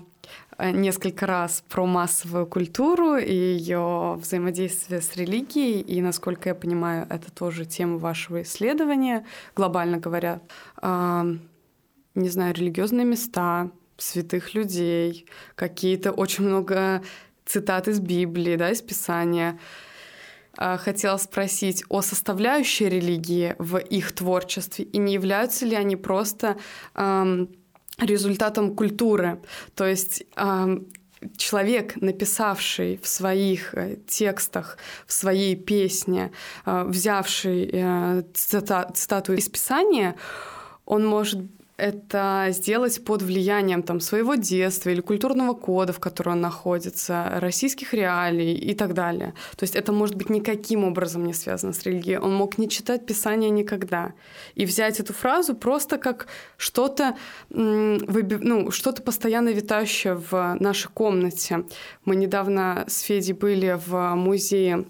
э, 0.59 0.71
несколько 0.71 1.27
раз 1.27 1.65
про 1.69 1.87
массовую 1.87 2.47
культуру 2.47 3.17
и 3.17 3.33
ее 3.33 4.17
взаимодействие 4.19 5.01
с 5.01 5.17
религией, 5.17 5.81
и, 5.81 6.03
насколько 6.03 6.51
я 6.51 6.55
понимаю, 6.55 7.07
это 7.09 7.33
тоже 7.33 7.65
тема 7.65 7.99
вашего 7.99 8.43
исследования, 8.43 9.25
глобально 9.57 9.99
говоря. 9.99 10.41
А, 10.77 11.27
не 12.15 12.29
знаю, 12.29 12.55
религиозные 12.55 13.07
места, 13.07 13.71
святых 13.97 14.55
людей, 14.55 15.27
какие-то 15.55 16.13
очень 16.13 16.45
много 16.45 17.03
цитат 17.47 17.89
из 17.89 18.01
Библии, 18.01 18.57
да, 18.57 18.71
из 18.71 18.83
Писания— 18.83 19.59
хотела 20.57 21.17
спросить 21.17 21.85
о 21.89 22.03
составляющей 22.03 22.89
религии 22.89 23.55
в 23.59 23.79
их 23.79 24.13
творчестве 24.13 24.85
и 24.85 24.99
не 24.99 25.15
являются 25.15 25.67
ли 25.67 25.75
они 25.75 25.97
просто 25.97 26.57
эм, 26.95 27.49
результатом 27.99 28.75
культуры. 28.75 29.41
То 29.75 29.87
есть 29.87 30.25
эм, 30.37 30.87
человек, 31.37 31.97
написавший 31.97 32.99
в 33.03 33.07
своих 33.07 33.75
э, 33.75 33.97
текстах, 34.07 34.79
в 35.07 35.13
своей 35.13 35.57
песне, 35.57 36.33
э, 36.67 36.85
взявший 36.85 37.71
э, 37.73 38.23
цита 38.35 38.91
цитату 38.95 39.33
из 39.35 39.49
Писания, 39.49 40.17
он 40.85 41.07
может 41.07 41.39
это 41.77 42.47
сделать 42.51 43.05
под 43.05 43.23
влиянием 43.23 43.83
там, 43.83 44.01
своего 44.01 44.37
детства 44.37 44.91
или 44.91 45.01
культурного 45.01 45.55
кода, 45.55 45.93
в 45.93 45.99
котором 45.99 46.35
он 46.35 46.41
находится, 46.41 47.29
российских 47.41 47.95
реалий 47.95 48.55
и 48.55 48.75
так 48.75 48.95
далее. 48.95 49.35
То 49.57 49.65
есть 49.65 49.75
это 49.75 49.93
может 49.93 50.15
быть 50.15 50.31
никаким 50.31 50.85
образом 50.85 51.25
не 51.25 51.35
связано 51.35 51.73
с 51.73 51.83
религией. 51.83 52.19
Он 52.19 52.35
мог 52.35 52.59
не 52.59 52.69
читать 52.69 53.07
Писание 53.07 53.51
никогда. 53.51 54.13
И 54.55 54.67
взять 54.67 55.01
эту 55.01 55.13
фразу 55.13 55.55
просто 55.55 55.99
как 55.99 56.29
что-то 56.57 57.17
ну, 57.51 58.71
что-то 58.71 59.03
постоянно 59.03 59.49
витающее 59.49 60.15
в 60.15 60.57
нашей 60.61 60.91
комнате. 60.91 61.65
Мы 62.05 62.17
недавно 62.17 62.85
с 62.87 63.01
Федей 63.01 63.35
были 63.35 63.79
в 63.87 64.15
музее 64.15 64.85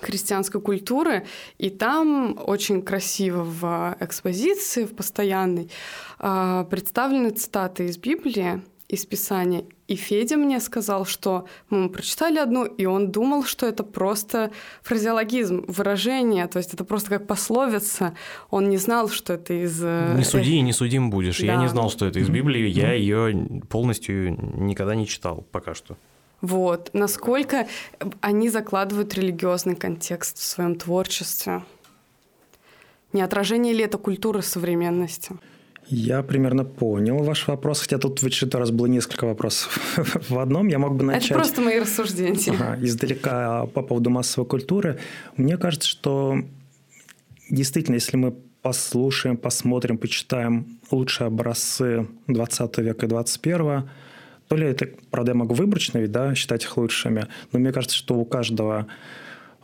христианской 0.00 0.60
культуры, 0.60 1.26
и 1.58 1.70
там 1.70 2.38
очень 2.46 2.82
красиво 2.82 3.42
в 3.42 3.96
экспозиции, 4.00 4.84
в 4.84 4.94
постоянной, 4.94 5.70
а, 6.18 6.64
представлены 6.64 7.30
цитаты 7.30 7.86
из 7.86 7.96
Библии, 7.98 8.62
из 8.88 9.04
Писания. 9.04 9.64
И 9.88 9.96
Федя 9.96 10.36
мне 10.36 10.60
сказал, 10.60 11.04
что 11.06 11.46
мы 11.70 11.88
прочитали 11.88 12.38
одну, 12.38 12.64
и 12.64 12.84
он 12.86 13.10
думал, 13.10 13.44
что 13.44 13.66
это 13.66 13.82
просто 13.82 14.52
фразеологизм, 14.82 15.64
выражение, 15.66 16.46
то 16.46 16.58
есть 16.58 16.74
это 16.74 16.84
просто 16.84 17.10
как 17.10 17.26
пословица. 17.26 18.14
Он 18.50 18.68
не 18.68 18.76
знал, 18.76 19.08
что 19.08 19.32
это 19.34 19.54
из... 19.54 19.80
Э, 19.82 20.14
не 20.16 20.24
суди 20.24 20.56
и 20.56 20.60
не 20.60 20.72
судим 20.72 21.10
будешь. 21.10 21.38
Да. 21.38 21.46
Я 21.46 21.56
не 21.56 21.68
знал, 21.68 21.90
что 21.90 22.06
это 22.06 22.18
из 22.18 22.28
Библии, 22.28 22.68
я 22.68 22.92
ее 22.92 23.60
полностью 23.68 24.36
никогда 24.60 24.94
не 24.94 25.06
читал 25.06 25.44
пока 25.52 25.74
что. 25.74 25.96
Вот. 26.40 26.90
Насколько 26.92 27.66
они 28.20 28.48
закладывают 28.48 29.14
религиозный 29.14 29.74
контекст 29.74 30.38
в 30.38 30.42
своем 30.42 30.76
творчестве? 30.76 31.62
Не 33.12 33.22
отражение 33.22 33.72
ли 33.72 33.84
это 33.84 33.98
культуры 33.98 34.42
современности? 34.42 35.32
Я 35.88 36.22
примерно 36.22 36.64
понял 36.64 37.22
ваш 37.22 37.46
вопрос, 37.46 37.80
хотя 37.80 37.98
тут 37.98 38.20
в 38.20 38.26
очередной 38.26 38.60
раз 38.60 38.70
было 38.72 38.86
несколько 38.86 39.24
вопросов. 39.24 39.78
в 40.28 40.38
одном 40.38 40.66
я 40.66 40.78
мог 40.78 40.96
бы 40.96 41.04
начать... 41.04 41.30
Это 41.30 41.34
просто 41.34 41.60
мои 41.60 41.78
рассуждения. 41.78 42.52
Ага, 42.52 42.78
издалека 42.84 43.66
по 43.66 43.82
поводу 43.82 44.10
массовой 44.10 44.46
культуры. 44.46 44.98
Мне 45.36 45.56
кажется, 45.56 45.88
что 45.88 46.38
действительно, 47.48 47.94
если 47.94 48.16
мы 48.16 48.34
послушаем, 48.62 49.36
посмотрим, 49.36 49.96
почитаем 49.96 50.80
лучшие 50.90 51.28
образцы 51.28 52.08
20 52.26 52.78
века 52.78 53.06
и 53.06 53.08
21 53.08 53.88
то 54.48 54.56
ли 54.56 54.66
это, 54.66 54.88
правда, 55.10 55.32
я 55.32 55.36
могу 55.36 55.54
выборочно 55.54 55.98
ведь, 55.98 56.12
да, 56.12 56.34
считать 56.34 56.64
их 56.64 56.76
лучшими, 56.76 57.26
но 57.52 57.58
мне 57.58 57.72
кажется, 57.72 57.96
что 57.96 58.14
у 58.14 58.24
каждого 58.24 58.86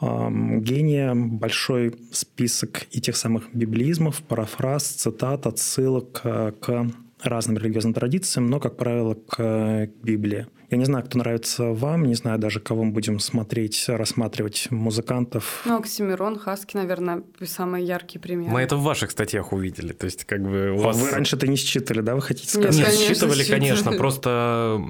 гения 0.01 1.15
большой 1.15 1.95
список 2.11 2.87
и 2.91 3.01
тех 3.01 3.17
самых 3.17 3.55
библизмов, 3.55 4.23
парафраз, 4.23 4.85
цитат, 4.85 5.47
отсылок 5.47 6.23
к 6.23 6.87
разным 7.23 7.57
религиозным 7.57 7.95
традициям, 7.95 8.49
но, 8.49 8.59
как 8.59 8.77
правило, 8.77 9.15
к 9.15 9.89
Библии. 10.03 10.49
Я 10.73 10.79
не 10.79 10.87
знаю, 10.87 11.05
кто 11.05 11.19
нравится 11.19 11.65
вам, 11.65 12.07
не 12.07 12.15
знаю 12.15 12.39
даже, 12.39 12.59
кого 12.59 12.85
мы 12.85 12.93
будем 12.93 13.19
смотреть, 13.19 13.85
рассматривать, 13.89 14.69
музыкантов. 14.71 15.61
Ну, 15.67 15.77
Оксимирон, 15.77 16.39
Хаски, 16.39 16.77
наверное, 16.79 17.25
самые 17.45 17.85
яркие 17.85 18.23
примеры. 18.23 18.51
Мы 18.51 18.63
это 18.63 18.77
в 18.77 18.83
ваших 18.83 19.11
статьях 19.11 19.53
увидели, 19.53 19.93
то 19.93 20.07
есть 20.07 20.25
как 20.25 20.41
бы 20.41 20.71
у 20.71 20.79
вас... 20.79 20.97
Вы 20.97 21.11
раньше 21.11 21.37
это 21.37 21.47
не 21.47 21.57
считали, 21.57 22.01
да, 22.01 22.15
вы 22.15 22.23
хотите 22.23 22.49
сказать? 22.49 22.75
Нет, 22.75 22.87
конечно, 22.87 23.05
считывали, 23.07 23.43
считывали. 23.43 23.61
конечно, 23.61 23.93
просто... 23.93 24.83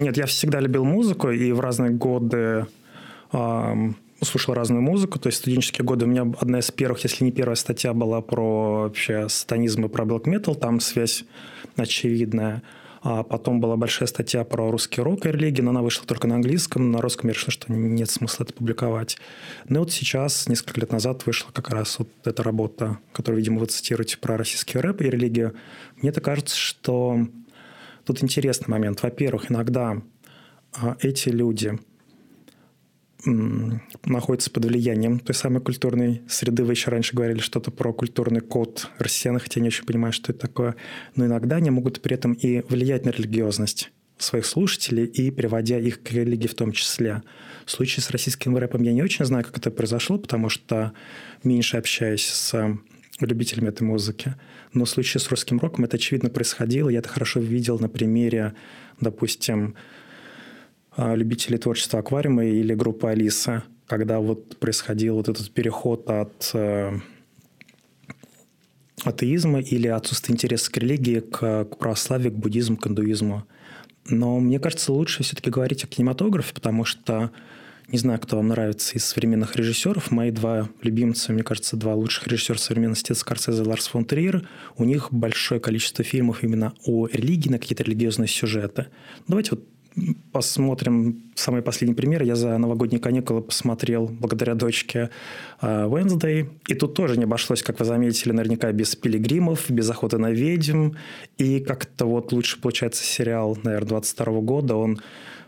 Нет, 0.00 0.18
я 0.18 0.26
всегда 0.26 0.60
любил 0.60 0.84
музыку, 0.84 1.30
и 1.30 1.50
в 1.52 1.60
разные 1.60 1.92
годы 1.92 2.66
слушал 4.20 4.52
разную 4.52 4.82
музыку. 4.82 5.18
То 5.18 5.28
есть 5.28 5.38
студенческие 5.38 5.86
годы 5.86 6.04
у 6.04 6.08
меня 6.08 6.30
одна 6.38 6.58
из 6.58 6.70
первых, 6.70 7.04
если 7.04 7.24
не 7.24 7.32
первая 7.32 7.56
статья 7.56 7.94
была 7.94 8.20
про 8.20 8.82
вообще 8.82 9.30
сатанизм 9.30 9.86
и 9.86 9.88
про 9.88 10.04
black 10.04 10.24
metal, 10.24 10.54
там 10.54 10.80
связь 10.80 11.24
очевидная. 11.76 12.62
А 13.08 13.22
потом 13.22 13.60
была 13.60 13.76
большая 13.76 14.08
статья 14.08 14.42
про 14.42 14.68
русский 14.68 15.00
рок 15.00 15.26
и 15.26 15.30
религии, 15.30 15.62
но 15.62 15.70
она 15.70 15.80
вышла 15.80 16.04
только 16.04 16.26
на 16.26 16.34
английском. 16.34 16.90
На 16.90 17.00
русском 17.00 17.28
я 17.28 17.34
решил, 17.34 17.52
что 17.52 17.72
нет 17.72 18.10
смысла 18.10 18.42
это 18.42 18.52
публиковать. 18.52 19.16
Ну 19.68 19.76
и 19.76 19.78
вот 19.78 19.92
сейчас, 19.92 20.48
несколько 20.48 20.80
лет 20.80 20.90
назад, 20.90 21.24
вышла 21.24 21.52
как 21.52 21.70
раз 21.70 22.00
вот 22.00 22.08
эта 22.24 22.42
работа, 22.42 22.98
которую, 23.12 23.38
видимо, 23.38 23.60
вы 23.60 23.66
цитируете 23.66 24.18
про 24.18 24.36
российский 24.36 24.78
рэп 24.78 25.02
и 25.02 25.04
религию. 25.04 25.54
Мне 26.02 26.10
так 26.10 26.24
кажется, 26.24 26.56
что 26.56 27.28
тут 28.04 28.24
интересный 28.24 28.72
момент. 28.72 29.00
Во-первых, 29.04 29.52
иногда 29.52 30.02
а, 30.72 30.96
эти 30.98 31.28
люди 31.28 31.78
находятся 33.26 34.50
под 34.50 34.64
влиянием 34.64 35.18
той 35.18 35.34
самой 35.34 35.60
культурной 35.60 36.22
среды. 36.28 36.64
Вы 36.64 36.72
еще 36.72 36.90
раньше 36.90 37.14
говорили 37.14 37.40
что-то 37.40 37.70
про 37.70 37.92
культурный 37.92 38.40
код 38.40 38.88
россиян, 38.98 39.38
хотя 39.38 39.60
не 39.60 39.68
очень 39.68 39.84
понимаю, 39.84 40.12
что 40.12 40.32
это 40.32 40.40
такое. 40.40 40.76
Но 41.14 41.26
иногда 41.26 41.56
они 41.56 41.70
могут 41.70 42.00
при 42.00 42.14
этом 42.14 42.32
и 42.34 42.62
влиять 42.68 43.04
на 43.04 43.10
религиозность 43.10 43.90
своих 44.18 44.46
слушателей 44.46 45.04
и 45.04 45.30
приводя 45.30 45.78
их 45.78 46.02
к 46.02 46.12
религии 46.12 46.46
в 46.46 46.54
том 46.54 46.72
числе. 46.72 47.22
В 47.66 47.70
случае 47.70 48.02
с 48.02 48.10
российским 48.10 48.56
рэпом 48.56 48.82
я 48.82 48.92
не 48.92 49.02
очень 49.02 49.24
знаю, 49.24 49.44
как 49.44 49.58
это 49.58 49.70
произошло, 49.70 50.18
потому 50.18 50.48
что 50.48 50.92
меньше 51.42 51.76
общаюсь 51.76 52.24
с 52.24 52.78
любителями 53.20 53.68
этой 53.68 53.82
музыки. 53.82 54.34
Но 54.72 54.84
в 54.84 54.90
случае 54.90 55.20
с 55.20 55.28
русским 55.28 55.58
роком 55.58 55.84
это 55.84 55.96
очевидно 55.96 56.30
происходило. 56.30 56.88
Я 56.88 57.00
это 57.00 57.08
хорошо 57.08 57.40
видел 57.40 57.78
на 57.78 57.88
примере, 57.88 58.54
допустим, 59.00 59.74
любителей 60.96 61.58
творчества 61.58 62.00
аквариума 62.00 62.44
или 62.44 62.74
группы 62.74 63.08
Алиса, 63.08 63.64
когда 63.86 64.20
вот 64.20 64.58
происходил 64.58 65.16
вот 65.16 65.28
этот 65.28 65.50
переход 65.50 66.08
от 66.10 66.50
э, 66.54 66.98
атеизма 69.04 69.60
или 69.60 69.88
отсутствия 69.88 70.34
интереса 70.34 70.70
к 70.70 70.78
религии, 70.78 71.20
к, 71.20 71.64
к 71.64 71.76
православию, 71.78 72.32
к 72.32 72.36
буддизму, 72.36 72.76
к 72.76 72.86
индуизму. 72.86 73.46
Но 74.08 74.38
мне 74.38 74.58
кажется, 74.58 74.92
лучше 74.92 75.22
все-таки 75.22 75.50
говорить 75.50 75.84
о 75.84 75.88
кинематографе, 75.88 76.54
потому 76.54 76.84
что 76.84 77.30
не 77.88 77.98
знаю, 77.98 78.18
кто 78.18 78.36
вам 78.36 78.48
нравится 78.48 78.96
из 78.96 79.04
современных 79.04 79.54
режиссеров. 79.54 80.10
Мои 80.10 80.32
два 80.32 80.68
любимца, 80.82 81.32
мне 81.32 81.44
кажется, 81.44 81.76
два 81.76 81.94
лучших 81.94 82.26
режиссера 82.26 82.58
современности– 82.58 83.06
это 83.12 83.20
Скорсезе 83.20 83.62
и 83.62 83.66
Ларс 83.66 83.86
фон 83.86 84.04
Триер. 84.04 84.48
У 84.76 84.84
них 84.84 85.12
большое 85.12 85.60
количество 85.60 86.02
фильмов 86.02 86.42
именно 86.42 86.72
о 86.84 87.06
религии, 87.06 87.48
на 87.48 87.60
какие-то 87.60 87.84
религиозные 87.84 88.26
сюжеты. 88.26 88.86
Давайте 89.28 89.52
вот 89.52 89.64
посмотрим 90.32 91.22
самый 91.34 91.62
последний 91.62 91.94
пример. 91.94 92.22
Я 92.22 92.36
за 92.36 92.58
новогодние 92.58 93.00
каникулы 93.00 93.40
посмотрел 93.40 94.06
благодаря 94.06 94.54
дочке 94.54 95.10
а, 95.60 95.88
Wednesday. 95.88 96.48
И 96.68 96.74
тут 96.74 96.94
тоже 96.94 97.16
не 97.16 97.24
обошлось, 97.24 97.62
как 97.62 97.78
вы 97.78 97.84
заметили, 97.84 98.32
наверняка 98.32 98.70
без 98.72 98.94
пилигримов, 98.94 99.70
без 99.70 99.88
охоты 99.90 100.18
на 100.18 100.30
ведьм. 100.30 100.92
И 101.38 101.60
как-то 101.60 102.06
вот 102.06 102.32
лучше 102.32 102.60
получается 102.60 103.04
сериал, 103.04 103.56
наверное, 103.62 103.88
22 103.88 104.40
года. 104.40 104.76
Он 104.76 105.00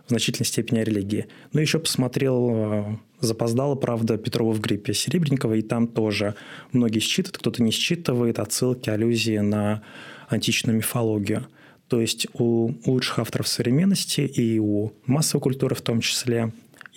в 0.06 0.10
значительной 0.10 0.46
степени 0.46 0.78
о 0.78 0.84
религии. 0.84 1.26
Но 1.52 1.60
еще 1.60 1.78
посмотрел 1.78 2.50
а, 2.50 2.98
запоздало, 3.20 3.74
правда, 3.74 4.16
Петрова 4.16 4.52
в 4.52 4.60
гриппе 4.60 4.94
Серебренникова, 4.94 5.54
и 5.54 5.62
там 5.62 5.86
тоже 5.86 6.34
многие 6.72 7.00
считывают, 7.00 7.38
кто-то 7.38 7.62
не 7.62 7.70
считывает 7.70 8.38
отсылки, 8.38 8.88
аллюзии 8.88 9.38
на 9.38 9.82
античную 10.28 10.78
мифологию. 10.78 11.46
То 11.88 12.00
есть 12.00 12.26
у 12.34 12.72
лучших 12.84 13.18
авторов 13.18 13.48
современности 13.48 14.20
и 14.20 14.58
у 14.58 14.92
массовой 15.06 15.40
культуры 15.40 15.74
в 15.74 15.80
том 15.80 16.00
числе, 16.00 16.52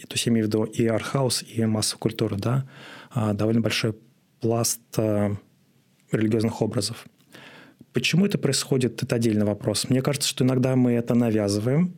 то 0.07 0.13
есть 0.13 0.25
я 0.25 0.31
имею 0.31 0.45
в 0.45 0.47
виду 0.49 0.63
и 0.63 0.85
артхаус, 0.85 1.43
и 1.47 1.65
массовую 1.65 1.99
культуру, 1.99 2.35
да, 2.35 2.67
а, 3.11 3.33
довольно 3.33 3.61
большой 3.61 3.95
пласт 4.41 4.81
а, 4.97 5.35
религиозных 6.11 6.61
образов. 6.61 7.05
Почему 7.93 8.25
это 8.25 8.37
происходит, 8.37 9.01
это 9.03 9.15
отдельный 9.15 9.45
вопрос. 9.45 9.89
Мне 9.89 10.01
кажется, 10.01 10.27
что 10.27 10.43
иногда 10.43 10.75
мы 10.75 10.93
это 10.93 11.13
навязываем. 11.13 11.93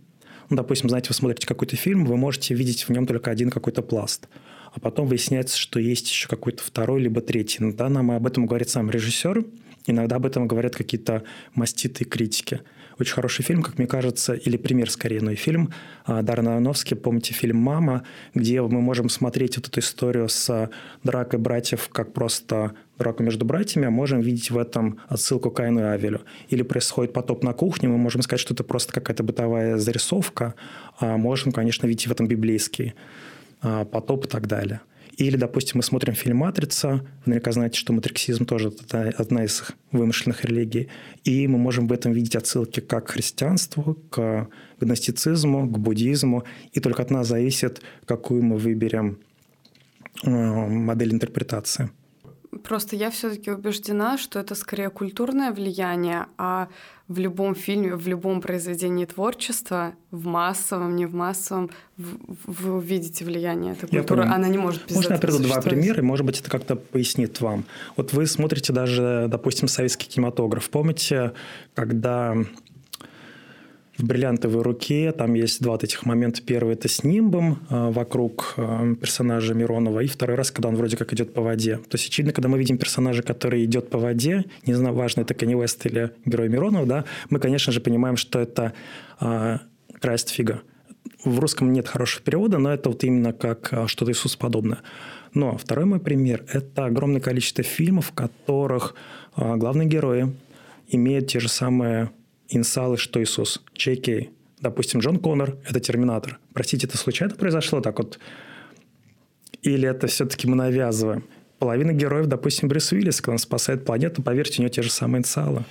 Ну, 0.50 0.58
допустим, 0.58 0.90
знаете, 0.90 1.10
вы 1.10 1.16
смотрите 1.16 1.48
какой-то 1.48 1.76
фильм, 1.76 2.06
вы 2.06 2.18
можете 2.18 2.54
видеть 2.54 2.84
в 2.84 2.90
нем 2.90 3.06
только 3.06 3.32
один 3.32 3.50
какой-то 3.50 3.82
пласт. 3.82 4.28
А 4.74 4.80
потом 4.80 5.08
выясняется, 5.08 5.58
что 5.58 5.80
есть 5.80 6.10
еще 6.10 6.28
какой-то 6.28 6.64
второй, 6.64 7.02
либо 7.02 7.22
третий. 7.22 7.62
Иногда 7.62 7.90
нам 7.90 8.12
об 8.12 8.26
этом 8.26 8.48
говорит 8.48 8.70
сам 8.70 8.90
режиссер, 8.90 9.46
иногда 9.86 10.16
об 10.16 10.26
этом 10.26 10.48
говорят 10.48 10.76
какие-то 10.76 11.24
маститые 11.54 12.08
критики. 12.08 12.62
Очень 13.00 13.14
хороший 13.14 13.44
фильм, 13.44 13.64
как 13.64 13.78
мне 13.78 13.88
кажется, 13.88 14.34
или 14.34 14.58
пример 14.58 14.90
скорее, 14.90 15.22
но 15.22 15.32
и 15.32 15.36
фильм 15.36 15.74
а, 16.06 16.22
Даррена 16.22 16.54
Аронофски, 16.54 16.94
помните 16.94 17.34
фильм 17.34 17.58
«Мама», 17.58 18.04
где 18.34 18.62
мы 18.62 18.82
можем 18.82 19.10
смотреть 19.10 19.58
вот 19.58 19.68
эту 19.68 19.80
историю 19.80 20.30
с 20.30 20.70
дракой 21.04 21.40
братьев 21.40 21.90
как 21.90 22.14
просто 22.14 22.74
драку 22.98 23.24
между 23.24 23.46
братьями, 23.46 23.88
а 23.88 23.92
можем 23.92 24.22
видеть 24.22 24.52
в 24.52 24.58
этом 24.58 25.00
отсылку 25.08 25.52
к 25.52 25.58
Каину 25.58 25.80
и 25.82 25.84
Авелю. 25.84 26.22
Или 26.50 26.62
происходит 26.62 27.14
потоп 27.14 27.44
на 27.44 27.54
кухне, 27.54 27.90
мы 27.90 27.98
можем 27.98 28.22
сказать, 28.22 28.40
что 28.40 28.54
это 28.54 28.64
просто 28.64 28.94
какая-то 28.94 29.24
бытовая 29.24 29.78
зарисовка, 29.78 30.54
а 31.00 31.18
можем, 31.18 31.52
конечно, 31.52 31.88
видеть 31.88 32.08
в 32.08 32.12
этом 32.12 32.28
библейский 32.28 32.94
а, 33.62 33.86
потоп 33.86 34.26
и 34.26 34.28
так 34.28 34.48
далее. 34.48 34.82
Или, 35.18 35.38
допустим, 35.38 35.74
мы 35.76 35.84
смотрим 35.84 36.16
фильм 36.16 36.38
«Матрица», 36.38 36.88
вы 36.88 37.02
наверняка 37.26 37.52
знаете, 37.52 37.78
что 37.78 37.94
матриксизм 37.94 38.46
тоже 38.46 38.74
одна 39.18 39.46
из 39.46 39.64
вымышленных 39.92 40.44
религий, 40.44 40.90
и 41.24 41.48
мы 41.48 41.60
можем 41.60 41.88
в 41.88 41.94
этом 41.94 42.14
видеть 42.14 42.36
отсылки 42.36 42.80
как 42.80 43.08
к 43.08 43.12
христианству, 43.12 43.96
к 44.10 44.48
гностицизму, 44.80 45.68
к 45.68 45.78
буддизму, 45.78 46.44
и 46.72 46.80
только 46.80 47.04
от 47.04 47.12
нас 47.12 47.28
зависит, 47.28 47.82
какую 48.06 48.44
мы 48.44 48.58
выберем 48.58 49.20
э, 50.24 50.30
модель 50.30 51.14
интерпретации. 51.14 51.92
Просто 52.64 52.96
я 52.96 53.10
все-таки 53.10 53.52
убеждена, 53.52 54.18
что 54.18 54.40
это 54.40 54.56
скорее 54.56 54.90
культурное 54.90 55.52
влияние, 55.52 56.28
а 56.38 56.68
в 57.08 57.20
любом 57.20 57.54
фильме, 57.54 57.96
в 57.96 58.08
любом 58.08 58.42
произведении 58.42 59.06
творчества, 59.06 59.94
в 60.12 60.26
массовом, 60.26 60.96
не 60.96 61.06
в 61.06 61.14
массовом, 61.14 61.70
вы 61.98 62.74
увидите 62.74 63.26
влияние 63.26 63.74
этой 63.74 63.90
культуры. 63.90 64.24
Она 64.24 64.48
не 64.48 64.58
может 64.58 64.86
без 64.88 64.96
Можно 64.96 65.14
я 65.14 65.20
приведу 65.20 65.44
два 65.44 65.62
примера, 65.62 66.00
и, 66.00 66.02
может 66.02 66.26
быть, 66.26 66.40
это 66.40 66.50
как-то 66.50 66.76
пояснит 66.76 67.42
вам. 67.42 67.66
Вот 67.98 68.14
вы 68.14 68.26
смотрите 68.26 68.72
даже, 68.74 69.28
допустим, 69.30 69.68
советский 69.68 70.08
кинематограф. 70.08 70.70
Помните, 70.70 71.34
когда 71.76 72.36
в 73.98 74.04
бриллиантовой 74.06 74.64
руке. 74.64 75.12
Там 75.12 75.34
есть 75.34 75.62
два 75.62 75.74
вот 75.74 75.84
этих 75.84 76.06
момента. 76.06 76.42
Первый– 76.42 76.74
это 76.76 76.88
с 76.88 77.04
нимбом 77.04 77.60
э, 77.70 77.92
вокруг 77.92 78.56
э, 78.58 78.96
персонажа 79.00 79.54
Миронова. 79.54 80.00
И 80.00 80.08
второй 80.08 80.36
раз, 80.36 80.52
когда 80.52 80.70
он 80.70 80.76
вроде 80.76 80.98
как 80.98 81.14
идет 81.14 81.34
по 81.34 81.42
воде. 81.42 81.78
То 81.78 81.96
есть, 81.96 82.08
очевидно, 82.08 82.34
когда 82.34 82.50
мы 82.50 82.58
видим 82.58 82.78
персонажа, 82.78 83.22
который 83.22 83.64
идет 83.66 83.90
по 83.90 84.00
воде, 84.00 84.46
не 84.66 84.74
знаю, 84.74 84.96
важно, 84.96 85.22
это 85.22 85.34
Канни 85.34 85.60
Вест 85.60 85.86
или 85.86 86.12
герой 86.26 86.50
Миронов, 86.50 86.88
да, 86.88 87.06
мы, 87.30 87.40
конечно 87.40 87.72
же, 87.72 87.82
понимаем, 87.82 88.18
что 88.18 88.40
это 88.40 88.74
э, 89.20 89.60
Крайст 90.00 90.30
Фига. 90.30 90.62
В 91.24 91.40
русском 91.40 91.72
нет 91.72 91.88
хорошего 91.88 92.24
перевода, 92.24 92.58
но 92.58 92.74
это 92.74 92.90
вот 92.90 93.04
именно 93.04 93.32
как 93.32 93.72
э, 93.72 93.88
что-то 93.88 94.12
Иисус 94.12 94.36
подобное. 94.36 94.80
Но 95.34 95.58
второй 95.58 95.86
мой 95.86 96.00
пример– 96.00 96.46
это 96.52 96.86
огромное 96.86 97.22
количество 97.22 97.64
фильмов, 97.64 98.08
в 98.08 98.14
которых 98.14 98.94
главные 99.36 99.88
герои 99.88 100.32
имеют 100.88 101.28
те 101.28 101.40
же 101.40 101.50
самые 101.50 102.12
инициалы, 102.50 102.98
что 102.98 103.22
Иисус, 103.22 103.64
JK. 103.76 104.30
Допустим, 104.60 105.00
Джон 105.00 105.20
Коннор– 105.20 105.58
это 105.68 105.80
терминатор. 105.80 106.40
Простите, 106.54 106.88
это 106.88 106.98
случайно 106.98 107.36
произошло 107.36 107.82
так 107.82 107.98
вот? 107.98 108.20
Или 109.62 109.88
это 109.88 110.08
все-таки 110.08 110.48
мы 110.48 110.56
навязываем? 110.56 111.26
Половина 111.60 111.94
героев, 111.94 112.28
допустим, 112.28 112.68
Брюс 112.68 112.92
Уиллис, 112.92 113.22
когда 113.22 113.34
он 113.34 113.40
спасает 113.40 113.86
планету, 113.86 114.22
поверьте, 114.22 114.60
у 114.60 114.62
него 114.64 114.70
те 114.70 114.82
же 114.82 114.90
самые 114.90 115.20
инициалы. 115.20 115.64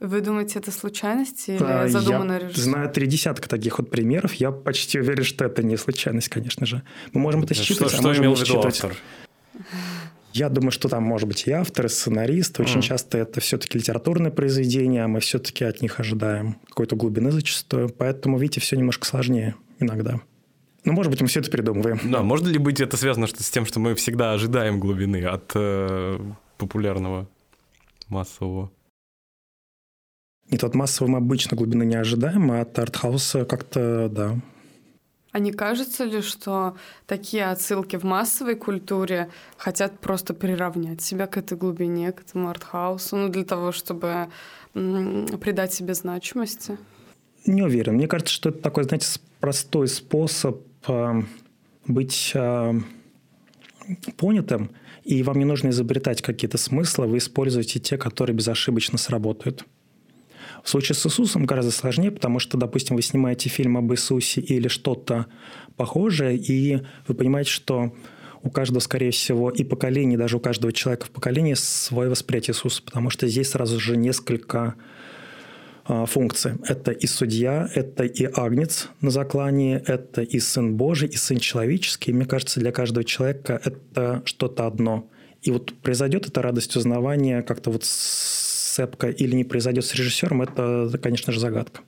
Вы 0.00 0.20
думаете, 0.20 0.60
это 0.60 0.70
случайность 0.70 1.48
или 1.48 1.58
а, 1.60 1.88
задуманная 1.88 2.38
режиссер? 2.38 2.62
знаю 2.62 2.90
три 2.90 3.06
десятка 3.08 3.48
таких 3.48 3.78
вот 3.78 3.90
примеров. 3.90 4.34
Я 4.34 4.52
почти 4.52 5.00
уверен, 5.00 5.24
что 5.24 5.44
это 5.44 5.64
не 5.64 5.76
случайность, 5.76 6.28
конечно 6.28 6.66
же. 6.66 6.82
Мы 7.12 7.20
можем 7.20 7.42
это 7.42 7.54
считать, 7.54 7.90
что, 7.90 7.98
а 7.98 8.02
можем 8.02 8.26
имел 8.26 8.34
виду 8.36 8.60
автор? 8.60 8.94
Я 10.38 10.48
думаю, 10.48 10.70
что 10.70 10.88
там 10.88 11.02
может 11.02 11.26
быть 11.26 11.48
и 11.48 11.50
автор, 11.50 11.86
и 11.86 11.88
сценарист. 11.88 12.60
Очень 12.60 12.78
mm. 12.78 12.82
часто 12.82 13.18
это 13.18 13.40
все-таки 13.40 13.76
литературное 13.76 14.30
произведение, 14.30 15.02
а 15.02 15.08
мы 15.08 15.18
все-таки 15.18 15.64
от 15.64 15.82
них 15.82 15.98
ожидаем 15.98 16.58
какой-то 16.68 16.94
глубины 16.94 17.32
зачастую. 17.32 17.88
Поэтому, 17.88 18.38
видите, 18.38 18.60
все 18.60 18.76
немножко 18.76 19.04
сложнее 19.04 19.56
иногда. 19.80 20.20
Ну, 20.84 20.92
может 20.92 21.10
быть, 21.10 21.20
мы 21.20 21.26
все 21.26 21.40
это 21.40 21.50
придумываем. 21.50 21.98
Да, 22.04 22.22
может 22.22 22.46
ли 22.46 22.56
быть 22.58 22.80
это 22.80 22.96
связано 22.96 23.26
с 23.26 23.50
тем, 23.50 23.66
что 23.66 23.80
мы 23.80 23.96
всегда 23.96 24.32
ожидаем 24.32 24.78
глубины 24.78 25.24
от 25.24 25.50
э, 25.56 26.20
популярного 26.56 27.28
массового? 28.06 28.70
Нет, 30.52 30.62
от 30.62 30.76
массового 30.76 31.14
мы 31.14 31.18
обычно 31.18 31.56
глубины 31.56 31.82
не 31.82 31.96
ожидаем, 31.96 32.52
а 32.52 32.60
от 32.60 32.78
артхауса 32.78 33.44
как-то, 33.44 34.08
да, 34.08 34.40
а 35.38 35.40
не 35.40 35.52
кажется 35.52 36.02
ли, 36.02 36.20
что 36.20 36.76
такие 37.06 37.46
отсылки 37.46 37.94
в 37.94 38.02
массовой 38.02 38.56
культуре 38.56 39.30
хотят 39.56 40.00
просто 40.00 40.34
приравнять 40.34 41.00
себя 41.00 41.28
к 41.28 41.36
этой 41.36 41.56
глубине, 41.56 42.10
к 42.10 42.22
этому 42.22 42.48
артхаусу, 42.48 43.16
ну, 43.16 43.28
для 43.28 43.44
того, 43.44 43.70
чтобы 43.70 44.26
придать 44.72 45.72
себе 45.72 45.94
значимости? 45.94 46.76
Не 47.46 47.62
уверен. 47.62 47.94
Мне 47.94 48.08
кажется, 48.08 48.34
что 48.34 48.48
это 48.48 48.58
такой, 48.58 48.82
знаете, 48.82 49.06
простой 49.38 49.86
способ 49.86 50.60
э, 50.88 51.22
быть 51.86 52.32
э, 52.34 52.72
понятым, 54.16 54.72
и 55.04 55.22
вам 55.22 55.38
не 55.38 55.44
нужно 55.44 55.68
изобретать 55.68 56.20
какие-то 56.20 56.58
смыслы, 56.58 57.06
вы 57.06 57.18
используете 57.18 57.78
те, 57.78 57.96
которые 57.96 58.34
безошибочно 58.34 58.98
сработают. 58.98 59.64
В 60.68 60.70
случае 60.70 60.96
с 60.96 61.06
Иисусом 61.06 61.46
гораздо 61.46 61.72
сложнее, 61.72 62.10
потому 62.10 62.38
что, 62.40 62.58
допустим, 62.58 62.96
вы 62.96 63.00
снимаете 63.00 63.48
фильм 63.48 63.78
об 63.78 63.90
Иисусе 63.90 64.42
или 64.42 64.68
что-то 64.68 65.24
похожее, 65.78 66.36
и 66.36 66.82
вы 67.06 67.14
понимаете, 67.14 67.50
что 67.50 67.94
у 68.42 68.50
каждого, 68.50 68.80
скорее 68.80 69.10
всего, 69.10 69.48
и 69.48 69.64
поколений, 69.64 70.18
даже 70.18 70.36
у 70.36 70.40
каждого 70.40 70.70
человека 70.74 71.06
в 71.06 71.10
поколении 71.10 71.54
свое 71.54 72.10
восприятие 72.10 72.52
Иисуса, 72.52 72.82
потому 72.82 73.08
что 73.08 73.26
здесь 73.28 73.48
сразу 73.48 73.80
же 73.80 73.96
несколько 73.96 74.74
а, 75.86 76.04
функций. 76.04 76.52
Это 76.68 76.90
и 76.90 77.06
судья, 77.06 77.66
это 77.74 78.04
и 78.04 78.28
агнец 78.30 78.90
на 79.00 79.10
заклании, 79.10 79.82
это 79.86 80.20
и 80.20 80.38
сын 80.38 80.74
Божий, 80.74 81.08
и 81.08 81.16
сын 81.16 81.38
человеческий. 81.38 82.12
Мне 82.12 82.26
кажется, 82.26 82.60
для 82.60 82.72
каждого 82.72 83.04
человека 83.04 83.58
это 83.64 84.20
что-то 84.26 84.66
одно. 84.66 85.08
И 85.40 85.50
вот 85.50 85.72
произойдет 85.80 86.26
эта 86.26 86.42
радость 86.42 86.76
узнавания 86.76 87.40
как-то 87.40 87.70
вот 87.70 87.84
сцепка 88.78 89.08
или 89.08 89.34
не 89.34 89.44
произойдет 89.44 89.84
с 89.84 89.94
режиссером, 89.94 90.42
это, 90.42 90.90
конечно 91.02 91.32
же, 91.32 91.40
загадка. 91.40 91.80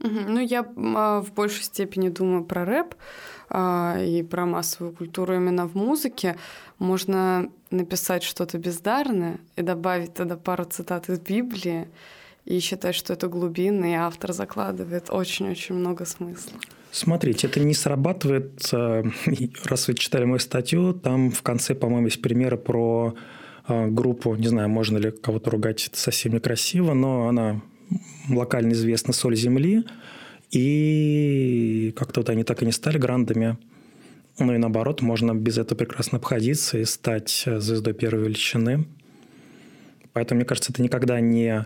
Ну, 0.00 0.40
я 0.40 0.66
а, 0.76 1.20
в 1.20 1.32
большей 1.32 1.62
степени 1.62 2.08
думаю 2.08 2.44
про 2.44 2.64
рэп 2.64 2.94
а, 3.50 3.98
и 4.00 4.22
про 4.22 4.46
массовую 4.46 4.96
культуру 4.96 5.34
именно 5.34 5.68
в 5.68 5.74
музыке. 5.74 6.36
Можно 6.78 7.50
написать 7.70 8.22
что-то 8.24 8.58
бездарное 8.58 9.38
и 9.56 9.62
добавить 9.62 10.14
тогда 10.14 10.36
пару 10.36 10.64
цитат 10.64 11.08
из 11.08 11.20
Библии 11.20 11.86
и 12.44 12.58
считать, 12.58 12.96
что 12.96 13.12
это 13.12 13.28
глубинно, 13.28 13.92
и 13.92 13.94
автор 13.94 14.32
закладывает 14.32 15.10
очень-очень 15.10 15.76
много 15.76 16.04
смысла. 16.04 16.58
Смотрите, 16.90 17.46
это 17.46 17.60
не 17.60 17.74
срабатывает. 17.74 18.72
Э, 18.72 19.04
раз 19.64 19.88
вы 19.88 19.94
читали 19.94 20.24
мою 20.24 20.40
статью, 20.40 20.94
там 20.94 21.30
в 21.30 21.42
конце, 21.42 21.74
по-моему, 21.74 22.06
есть 22.06 22.22
примеры 22.22 22.56
про 22.56 23.14
а, 23.14 23.41
группу, 23.68 24.34
не 24.34 24.48
знаю, 24.48 24.68
можно 24.68 24.98
ли 24.98 25.10
кого-то 25.10 25.50
ругать, 25.50 25.86
это 25.86 25.98
совсем 25.98 26.34
некрасиво, 26.34 26.94
но 26.94 27.28
она 27.28 27.60
локально 28.28 28.72
известна 28.72 29.12
«Соль 29.12 29.36
земли», 29.36 29.84
и 30.50 31.94
как-то 31.96 32.20
вот 32.20 32.28
они 32.28 32.44
так 32.44 32.62
и 32.62 32.66
не 32.66 32.72
стали 32.72 32.98
грандами. 32.98 33.56
Ну 34.38 34.54
и 34.54 34.58
наоборот, 34.58 35.00
можно 35.00 35.34
без 35.34 35.58
этого 35.58 35.78
прекрасно 35.78 36.18
обходиться 36.18 36.78
и 36.78 36.84
стать 36.84 37.44
звездой 37.46 37.94
первой 37.94 38.24
величины. 38.24 38.86
Поэтому, 40.12 40.40
мне 40.40 40.44
кажется, 40.44 40.72
это 40.72 40.82
никогда 40.82 41.20
не 41.20 41.64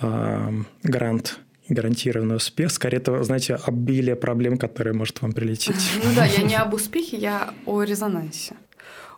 э, 0.00 0.50
грант 0.82 1.38
гарантированный 1.68 2.36
успех. 2.36 2.72
Скорее, 2.72 2.96
это, 2.98 3.22
знаете, 3.22 3.54
обилие 3.54 4.16
проблем, 4.16 4.58
которые 4.58 4.94
может 4.94 5.22
вам 5.22 5.32
прилететь. 5.32 5.92
Ну 6.04 6.10
да, 6.14 6.26
я 6.26 6.42
не 6.42 6.54
об 6.56 6.74
успехе, 6.74 7.16
я 7.16 7.54
о 7.66 7.82
резонансе 7.82 8.56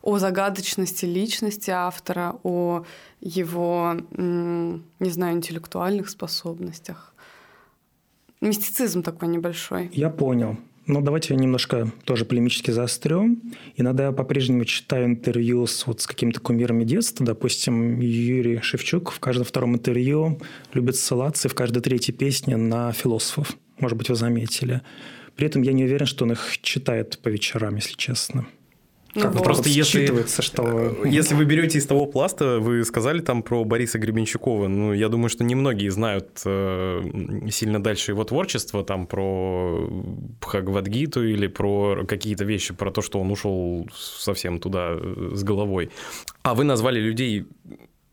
о 0.05 0.19
загадочности 0.19 1.07
личности 1.07 1.71
автора, 1.71 2.37
о 2.43 2.85
его, 3.23 3.97
не 4.11 5.11
знаю, 5.11 5.37
интеллектуальных 5.37 6.11
способностях. 6.11 7.15
Мистицизм 8.43 9.03
такой 9.03 9.29
небольшой. 9.29 9.91
Я 9.95 10.11
понял. 10.11 10.59
Но 10.87 11.01
давайте 11.01 11.35
немножко 11.35 11.91
тоже 12.05 12.27
полемически 12.27 12.71
заострем. 12.71 13.41
Иногда 13.77 14.05
я 14.09 14.13
по-прежнему 14.13 14.67
читаю 14.67 15.07
интервью 15.07 15.67
с, 15.67 15.87
вот, 15.87 16.03
с 16.03 16.07
какими-то 16.07 16.41
кумирами 16.41 16.85
детства. 16.85 17.25
Допустим, 17.25 18.01
Юрий 18.01 18.61
Шевчук 18.61 19.11
в 19.11 19.19
каждом 19.19 19.47
втором 19.47 19.75
интервью 19.75 20.39
любит 20.75 20.97
ссылаться 20.97 21.49
в 21.49 21.55
каждой 21.55 21.81
третьей 21.81 22.13
песне 22.15 22.59
на 22.59 22.93
философов. 22.93 23.57
Может 23.79 23.97
быть, 23.97 24.11
вы 24.11 24.17
заметили. 24.17 24.83
При 25.35 25.47
этом 25.47 25.63
я 25.63 25.73
не 25.73 25.85
уверен, 25.85 26.05
что 26.05 26.27
он 26.27 26.33
их 26.33 26.59
читает 26.61 27.19
по 27.23 27.31
вечерам, 27.31 27.77
если 27.77 27.95
честно. 27.95 28.47
Как 29.15 29.35
ну, 29.35 29.43
просто 29.43 29.69
если, 29.69 30.25
что... 30.41 30.63
Э, 30.65 30.95
если 31.09 31.35
вы 31.35 31.45
берете 31.45 31.79
из 31.79 31.87
того 31.87 32.07
пласта, 32.07 32.59
вы 32.59 32.85
сказали 32.85 33.21
там 33.21 33.43
про 33.43 33.65
Бориса 33.65 33.99
Гребенщикова, 33.99 34.69
ну, 34.69 34.93
я 34.93 35.09
думаю, 35.09 35.29
что 35.29 35.45
немногие 35.45 35.91
знают 35.91 36.41
э, 36.45 37.03
сильно 37.51 37.83
дальше 37.83 38.13
его 38.13 38.25
творчество, 38.25 38.85
там 38.85 39.07
про 39.07 39.89
Бхагавадгиту 40.41 41.25
или 41.25 41.47
про 41.47 42.05
какие-то 42.07 42.45
вещи, 42.45 42.75
про 42.75 42.91
то, 42.91 43.03
что 43.03 43.21
он 43.21 43.31
ушел 43.31 43.89
совсем 43.95 44.59
туда 44.59 44.97
э, 44.99 45.31
с 45.35 45.45
головой. 45.45 45.91
А 46.43 46.55
вы 46.55 46.65
назвали 46.65 46.99
людей 46.99 47.47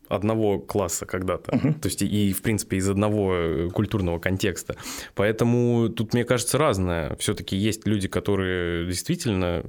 одного 0.08 0.58
класса 0.58 1.06
когда-то, 1.06 1.52
uh-huh. 1.52 1.80
то 1.80 1.88
есть 1.88 2.02
и, 2.02 2.32
в 2.32 2.42
принципе, 2.42 2.76
из 2.76 2.88
одного 2.88 3.34
э, 3.34 3.70
культурного 3.70 4.18
контекста. 4.18 4.76
Поэтому 5.14 5.88
тут, 5.88 6.12
мне 6.12 6.24
кажется, 6.24 6.58
разное. 6.58 7.16
Все-таки 7.16 7.56
есть 7.56 7.86
люди, 7.86 8.08
которые 8.08 8.86
действительно 8.86 9.64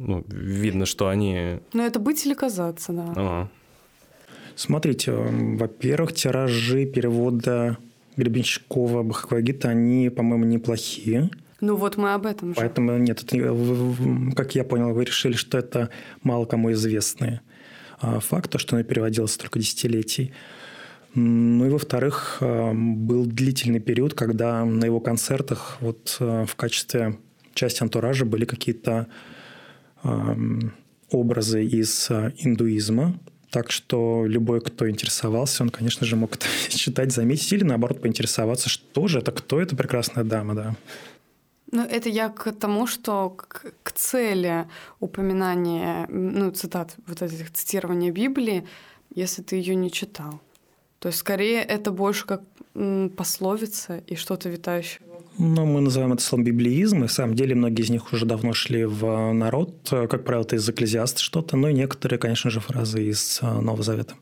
ну, 0.00 0.24
видно, 0.28 0.86
что 0.86 1.08
они... 1.08 1.60
Ну, 1.74 1.82
это 1.82 1.98
быть 1.98 2.24
или 2.24 2.32
казаться, 2.32 2.92
да. 2.92 3.12
Ага. 3.14 3.50
Смотрите, 4.56 5.12
во-первых, 5.12 6.14
тиражи 6.14 6.86
перевода 6.86 7.76
Гребенщикова 8.16 9.02
Бахаквагита, 9.02 9.68
они, 9.68 10.08
по-моему, 10.08 10.44
неплохие. 10.44 11.30
Ну 11.60 11.76
вот 11.76 11.98
мы 11.98 12.14
об 12.14 12.24
этом 12.24 12.50
же. 12.50 12.56
Поэтому 12.56 12.96
нет, 12.96 13.22
это, 13.22 13.54
как 14.34 14.54
я 14.54 14.64
понял, 14.64 14.94
вы 14.94 15.04
решили, 15.04 15.34
что 15.34 15.58
это 15.58 15.90
мало 16.22 16.46
кому 16.46 16.72
известный 16.72 17.40
а, 18.00 18.20
факт, 18.20 18.50
то, 18.50 18.58
что 18.58 18.76
она 18.76 18.82
переводилась 18.82 19.32
столько 19.32 19.58
десятилетий. 19.58 20.32
Ну 21.14 21.66
и 21.66 21.68
во-вторых, 21.68 22.38
а, 22.40 22.72
был 22.74 23.26
длительный 23.26 23.80
период, 23.80 24.14
когда 24.14 24.64
на 24.64 24.86
его 24.86 25.00
концертах 25.00 25.76
вот 25.80 26.16
а, 26.20 26.46
в 26.46 26.56
качестве 26.56 27.18
части 27.52 27.82
антуража 27.82 28.24
были 28.24 28.46
какие-то 28.46 29.08
образы 31.10 31.64
из 31.64 32.10
а, 32.10 32.32
индуизма. 32.38 33.18
Так 33.50 33.72
что 33.72 34.24
любой, 34.26 34.60
кто 34.60 34.88
интересовался, 34.88 35.64
он, 35.64 35.70
конечно 35.70 36.06
же, 36.06 36.16
мог 36.16 36.36
это 36.36 36.46
читать, 36.68 37.12
заметить 37.12 37.52
или, 37.52 37.64
наоборот, 37.64 38.00
поинтересоваться, 38.00 38.68
что 38.68 39.08
же 39.08 39.18
это, 39.18 39.32
кто 39.32 39.60
эта 39.60 39.74
прекрасная 39.76 40.24
дама, 40.24 40.54
да. 40.54 40.76
Ну, 41.72 41.84
это 41.84 42.08
я 42.08 42.28
к 42.28 42.52
тому, 42.52 42.86
что 42.86 43.30
к, 43.30 43.72
к 43.82 43.92
цели 43.92 44.66
упоминания, 44.98 46.06
ну, 46.08 46.50
цитат, 46.50 46.96
вот 47.06 47.22
этих 47.22 47.52
цитирования 47.52 48.10
Библии, 48.10 48.66
если 49.14 49.42
ты 49.42 49.56
ее 49.56 49.76
не 49.76 49.90
читал. 49.90 50.40
То 50.98 51.08
есть, 51.08 51.18
скорее, 51.18 51.62
это 51.62 51.90
больше 51.92 52.26
как 52.26 52.42
пословица 53.16 53.98
и 53.98 54.16
что-то 54.16 54.48
витающее 54.48 55.00
ну, 55.40 55.64
мы 55.64 55.80
называем 55.80 56.12
это 56.12 56.22
словом 56.22 56.44
библиизм, 56.44 56.98
и 56.98 57.00
на 57.02 57.08
самом 57.08 57.34
деле 57.34 57.54
многие 57.54 57.82
из 57.82 57.90
них 57.90 58.12
уже 58.12 58.26
давно 58.26 58.52
шли 58.52 58.84
в 58.84 59.32
народ. 59.32 59.88
Как 59.88 60.24
правило, 60.24 60.44
это 60.44 60.56
из 60.56 60.68
Экклезиаста 60.68 61.20
что-то, 61.20 61.56
ну 61.56 61.68
и 61.68 61.72
некоторые, 61.72 62.18
конечно 62.18 62.50
же, 62.50 62.60
фразы 62.60 63.04
из 63.04 63.40
э, 63.42 63.46
Нового 63.46 63.82
Завета. 63.82 64.14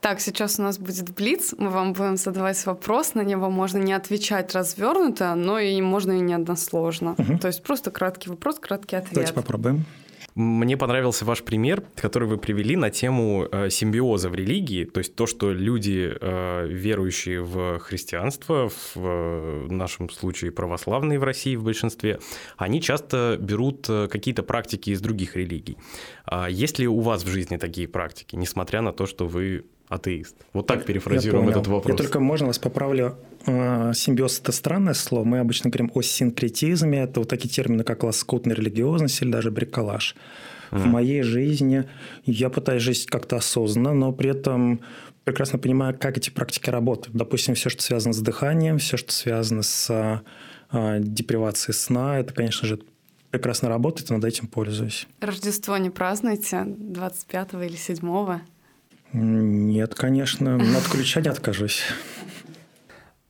Так, 0.00 0.20
сейчас 0.20 0.58
у 0.58 0.62
нас 0.62 0.78
будет 0.78 1.12
блиц. 1.14 1.54
Мы 1.58 1.70
вам 1.70 1.92
будем 1.92 2.16
задавать 2.16 2.64
вопрос. 2.66 3.14
На 3.14 3.22
него 3.22 3.50
можно 3.50 3.78
не 3.78 3.92
отвечать 3.92 4.54
развернуто, 4.54 5.34
но 5.34 5.58
и 5.58 5.80
можно 5.80 6.12
и 6.12 6.20
не 6.20 6.34
односложно. 6.34 7.14
Угу. 7.18 7.38
То 7.38 7.48
есть 7.48 7.62
просто 7.62 7.90
краткий 7.90 8.30
вопрос, 8.30 8.58
краткий 8.60 8.96
ответ. 8.96 9.14
Давайте 9.14 9.34
попробуем. 9.34 9.86
Мне 10.34 10.76
понравился 10.76 11.24
ваш 11.24 11.42
пример, 11.42 11.82
который 11.96 12.28
вы 12.28 12.38
привели 12.38 12.76
на 12.76 12.90
тему 12.90 13.48
э, 13.50 13.70
симбиоза 13.70 14.28
в 14.30 14.34
религии, 14.34 14.84
то 14.84 14.98
есть 14.98 15.14
то, 15.14 15.26
что 15.26 15.52
люди, 15.52 16.12
э, 16.20 16.66
верующие 16.68 17.42
в 17.42 17.78
христианство, 17.80 18.68
в 18.68 18.96
э, 18.96 19.66
нашем 19.68 20.08
случае 20.10 20.52
православные 20.52 21.18
в 21.18 21.24
России 21.24 21.56
в 21.56 21.64
большинстве, 21.64 22.20
они 22.56 22.80
часто 22.80 23.36
берут 23.40 23.86
какие-то 23.86 24.42
практики 24.42 24.90
из 24.90 25.00
других 25.00 25.36
религий. 25.36 25.76
А 26.24 26.48
есть 26.48 26.78
ли 26.78 26.86
у 26.86 27.00
вас 27.00 27.24
в 27.24 27.28
жизни 27.28 27.56
такие 27.56 27.88
практики, 27.88 28.36
несмотря 28.36 28.80
на 28.80 28.92
то, 28.92 29.06
что 29.06 29.26
вы 29.26 29.64
атеист? 29.88 30.36
Вот 30.52 30.66
так 30.66 30.84
перефразируем 30.84 31.48
этот 31.48 31.66
вопрос. 31.66 31.92
Я 31.92 31.96
только 31.96 32.20
можно 32.20 32.46
вас 32.46 32.58
поправлю. 32.58 33.16
А, 33.46 33.92
симбиоз– 33.92 34.40
это 34.42 34.52
странное 34.52 34.94
слово. 34.94 35.24
Мы 35.24 35.38
обычно 35.38 35.70
говорим 35.70 35.90
о 35.94 36.02
синкретизме. 36.02 37.00
Это 37.00 37.20
вот 37.20 37.28
такие 37.28 37.48
термины, 37.48 37.84
как 37.84 38.02
лоскутная 38.02 38.54
религиозность 38.54 39.22
или 39.22 39.30
даже 39.30 39.50
бриколаж. 39.50 40.14
Mm. 40.70 40.78
В 40.78 40.86
моей 40.86 41.22
жизни 41.22 41.84
я 42.24 42.50
пытаюсь 42.50 42.82
жить 42.82 43.06
как-то 43.06 43.36
осознанно, 43.36 43.94
но 43.94 44.12
при 44.12 44.30
этом 44.30 44.80
прекрасно 45.24 45.58
понимаю, 45.58 45.96
как 45.98 46.18
эти 46.18 46.30
практики 46.30 46.70
работают. 46.70 47.16
Допустим, 47.16 47.54
все, 47.54 47.70
что 47.70 47.82
связано 47.82 48.12
с 48.12 48.20
дыханием, 48.20 48.78
все, 48.78 48.96
что 48.96 49.12
связано 49.12 49.62
с 49.62 50.22
а, 50.70 50.98
депривацией 50.98 51.74
сна, 51.74 52.18
это, 52.18 52.34
конечно 52.34 52.66
же, 52.66 52.80
прекрасно 53.30 53.68
работает, 53.68 54.10
и 54.10 54.14
над 54.14 54.24
этим 54.24 54.46
пользуюсь. 54.46 55.06
Рождество 55.20 55.76
не 55.76 55.90
празднуете 55.90 56.64
25 56.66 57.54
или 57.54 57.76
7 57.76 58.40
Нет, 59.12 59.94
конечно. 59.94 60.56
От 60.56 60.88
ключа 60.90 61.20
не 61.20 61.28
откажусь. 61.28 61.82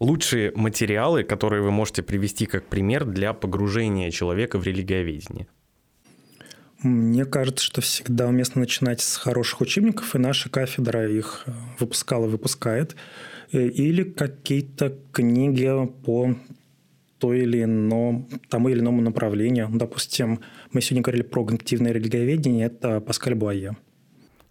Лучшие 0.01 0.53
материалы, 0.55 1.25
которые 1.25 1.63
вы 1.63 1.71
можете 1.71 2.03
привести 2.03 2.47
как 2.47 2.65
пример 2.65 3.05
для 3.05 3.33
погружения 3.33 4.11
человека 4.11 4.59
в 4.59 4.65
религиоведение? 4.65 5.49
Мне 6.83 7.25
кажется, 7.25 7.65
что 7.65 7.81
всегда 7.81 8.29
уместно 8.29 8.61
начинать 8.61 9.01
с 9.01 9.17
хороших 9.17 9.61
учебников, 9.61 10.15
и 10.15 10.19
наша 10.19 10.49
кафедра 10.49 11.11
их 11.11 11.43
э, 11.47 11.53
выпускала, 11.81 12.29
выпускает. 12.29 12.95
Э, 13.51 13.67
или 13.67 14.05
какие-то 14.05 14.97
книги 15.11 15.69
по 16.05 16.37
той 17.19 17.41
или 17.41 17.65
ином, 17.65 18.29
тому 18.49 18.69
или 18.69 18.79
иному 18.79 19.03
направлению. 19.03 19.69
Допустим, 19.73 20.39
мы 20.71 20.81
сегодня 20.81 21.03
говорили 21.03 21.25
про 21.25 21.45
когнитивное 21.45 21.91
религиоведение, 21.91 22.67
это 22.67 23.01
Паскаль 23.01 23.35
Буае. 23.35 23.77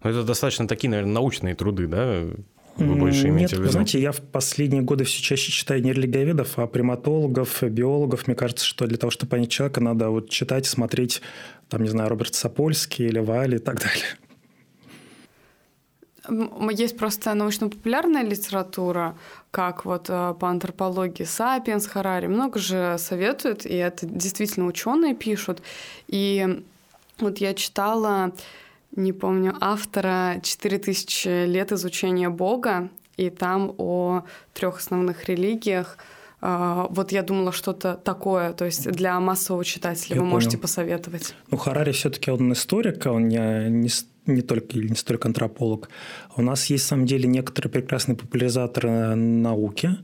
Ну, 0.02 0.10
это 0.10 0.22
достаточно 0.22 0.68
такие, 0.68 0.90
наверное, 0.90 1.14
научные 1.14 1.54
труды, 1.54 1.86
да? 1.86 2.24
Вы 2.76 2.94
больше 2.94 3.28
имеете 3.28 3.40
Нет, 3.40 3.50
в 3.50 3.52
виду? 3.54 3.62
вы 3.64 3.72
знаете, 3.72 4.00
я 4.00 4.12
в 4.12 4.20
последние 4.20 4.82
годы 4.82 5.02
все 5.02 5.20
чаще 5.20 5.50
читаю 5.50 5.82
не 5.82 5.92
религиоведов, 5.92 6.58
а 6.58 6.68
приматологов, 6.68 7.62
биологов. 7.62 8.28
Мне 8.28 8.36
кажется, 8.36 8.64
что 8.64 8.86
для 8.86 8.96
того, 8.96 9.10
чтобы 9.10 9.30
понять 9.30 9.50
человека, 9.50 9.80
надо 9.80 10.10
вот 10.10 10.30
читать, 10.30 10.66
смотреть, 10.66 11.20
там, 11.68 11.82
не 11.82 11.88
знаю, 11.88 12.08
Роберт 12.08 12.34
Сапольский 12.34 13.06
или 13.06 13.18
Вали 13.18 13.56
и 13.56 13.58
так 13.58 13.80
далее. 13.80 14.06
Есть 16.72 16.98
просто 16.98 17.34
научно-популярная 17.34 18.22
литература, 18.22 19.16
как 19.50 19.84
вот 19.84 20.10
э, 20.10 20.34
по 20.38 20.48
антропологии 20.48 21.24
Сапиенс, 21.24 21.86
Харари. 21.86 22.26
Много 22.26 22.58
же 22.58 22.96
советуют, 22.98 23.64
и 23.64 23.74
это 23.74 24.06
действительно 24.06 24.66
ученые 24.66 25.14
пишут. 25.14 25.62
И 26.06 26.62
вот 27.18 27.38
я 27.38 27.54
читала, 27.54 28.32
не 28.96 29.12
помню, 29.12 29.54
автора 29.60 30.36
«4000 30.42 31.46
лет 31.46 31.72
изучения 31.72 32.28
Бога», 32.30 32.90
и 33.18 33.30
там 33.30 33.74
о 33.76 34.22
трех 34.54 34.78
основных 34.78 35.28
религиях. 35.28 35.98
Э, 36.40 36.86
вот 36.88 37.12
я 37.12 37.22
думала, 37.22 37.52
что-то 37.52 37.94
такое, 37.94 38.52
то 38.52 38.64
есть 38.64 38.90
для 38.90 39.18
массового 39.20 39.64
читателя 39.64 40.14
я 40.14 40.20
вы 40.20 40.20
понял. 40.20 40.34
можете 40.34 40.56
посоветовать. 40.56 41.34
Ну, 41.50 41.58
Харари 41.58 41.92
все-таки 41.92 42.30
он 42.30 42.52
историк, 42.52 43.04
а 43.06 43.12
он 43.12 43.28
не, 43.28 43.68
не 43.68 43.90
не 44.26 44.42
только 44.42 44.76
или 44.76 44.88
не 44.88 44.94
столько 44.94 45.28
антрополог. 45.28 45.88
У 46.36 46.42
нас 46.42 46.66
есть, 46.66 46.84
на 46.84 46.88
самом 46.88 47.06
деле, 47.06 47.26
некоторые 47.26 47.72
прекрасные 47.72 48.14
популяризаторы 48.14 49.14
науки. 49.14 49.96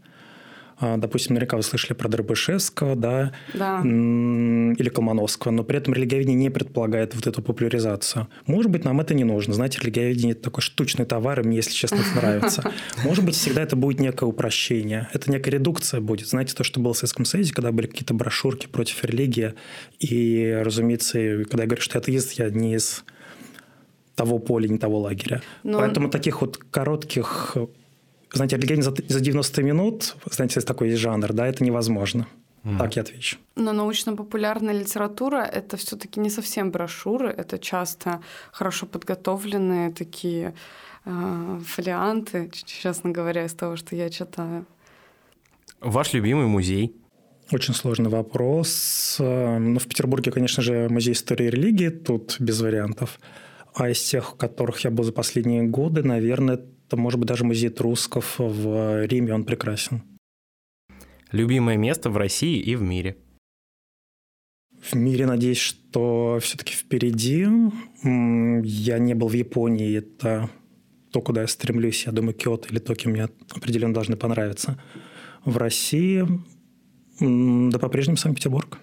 А, 0.78 0.96
допустим, 0.96 1.34
наверняка 1.34 1.56
вы 1.56 1.62
слышали 1.62 1.92
про 1.92 2.08
Дробышевского, 2.08 2.96
да, 2.96 3.32
да. 3.52 3.80
или 3.82 4.88
Колмановского, 4.88 5.52
но 5.52 5.64
при 5.64 5.78
этом 5.78 5.94
религиоведение 5.94 6.36
не 6.36 6.50
предполагает 6.50 7.14
вот 7.14 7.26
эту 7.26 7.42
популяризацию. 7.42 8.28
Может 8.46 8.70
быть, 8.70 8.84
нам 8.84 9.00
это 9.00 9.14
не 9.14 9.24
нужно. 9.24 9.54
Знаете, 9.54 9.78
религиоведение– 9.82 10.32
это 10.32 10.42
такой 10.42 10.62
штучный 10.62 11.04
товар, 11.04 11.40
и 11.40 11.44
мне, 11.44 11.56
если 11.56 11.72
честно, 11.72 11.96
это 11.96 12.16
нравится. 12.16 12.72
Может 13.04 13.24
быть, 13.24 13.34
всегда 13.34 13.62
это 13.62 13.76
будет 13.76 14.00
некое 14.00 14.26
упрощение. 14.26 15.08
Это 15.12 15.30
некая 15.30 15.52
редукция 15.52 16.00
будет. 16.00 16.28
Знаете, 16.28 16.54
то, 16.54 16.64
что 16.64 16.80
было 16.80 16.94
в 16.94 16.98
Советском 16.98 17.24
Союзе, 17.24 17.52
когда 17.52 17.70
были 17.70 17.86
какие-то 17.86 18.14
брошюрки 18.14 18.66
против 18.66 19.04
религии, 19.04 19.54
и, 20.00 20.60
разумеется, 20.64 21.44
когда 21.44 21.62
я 21.62 21.66
говорю, 21.68 21.82
что 21.82 21.98
атеист, 21.98 22.32
я 22.32 22.50
не 22.50 22.74
из 22.74 23.04
того 24.14 24.38
поля, 24.38 24.68
не 24.68 24.78
того 24.78 25.00
лагеря. 25.00 25.42
Но... 25.62 25.78
Поэтому 25.78 26.08
таких 26.08 26.40
вот 26.40 26.58
коротких... 26.70 27.56
Знаете, 28.34 28.56
религия 28.56 28.82
за, 28.82 28.94
за 29.08 29.20
90 29.20 29.62
минут, 29.62 30.16
знаете, 30.30 30.60
такой 30.60 30.90
есть 30.90 31.00
жанр, 31.00 31.32
да, 31.32 31.46
это 31.46 31.64
невозможно. 31.64 32.26
Mm. 32.64 32.78
Так 32.78 32.96
я 32.96 33.02
отвечу. 33.02 33.36
Но 33.56 33.72
научно-популярная 33.72 34.72
литература– 34.72 35.42
это 35.52 35.76
все 35.76 35.96
таки 35.96 36.20
не 36.20 36.30
совсем 36.30 36.70
брошюры, 36.70 37.28
это 37.28 37.58
часто 37.58 38.20
хорошо 38.52 38.86
подготовленные 38.86 39.92
такие 39.92 40.54
э, 41.04 41.60
фолианты, 41.66 42.50
честно 42.52 43.10
говоря, 43.10 43.44
из 43.44 43.54
того, 43.54 43.76
что 43.76 43.94
я 43.96 44.08
читаю. 44.10 44.64
Ваш 45.80 46.14
любимый 46.14 46.46
музей? 46.46 46.96
Очень 47.52 47.74
сложный 47.74 48.08
вопрос. 48.08 49.18
Э, 49.20 49.58
ну, 49.58 49.78
в 49.78 49.86
Петербурге, 49.86 50.32
конечно 50.32 50.62
же, 50.62 50.88
музей 50.88 51.12
истории 51.12 51.46
и 51.46 51.50
религии, 51.50 51.90
тут 51.90 52.36
без 52.40 52.60
вариантов. 52.62 53.20
А 53.74 53.90
из 53.90 54.02
тех, 54.02 54.36
которых 54.38 54.84
я 54.84 54.90
был 54.90 55.04
за 55.04 55.12
последние 55.12 55.64
годы, 55.64 56.02
наверное, 56.02 56.60
это 56.86 56.96
может 56.96 57.18
быть 57.18 57.28
даже 57.28 57.44
музей 57.44 57.70
Трусков 57.70 58.38
в 58.38 59.06
Риме, 59.06 59.34
он 59.34 59.44
прекрасен. 59.44 60.02
Любимое 61.32 61.76
место 61.76 62.10
в 62.10 62.16
России 62.16 62.60
и 62.60 62.76
в 62.76 62.82
мире? 62.82 63.16
В 64.80 64.94
мире, 64.94 65.26
надеюсь, 65.26 65.58
что 65.58 66.38
все-таки 66.42 66.74
впереди. 66.74 67.46
Я 68.02 68.98
не 68.98 69.14
был 69.14 69.28
в 69.28 69.32
Японии, 69.32 69.96
это 69.96 70.50
то, 71.10 71.22
куда 71.22 71.40
я 71.40 71.46
стремлюсь. 71.46 72.06
Я 72.06 72.12
думаю, 72.12 72.34
Киото 72.34 72.68
или 72.68 72.78
Токио 72.78 73.10
мне 73.10 73.28
определенно 73.50 73.94
должны 73.94 74.16
понравиться. 74.16 74.80
В 75.44 75.56
России, 75.56 76.26
да 77.20 77.78
по-прежнему 77.78 78.16
Санкт-Петербург. 78.16 78.78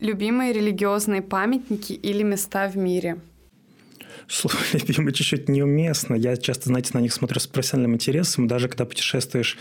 Любимые 0.00 0.52
религиозные 0.52 1.22
памятники 1.22 1.92
или 1.92 2.22
места 2.22 2.68
в 2.68 2.76
мире? 2.76 3.20
Слово 4.28 4.56
«любимый» 4.72 5.12
чуть-чуть 5.12 5.48
неуместно. 5.48 6.14
Я 6.14 6.36
часто, 6.36 6.64
знаете, 6.68 6.90
на 6.94 7.00
них 7.00 7.12
смотрю 7.12 7.40
с 7.40 7.46
профессиональным 7.46 7.94
интересом. 7.94 8.46
Даже 8.46 8.68
когда 8.68 8.84
путешествуешь 8.84 9.56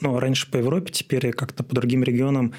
ну, 0.00 0.18
раньше 0.18 0.50
по 0.50 0.56
Европе, 0.56 0.92
теперь 0.92 1.32
как-то 1.32 1.64
по 1.64 1.74
другим 1.74 2.02
регионам, 2.04 2.54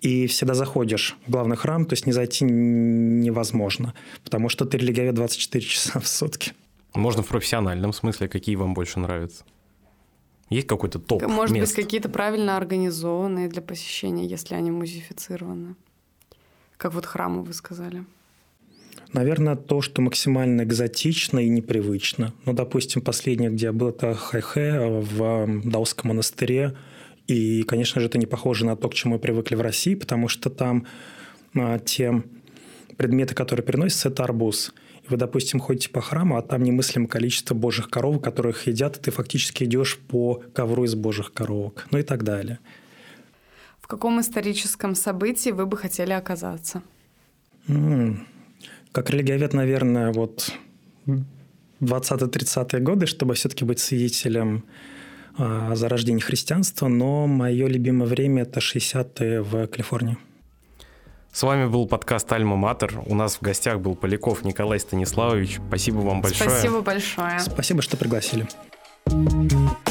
и 0.00 0.26
всегда 0.26 0.54
заходишь 0.54 1.16
в 1.26 1.30
главный 1.30 1.56
храм, 1.56 1.86
то 1.86 1.94
есть 1.94 2.06
не 2.06 2.12
зайти 2.12 2.44
невозможно, 2.44 3.94
потому 4.22 4.48
что 4.50 4.66
ты 4.66 4.76
религиовед 4.76 5.14
24 5.14 5.64
часа 5.64 5.98
в 5.98 6.06
сутки. 6.06 6.52
Можно 6.94 7.22
в 7.22 7.28
профессиональном 7.28 7.92
смысле, 7.92 8.28
какие 8.28 8.56
вам 8.56 8.74
больше 8.74 9.00
нравятся? 9.00 9.44
Есть 10.50 10.66
какой-то 10.66 10.98
топ 10.98 11.22
Может 11.22 11.56
мест? 11.56 11.74
быть, 11.74 11.84
какие-то 11.84 12.10
правильно 12.10 12.56
организованные 12.56 13.48
для 13.48 13.62
посещения, 13.62 14.26
если 14.26 14.54
они 14.54 14.70
музифицированы? 14.70 15.74
как 16.76 16.92
вот 16.92 17.06
храмы 17.06 17.42
вы 17.42 17.54
сказали? 17.54 18.04
Наверное, 19.14 19.54
то, 19.54 19.80
что 19.80 20.02
максимально 20.02 20.62
экзотично 20.62 21.38
и 21.38 21.48
непривычно. 21.48 22.34
Ну, 22.44 22.52
допустим, 22.52 23.00
последнее, 23.00 23.48
где 23.48 23.66
я 23.66 23.72
был, 23.72 23.90
это 23.90 24.12
Хайхэ 24.12 24.80
в 24.80 25.62
Даосском 25.64 26.08
монастыре. 26.08 26.76
И, 27.28 27.62
конечно 27.62 28.00
же, 28.00 28.08
это 28.08 28.18
не 28.18 28.26
похоже 28.26 28.66
на 28.66 28.74
то, 28.74 28.88
к 28.88 28.94
чему 28.94 29.14
мы 29.14 29.20
привыкли 29.20 29.54
в 29.54 29.60
России, 29.60 29.94
потому 29.94 30.26
что 30.26 30.50
там 30.50 30.88
а, 31.54 31.78
те 31.78 32.24
предметы, 32.96 33.36
которые 33.36 33.64
переносятся, 33.64 34.08
это 34.08 34.24
арбуз. 34.24 34.74
И 35.04 35.06
вы, 35.08 35.16
допустим, 35.16 35.60
ходите 35.60 35.90
по 35.90 36.00
храму, 36.00 36.36
а 36.36 36.42
там 36.42 36.64
немыслимое 36.64 37.08
количество 37.08 37.54
божьих 37.54 37.90
коров, 37.90 38.20
которых 38.20 38.66
едят, 38.66 38.96
и 38.96 39.00
ты 39.00 39.10
фактически 39.12 39.62
идешь 39.62 39.96
по 39.96 40.42
ковру 40.52 40.84
из 40.84 40.96
божьих 40.96 41.32
коровок, 41.32 41.86
ну 41.92 41.98
и 41.98 42.02
так 42.02 42.24
далее. 42.24 42.58
В 43.80 43.86
каком 43.86 44.20
историческом 44.20 44.96
событии 44.96 45.50
вы 45.50 45.66
бы 45.66 45.76
хотели 45.76 46.12
оказаться? 46.12 46.82
Mm. 47.68 48.16
Как 48.94 49.10
религиовед, 49.10 49.52
наверное, 49.54 50.12
вот 50.12 50.52
20-30-е 51.80 52.80
годы, 52.80 53.06
чтобы 53.06 53.34
все-таки 53.34 53.64
быть 53.64 53.80
свидетелем 53.80 54.66
а, 55.36 55.74
зарождения 55.74 56.20
христианства, 56.20 56.86
но 56.86 57.26
мое 57.26 57.66
любимое 57.66 58.06
время– 58.06 58.42
это 58.44 58.60
60-е 58.60 59.42
в 59.42 59.66
Калифорнии. 59.66 60.16
С 61.32 61.42
вами 61.42 61.66
был 61.66 61.88
подкаст 61.88 62.30
«Альма 62.30 62.54
Матер». 62.54 63.00
У 63.06 63.16
нас 63.16 63.34
в 63.34 63.42
гостях 63.42 63.80
был 63.80 63.96
Поляков 63.96 64.44
Николай 64.44 64.78
Станиславович. 64.78 65.58
Спасибо 65.66 65.96
вам 65.96 66.22
большое. 66.22 66.50
Спасибо 66.50 66.80
большое. 66.80 67.40
Спасибо, 67.40 67.82
что 67.82 67.96
пригласили. 67.96 68.46
thank 69.06 69.52
you 69.52 69.83